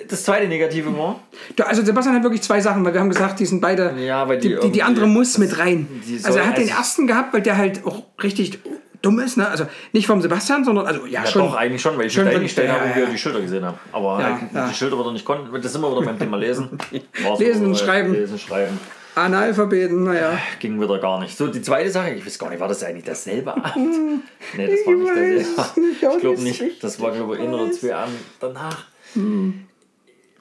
[0.09, 1.21] Das zweite Negative war,
[1.65, 3.95] Also Sebastian hat wirklich zwei Sachen, weil wir haben gesagt, die sind beide.
[3.99, 5.89] Ja, weil die die, die, die andere muss mit rein.
[6.25, 8.59] Also er hat den also- ersten gehabt, weil der halt auch richtig
[9.03, 9.49] dumm ist, ne?
[9.49, 11.43] Also nicht vom Sebastian, sondern also ja, ja schon.
[11.43, 13.07] doch eigentlich schon, weil ich schon eingestellt habe, ja, wie ja.
[13.07, 13.79] wir die Schilder gesehen haben.
[13.93, 15.61] Aber Ja, halt die Schilder wieder nicht konnten.
[15.61, 16.79] Das sind wir wieder beim Thema Lesen.
[17.23, 18.13] War's Lesen und wieder, Schreiben.
[18.13, 18.79] Lesen, Schreiben.
[19.15, 20.39] Analphabeten, naja.
[20.61, 21.37] Ging wieder gar nicht.
[21.37, 23.95] So, die zweite Sache, ich weiß gar nicht, war das eigentlich derselbe Abend?
[24.57, 25.77] Nee, das war nicht Abend.
[25.77, 26.85] nicht, Ich glaube nicht nicht.
[26.85, 28.87] Das war, glaube ich, oder zwei Abend danach.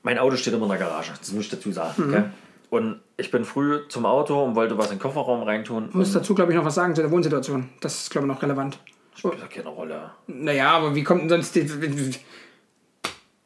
[0.03, 2.11] Mein Auto steht immer in der Garage, das muss ich dazu sagen.
[2.11, 2.31] Gell?
[2.69, 5.87] Und ich bin früh zum Auto und wollte was in den Kofferraum reintun.
[5.89, 7.69] Ich muss dazu, glaube ich, noch was sagen zu der Wohnsituation.
[7.79, 8.77] Das ist, glaube ich, noch relevant.
[9.15, 10.11] Spielt ja keine Rolle.
[10.27, 11.61] Naja, aber wie kommt denn sonst die.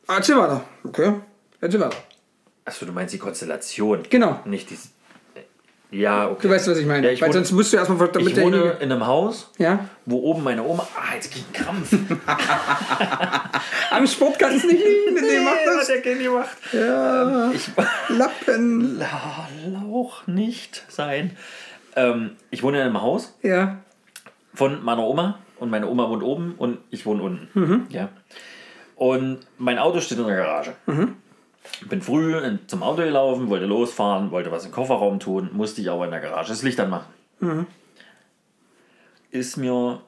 [0.07, 0.63] Erzähl weiter.
[0.84, 1.13] Okay.
[1.61, 1.97] Erzähl weiter.
[2.65, 4.03] Achso, du meinst die Konstellation.
[4.09, 4.39] Genau.
[4.45, 4.91] Nicht dieses.
[5.92, 6.48] Ja, okay.
[6.48, 7.06] Du weißt, was ich meine.
[7.08, 9.52] Ja, ich Weil wohne- sonst musst du erstmal damit Ich wohne derjenige- in einem Haus,
[9.58, 9.89] Ja.
[10.06, 10.88] wo oben meine Oma.
[10.96, 11.94] Ah, jetzt krieg ich einen Krampf.
[13.92, 15.88] Am Sport kann es nicht liegen, mit dem macht das.
[15.88, 16.58] der Kind gemacht.
[16.72, 17.52] Ja.
[17.52, 17.70] Ich
[18.10, 18.98] Lappen.
[19.00, 21.36] La- Lauch nicht sein.
[21.96, 23.78] Ähm, ich wohne in einem Haus Ja.
[24.54, 27.88] von meiner Oma und meine Oma wohnt oben und ich wohne unten.
[27.89, 28.10] Ja.
[28.96, 30.74] Und mein Auto steht in der Garage.
[31.89, 32.36] Bin früh
[32.67, 36.19] zum Auto gelaufen, wollte losfahren, wollte was im Kofferraum tun, musste ich aber in der
[36.19, 37.07] Garage das Licht anmachen.
[39.32, 40.01] Ist mir.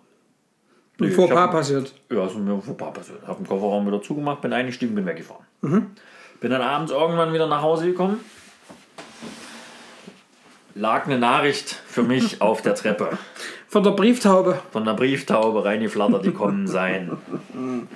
[1.01, 1.93] Ein Fauxpas passiert.
[2.11, 3.25] Ja, ist mir vorbei passiert.
[3.25, 5.43] Hab den Kofferraum wieder zugemacht, bin eingestiegen, bin weggefahren.
[6.39, 8.19] Bin dann abends irgendwann wieder nach Hause gekommen.
[10.75, 13.17] Lag eine Nachricht für mich auf der Treppe.
[13.67, 14.59] Von der Brieftaube.
[14.71, 17.17] Von der Brieftaube reingeflattert, die kommen sein.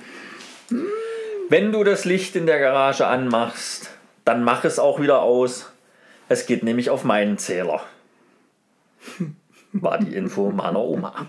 [1.48, 3.90] Wenn du das Licht in der Garage anmachst,
[4.24, 5.70] dann mach es auch wieder aus.
[6.28, 7.80] Es geht nämlich auf meinen Zähler.
[9.72, 11.26] War die Info meiner Oma.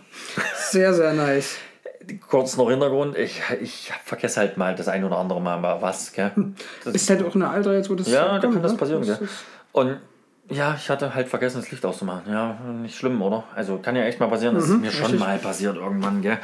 [0.56, 1.58] Sehr, sehr nice.
[2.28, 6.12] Kurz noch Hintergrund, ich, ich vergesse halt mal das ein oder andere Mal was.
[6.12, 6.32] Gell?
[6.84, 8.08] Das, Ist halt auch ein Alter jetzt, wo das.
[8.10, 8.78] ja, da kommt, kann das ne?
[8.78, 9.06] passieren.
[9.06, 9.20] Das
[9.74, 10.00] Und
[10.50, 12.32] ja, ich hatte halt vergessen, das Licht auszumachen.
[12.32, 13.44] Ja, nicht schlimm, oder?
[13.56, 14.56] Also kann ja echt mal passieren.
[14.56, 15.20] Das ist mir schon Mhm, richtig.
[15.20, 16.22] mal passiert irgendwann.
[16.24, 16.40] Gell?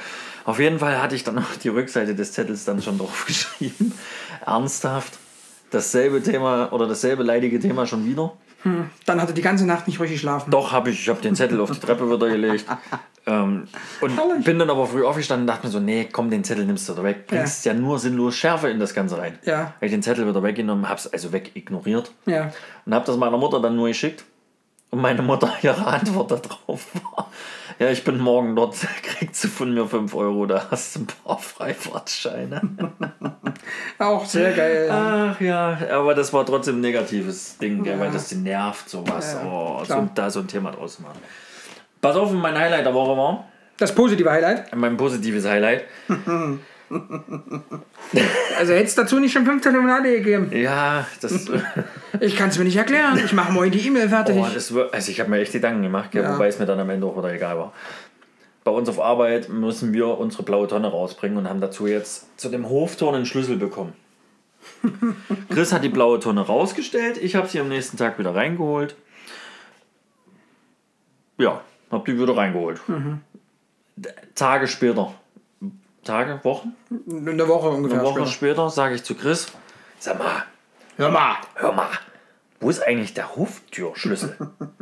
[0.45, 3.93] Auf jeden Fall hatte ich dann noch die Rückseite des Zettels dann schon drauf geschrieben.
[4.45, 5.17] Ernsthaft.
[5.71, 8.33] Dasselbe Thema oder dasselbe leidige Thema schon wieder.
[9.05, 10.49] Dann hatte die ganze Nacht nicht richtig schlafen.
[10.49, 11.01] Doch, habe ich.
[11.01, 12.65] Ich habe den Zettel auf die Treppe wieder gelegt.
[13.27, 13.67] Ähm,
[14.01, 14.45] und Herrlich.
[14.45, 16.93] bin dann aber früh aufgestanden und dachte mir so, nee, komm, den Zettel nimmst du
[16.93, 17.25] da weg.
[17.25, 19.39] Bringst ja, nur sinnlos Schärfe in das Ganze rein.
[19.43, 19.57] Ja.
[19.77, 22.53] Habe ich den Zettel wieder weggenommen, habe es also weg ignoriert Ja.
[22.85, 24.25] und habe das meiner Mutter dann nur geschickt.
[24.91, 27.31] Und meine Mutter ihre Antwort darauf war,
[27.80, 31.07] ja, ich bin morgen dort, kriegst du von mir 5 Euro, da hast du ein
[31.07, 32.61] paar Freifahrtscheine.
[33.99, 34.89] Auch sehr geil.
[34.91, 39.34] Ach ja, aber das war trotzdem ein negatives Ding, gell, weil das die nervt, sowas.
[39.41, 41.19] Ja, oh, so, da so ein Thema draus machen.
[42.01, 43.45] Pass auf, mein Highlight der Woche war,
[43.78, 44.76] Das positive Highlight.
[44.76, 45.86] mein positives Highlight.
[48.57, 50.49] Also hätte es dazu nicht schon fünf Telefonate gegeben.
[50.55, 51.47] Ja, das,
[52.21, 53.19] Ich kann es mir nicht erklären.
[53.23, 54.38] Ich mache morgen die E-Mail fertig.
[54.38, 56.33] oh, das also ich habe mir echt Gedanken gemacht, Ja.
[56.33, 57.73] wobei es mir dann am Ende auch wieder egal war.
[58.63, 62.49] Bei uns auf Arbeit müssen wir unsere blaue Tonne rausbringen und haben dazu jetzt zu
[62.49, 63.93] dem Hoftor einen Schlüssel bekommen.
[65.49, 68.95] Chris hat die blaue Tonne rausgestellt, ich habe sie am nächsten Tag wieder reingeholt.
[71.38, 71.61] Ja,
[71.91, 72.79] habe die wieder reingeholt.
[73.97, 75.13] D- Tage später,
[76.06, 76.74] Tage, Wochen,
[77.10, 77.99] Eine Woche ungefähr.
[77.99, 78.32] eine Woche später.
[78.32, 79.47] später sage ich zu Chris,
[79.99, 80.43] sag mal,
[80.97, 81.36] Hör mal.
[81.56, 81.89] hör mal,
[82.62, 84.38] wo ist eigentlich der Hoftürschlüssel?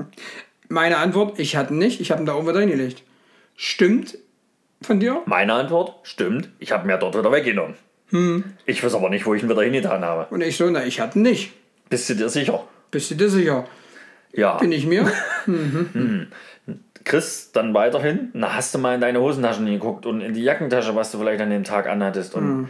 [0.69, 1.99] Meine Antwort, ich hatte nicht.
[2.01, 3.03] Ich habe ihn da oben wieder hingelegt.
[3.55, 4.17] Stimmt
[4.81, 5.21] von dir?
[5.25, 7.75] Meine Antwort, stimmt, ich habe ihn ja dort wieder weggenommen.
[8.67, 10.27] Ich weiß aber nicht, wo ich ihn wieder hingetan habe.
[10.33, 11.51] Und ich so, na, ich hatte ihn nicht.
[11.89, 12.67] Bist du dir sicher?
[12.91, 13.65] Bist du dir sicher?
[14.33, 14.57] Ja.
[14.57, 15.11] Bin ich mir?
[17.03, 20.95] Chris, dann weiterhin, na, hast du mal in deine Hosentaschen geguckt und in die Jackentasche,
[20.95, 22.69] was du vielleicht an dem Tag anhattest und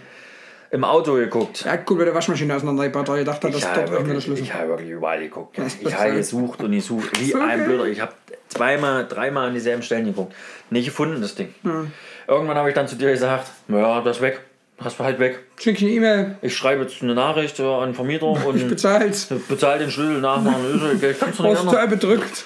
[0.71, 1.65] im Auto geguckt.
[1.65, 4.43] Ja, gut, bei der Waschmaschine auseinandergebracht, weil ich dachte, das Ich dort der wirklich, Schlüssel.
[4.43, 5.57] ich habe wirklich überall geguckt.
[5.57, 7.43] Das Ich habe gesucht und gesucht, wie Okay.
[7.43, 7.85] ein Blöder.
[7.85, 8.11] Ich habe
[8.47, 10.33] zweimal, dreimal an dieselben Stellen geguckt.
[10.71, 11.53] Nicht gefunden, das Ding.
[11.61, 11.91] Hm.
[12.27, 14.39] Irgendwann habe ich dann zu dir gesagt, ja, das ist weg.
[14.79, 15.39] Hast du halt weg.
[15.61, 18.67] Schick ich eine E-Mail, Ich schreibe jetzt eine Nachricht äh, an den Vermieter ich und
[18.69, 19.27] bezahl's.
[19.47, 20.65] bezahle den Schlüssel nachmachen.
[20.95, 21.63] Ist, ich kann's nicht anders.
[21.65, 22.45] total bedrückt.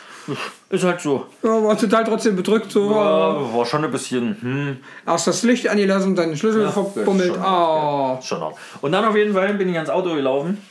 [0.69, 1.25] Ist halt so.
[1.43, 2.71] Ja, war total trotzdem bedrückt.
[2.71, 2.89] So.
[2.91, 7.33] Ja, war schon ein bisschen, hm, Erst das Licht angelassen, dann den Schlüssel Ja, verbummelt.
[7.33, 8.19] schon Ah.
[8.21, 8.55] Schon hart.
[8.81, 10.57] Und dann auf jeden Fall bin ich ans Auto gelaufen.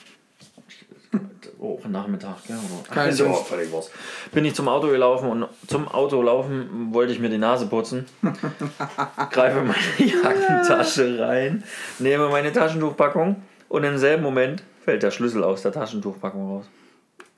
[1.58, 2.54] Oh, Nachmittag, ja.
[2.56, 2.94] Oder?
[2.94, 3.90] Kein ja auch völlig was.
[4.30, 8.04] Bin ich zum Auto gelaufen und zum Auto laufen wollte ich mir die Nase putzen.
[9.30, 11.64] Greife meine Jackentasche rein,
[11.98, 16.66] nehme meine Taschentuchpackung und im selben Moment fällt der Schlüssel aus der Taschentuchpackung raus.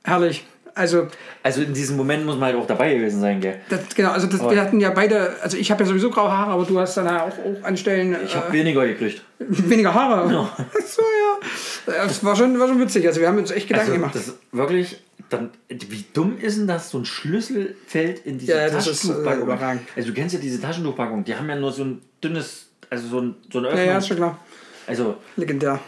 [0.03, 0.45] Herrlich.
[0.79, 1.09] Also,
[1.43, 3.61] Also in diesem Moment muss man halt auch dabei gewesen sein, gell?
[3.69, 6.53] das, genau, also das, wir hatten ja beide, also ich habe ja sowieso graue Haare,
[6.53, 9.23] aber du hast dann ja auch, auch an Stellen Ich habe äh, weniger gekriegt.
[9.39, 10.29] weniger Haare.
[10.87, 11.95] So, ja.
[11.95, 13.07] Ja, Das war schon, war schon witzig.
[13.07, 14.15] Also wir haben uns echt Gedanken Also, gemacht.
[14.15, 18.69] das wirklich, dann, wie dumm ist denn das, so ein Schlüssel fällt in diese Ja,
[18.71, 19.81] das ist, äh, Taschentuchpackung?
[19.97, 23.21] also du kennst ja diese Taschentuchpackung, die haben ja nur so ein dünnes, also so,
[23.21, 23.87] ein, so eine ja, Öffnung.
[23.89, 24.39] ja, ist schon klar.
[24.87, 25.79] also Legendär.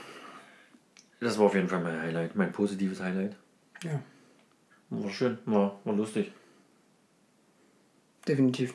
[1.20, 3.32] das war auf jeden Fall mein Highlight, mein positives Highlight.
[3.84, 4.00] Ja,
[4.90, 6.32] War schön, war, war lustig.
[8.26, 8.74] definitiv.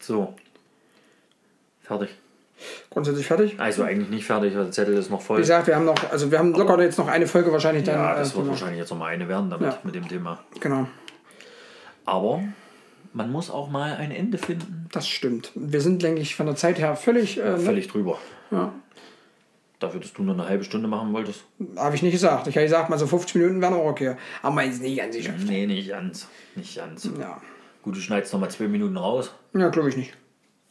[0.00, 0.34] So.
[1.82, 2.10] Fertig.
[2.90, 3.60] Grundsätzlich fertig.
[3.60, 5.38] Also eigentlich nicht fertig, weil der Zettel ist noch voll.
[5.38, 7.96] Wie gesagt, wir haben noch, also wir haben locker jetzt noch eine Folge wahrscheinlich dann.
[7.96, 9.78] ja, das äh, wird wahrscheinlich jetzt noch mal eine werden damit, Ja.
[9.82, 10.42] mit dem Thema.
[10.60, 10.86] Genau,
[12.04, 12.42] Aber
[13.12, 14.88] man muss auch mal ein Ende finden.
[14.92, 15.52] das stimmt.
[15.54, 17.38] Wir sind, denke ich, von der Zeit her völlig.
[17.38, 18.18] Äh, Völlig drüber.
[18.50, 18.72] Ja.
[19.78, 21.44] Dafür, dass du nur eine halbe Stunde machen wolltest?
[21.76, 22.46] Habe ich nicht gesagt.
[22.46, 24.16] Ich habe gesagt, mal so 50 Minuten wären auch okay.
[24.42, 25.34] Aber meins nicht ganz sicher.
[25.46, 26.28] Nee, nicht ganz.
[26.54, 27.08] Nicht ganz.
[27.20, 27.40] Ja,
[27.82, 29.32] Gut, du schneidest nochmal zwei Minuten raus.
[29.54, 30.14] ja glaube ich nicht.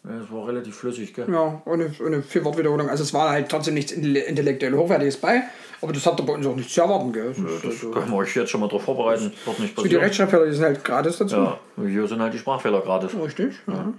[0.03, 1.25] Das war relativ flüssig, gell?
[1.31, 2.89] Ja, ohne, ohne viel Wortwiederholung.
[2.89, 5.41] Also es war halt trotzdem nichts intellektuell Hochwertiges bei.
[5.81, 7.11] Aber das hat bei uns auch nichts zu erwarten.
[7.13, 7.33] Gell?
[7.33, 9.31] So, Das können wir euch jetzt schon mal drauf vorbereiten.
[9.45, 10.03] Wird nicht die passieren.
[10.03, 11.35] Rechtschreibfehler, die sind halt gratis dazu.
[11.35, 13.11] Ja, hier sind halt die Sprachfehler gratis.
[13.15, 13.55] Richtig.
[13.67, 13.93] Ja.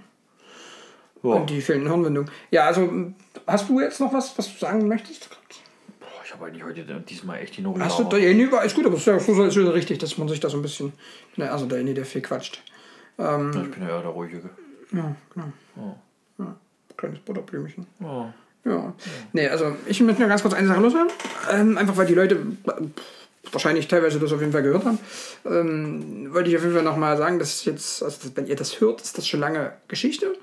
[1.23, 1.29] Ja.
[1.31, 2.31] Und die fehlenden Hirnwindungen.
[2.51, 2.89] Ja, also
[3.47, 5.29] hast du jetzt noch was, was du sagen möchtest?
[5.99, 7.83] Boah, ich habe eigentlich heute diesmal echt die Nobel.
[7.83, 9.99] Hast du, der nee, war ist gut, aber es ist ja so ist ja richtig,
[9.99, 10.93] dass man sich da so ein bisschen.
[11.35, 12.61] Ne, also der, nee, der viel quatscht.
[13.17, 14.41] Ich bin ja eher der Ruhige.
[14.91, 15.51] Ja, genau.
[16.37, 16.55] Ja.
[16.95, 17.87] Kleines Butterblümchen.
[17.99, 18.33] Ja.
[18.65, 18.93] Ja.
[19.33, 21.11] Nee, also ich möchte nur ganz kurz eine Sache loswerden.
[21.51, 22.39] Ähm, einfach weil die Leute
[23.51, 24.99] wahrscheinlich teilweise das auf jeden Fall gehört haben.
[25.45, 29.01] Ähm, wollte ich auf jeden Fall nochmal sagen, dass jetzt, also wenn ihr das hört,
[29.01, 30.35] ist das schon lange Geschichte.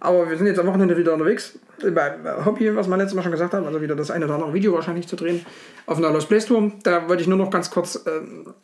[0.00, 1.58] Aber wir sind jetzt am Wochenende wieder unterwegs.
[1.82, 4.54] Beim Hobby, was wir letztes Mal schon gesagt haben, also wieder das eine oder andere
[4.54, 5.44] Video wahrscheinlich zu drehen
[5.86, 6.72] auf einer Lost Place Tour.
[6.82, 8.54] Da wollte ich nur noch ganz kurz ähm,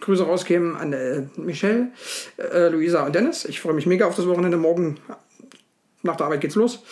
[0.00, 1.88] Grüße rausgeben an äh, Michelle,
[2.38, 3.44] äh, Luisa und Dennis.
[3.44, 4.56] Ich freue mich mega auf das Wochenende.
[4.56, 4.98] Morgen
[6.02, 6.82] nach der Arbeit geht's los.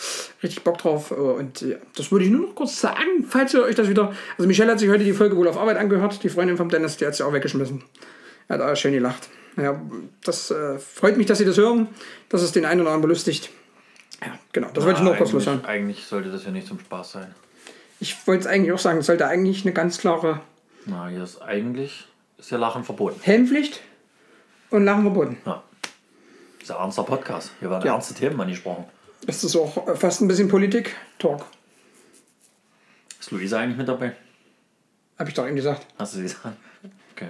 [0.43, 1.11] Richtig Bock drauf.
[1.11, 4.13] äh, Und ja, das würde ich nur noch kurz sagen, falls ihr euch das wieder.
[4.37, 6.23] Also Michelle hat sich heute die Folge wohl auf Arbeit angehört.
[6.23, 7.83] Die Freundin vom Dennis, die hat sie auch weggeschmissen.
[8.49, 9.29] Er hat auch schön gelacht.
[9.57, 9.81] Ja,
[10.25, 11.89] das äh, freut mich, dass sie das hören,
[12.29, 13.51] dass es den einen oder anderen belustigt.
[14.25, 14.69] Ja, genau.
[14.75, 15.65] Das wollte ich nur kurz loswerden.
[15.65, 17.35] eigentlich sollte das ja nicht zum Spaß sein.
[18.01, 20.41] Ich wollte es eigentlich auch sagen, es sollte eigentlich eine ganz klare
[20.87, 22.07] Na, hier ist eigentlich
[22.39, 23.21] ist ja Lachen verboten.
[23.23, 23.81] Helmpflicht
[24.71, 25.39] und Lachen verboten.
[25.45, 25.63] Ja.
[26.61, 27.53] Das ist ein ernster Podcast.
[27.61, 27.95] Hier werden Ja.
[27.95, 28.85] ernste Themen angesprochen.
[29.27, 31.45] Das ist auch äh, fast ein bisschen Politik-Talk.
[33.21, 34.15] Ist Luisa eigentlich mit dabei?
[35.19, 35.87] Habe ich doch eben gesagt.
[35.99, 36.57] Hast du sie gesagt?
[37.13, 37.29] Okay.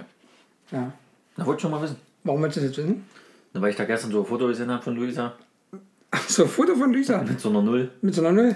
[0.71, 0.91] Ja.
[1.35, 1.97] Na, wollte ich schon mal wissen.
[2.23, 3.07] Warum willst du das jetzt wissen?
[3.53, 5.33] Na, Weil ich da gestern so ein Foto gesehen habe von Luisa
[6.11, 7.21] Ach so, Foto von Lisa.
[7.23, 7.91] mit so einer Null.
[8.01, 8.55] Mit so einer Null.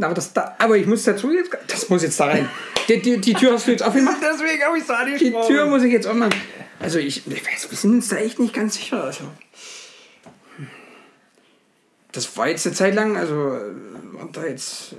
[0.00, 1.50] Aber, das da, aber ich muss dazu jetzt.
[1.68, 2.48] Das muss jetzt da rein.
[2.88, 4.16] Die, die, die Tür hast du jetzt aufgemacht.
[4.22, 6.34] Deswegen habe ich es Die Tür muss ich jetzt aufmachen.
[6.80, 9.04] Also ich, ich weiß, wir sind uns da echt nicht ganz sicher.
[9.04, 9.24] Also.
[12.12, 13.72] Das war jetzt eine Zeit lang, also äh,
[14.12, 14.96] war da jetzt äh,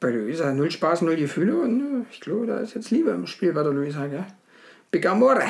[0.00, 3.26] bei Luisa null Spaß, null Gefühle und äh, ich glaube, da ist jetzt Liebe im
[3.26, 4.24] Spiel bei der Luisa, gell?
[4.90, 5.44] Big Amore.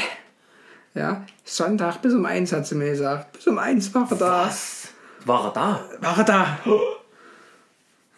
[0.98, 3.32] Ja, Sonntag bis um eins hat sie mir gesagt.
[3.32, 4.46] Bis um eins war er da.
[4.46, 4.88] Was?
[5.24, 5.84] War er da?
[6.00, 6.58] War er da?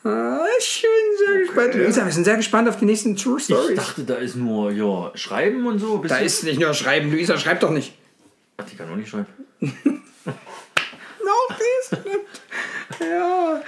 [0.03, 1.75] Ah, ich bin sehr gespannt.
[1.75, 3.77] Luisa, wir sind sehr gespannt auf die nächsten True Ich Stories.
[3.77, 5.99] dachte, da ist nur ja, Schreiben und so.
[5.99, 7.11] Da ist nicht nur Schreiben.
[7.13, 7.93] Luisa, schreibt doch nicht.
[8.57, 9.27] Ach, die kann auch nicht schreiben.
[9.61, 11.99] Noch dies.
[13.01, 13.61] ja.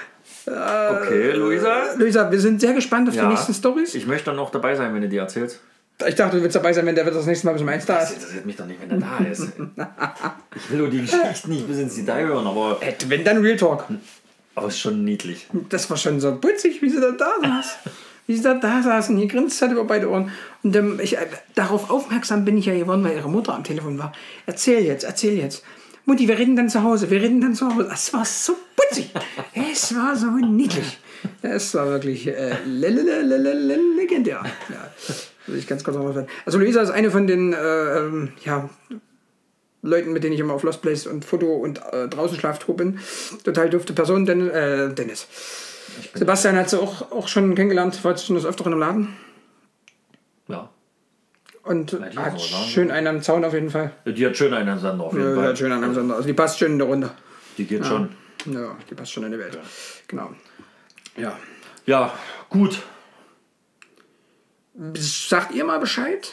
[0.46, 1.92] Okay, Luisa.
[1.96, 3.22] Luisa, wir sind sehr gespannt auf Ja.
[3.24, 3.94] die nächsten Stories.
[3.94, 5.60] Ich möchte dann noch dabei sein, wenn du die erzählst.
[6.08, 7.86] Ich dachte, du willst dabei sein, wenn der wird das nächste Mal bis um eins
[7.86, 8.16] da Das ist.
[8.18, 9.48] interessiert mich doch nicht, wenn er da ist.
[10.56, 13.56] Ich will nur die Geschichten nicht bis ins Detail hören, aber, Äh, Wenn dann Real
[13.56, 13.84] Talk.
[14.54, 15.46] aber ist schon niedlich.
[15.70, 17.78] Das war schon so putzig, wie sie da da saß.
[18.26, 20.30] Wie sie da da saß und hier grinst hat über beide Ohren.
[20.62, 23.98] Und ähm, ich, äh, darauf aufmerksam bin ich ja geworden, weil ihre Mutter am Telefon
[23.98, 24.12] war.
[24.46, 25.64] Erzähl jetzt, erzähl jetzt.
[26.04, 27.88] Mutti, wir reden dann zu Hause, wir reden dann zu Hause.
[27.92, 29.10] Es war so putzig.
[29.54, 30.98] Es war so niedlich.
[31.42, 34.42] Es war wirklich äh, le- le- le- le- le- le- legendär.
[34.68, 34.90] Ja,
[35.46, 36.26] will ich ganz kurz noch.
[36.46, 38.68] Also Luisa ist eine von den äh, ähm, ja,
[39.82, 43.00] Leuten, mit denen ich immer auf Lost Place und Foto und äh, draußen Schlaftrupp bin.
[43.44, 45.26] Total dufte Person, Den, äh, Dennis.
[46.14, 49.16] Sebastian hat sie auch, auch schon kennengelernt, war schon das Öfteren im Laden.
[50.48, 50.70] Ja.
[51.64, 53.92] Und ich hat auch schön einen am Zaun auf jeden Fall.
[54.04, 55.48] Die hat schön einen Sender auf jeden Ja, Fall.
[55.48, 56.16] hat schön einen am Sonder.
[56.16, 57.10] Also die passt schön in der Runde.
[57.58, 58.08] Die geht schon.
[58.46, 59.58] Ja, die passt schon in die Welt.
[60.08, 60.30] Genau.
[61.16, 61.38] Ja.
[61.86, 62.12] Ja,
[62.48, 62.82] gut.
[64.94, 66.32] Sagt ihr mal Bescheid?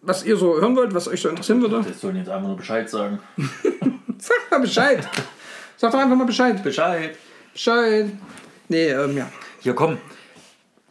[0.00, 1.84] Was ihr so hören wollt, was euch so interessieren würde?
[1.86, 3.18] Jetzt sollen jetzt einfach nur Bescheid sagen.
[4.18, 5.06] Sag mal Bescheid.
[5.76, 6.62] Sag doch einfach mal Bescheid.
[6.62, 7.16] Bescheid.
[7.52, 8.10] Bescheid.
[8.68, 9.30] Nee, ähm, ja.
[9.60, 9.98] Hier, komm.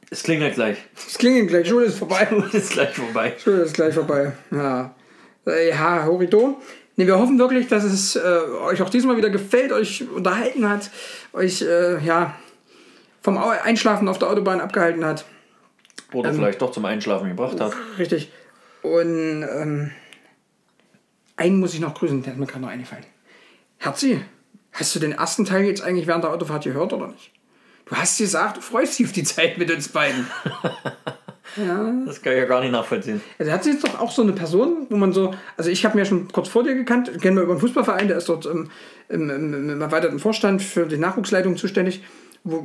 [0.09, 0.77] Es klingelt gleich.
[0.95, 2.27] Es klingelt gleich, Schule ist vorbei.
[2.53, 3.33] ist gleich vorbei.
[3.43, 4.33] Schule ist gleich vorbei.
[4.51, 4.93] Ja.
[5.47, 6.61] Äh, Ja, Horito.
[6.95, 10.91] Nee, wir hoffen wirklich, dass es äh, euch auch diesmal wieder gefällt, euch unterhalten hat,
[11.33, 12.35] euch äh, ja,
[13.23, 15.25] vom Einschlafen auf der Autobahn abgehalten hat.
[16.13, 17.73] Oder vielleicht doch zum Einschlafen gebracht hat.
[17.97, 18.31] Richtig.
[18.81, 19.91] Und ähm,
[21.35, 23.05] einen muss ich noch grüßen, der hat mir gerade noch eingefallen.
[23.77, 24.21] Herzi,
[24.71, 27.31] hast du den ersten Teil jetzt eigentlich während der Autofahrt gehört oder nicht?
[27.85, 30.27] Du hast gesagt, du freust dich auf die Zeit mit uns beiden.
[32.05, 33.21] Das kann ich ja gar nicht nachvollziehen.
[33.37, 35.95] Also hat sie jetzt doch auch so eine Person, wo man so, also ich habe
[35.95, 38.45] mir ja schon kurz vor dir gekannt, kennen wir über einen Fußballverein, der ist dort
[38.45, 38.71] im,
[39.09, 42.03] im, im, im erweiterten Vorstand für die Nachwuchsleitung zuständig.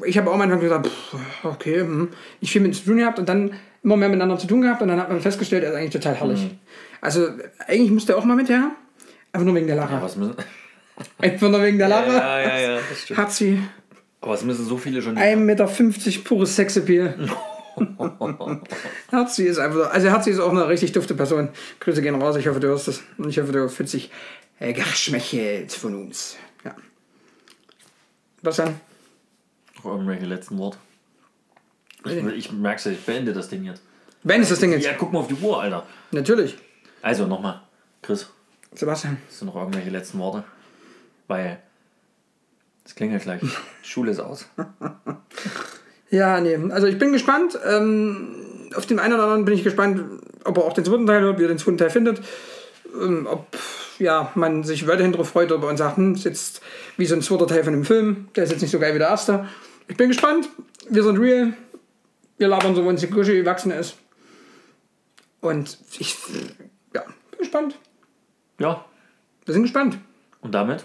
[0.07, 2.09] Ich habe auch am Anfang gesagt, pff, okay, hm,
[2.41, 3.53] nicht viel mit zu tun gehabt und dann
[3.83, 6.17] immer mehr miteinander zu tun gehabt und dann hat man festgestellt, er ist eigentlich total
[6.17, 6.51] herrlich.
[7.01, 7.29] Also
[7.67, 8.73] eigentlich müsste er auch mal mit her,
[9.33, 9.99] einfach nur wegen der Lache.
[10.03, 10.35] Was müssen.
[11.19, 12.11] Einfach nur wegen der Lache.
[12.11, 13.19] Ja, ja, ja, das stimmt.
[13.21, 13.63] Hat sie
[14.21, 15.17] Aber es müssen so viele schon.
[15.17, 15.69] 1,50 Meter
[16.25, 17.15] pures Sexappeal.
[19.11, 21.51] Herzi ist einfach, also Herzi ist auch eine richtig dufte Person.
[21.79, 23.03] Grüße gehen raus, ich hoffe, du hörst das.
[23.17, 24.11] Und ich hoffe, du fühlst dich
[24.59, 26.37] äh, geschmächelt von uns.
[26.65, 26.75] Ja.
[28.43, 28.81] Was dann?
[29.79, 30.79] Noch irgendwelche letzten Worte.
[32.05, 33.83] Ich, ich merke es, ich beende das Ding jetzt.
[34.23, 34.85] Ben ist das Ding jetzt.
[34.85, 35.85] Ja, guck mal auf die Uhr, Alter.
[36.11, 36.57] Natürlich.
[37.03, 37.61] Also nochmal,
[38.03, 38.29] Chris,
[38.75, 39.19] Sebastian.
[39.29, 40.45] hast du noch irgendwelche letzten Worte?
[41.29, 41.61] Weil
[42.85, 43.43] es klingelt gleich.
[43.83, 44.47] Schule ist aus.
[46.11, 46.57] Ja, nee.
[46.71, 47.59] Also ich bin gespannt.
[47.65, 51.21] Ähm, auf den einen oder anderen bin ich gespannt, ob er auch den zweiten Teil
[51.21, 52.23] hört, wie er den zweiten Teil findet.
[53.01, 53.47] Ähm, ob
[53.99, 56.61] ja, man sich weiterhin darauf freut, ob man sagt, hm, ist jetzt
[56.97, 58.29] wie so ein zweiter Teil von dem Film.
[58.37, 59.49] Der ist jetzt nicht so geil wie der erste.
[59.89, 60.49] Ich bin gespannt.
[60.89, 61.53] Wir sind real.
[62.37, 63.97] Wir labern so, wenn es die Kusche gewachsen ist.
[65.41, 66.17] Und ich
[66.95, 67.79] ja, bin gespannt.
[68.59, 68.85] Ja,
[69.45, 69.99] Wir sind gespannt.
[70.41, 70.85] und damit?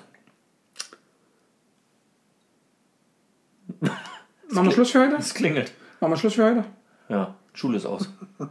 [4.50, 5.16] Machen wir Schluss für heute?
[5.16, 5.74] Es klingelt.
[6.00, 6.66] Machen wir Schluss für heute?
[7.10, 8.10] Ja, Schule ist aus.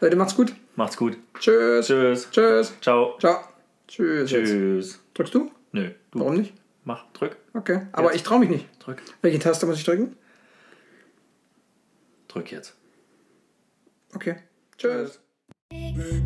[0.00, 0.52] Leute, macht's gut.
[0.76, 1.16] Macht's gut.
[1.38, 1.86] Tschüss.
[1.86, 2.28] Tschüss.
[2.30, 2.74] Tschüss.
[2.80, 3.16] Ciao.
[3.18, 3.53] Ciao.
[3.94, 4.28] Tschüss.
[4.28, 5.00] Tschüss.
[5.14, 5.52] Drückst du?
[5.70, 5.90] Nö.
[6.10, 6.18] Du.
[6.18, 6.52] Warum nicht?
[6.82, 7.36] Mach, drück.
[7.52, 8.16] Okay, aber jetzt.
[8.16, 8.66] ich trau mich nicht.
[8.80, 9.00] Drück.
[9.22, 10.16] Welche Taste muss ich drücken?
[12.26, 12.76] Drück jetzt.
[14.12, 14.36] Okay.
[14.78, 15.20] Tschüss.
[15.70, 16.22] Tschüss.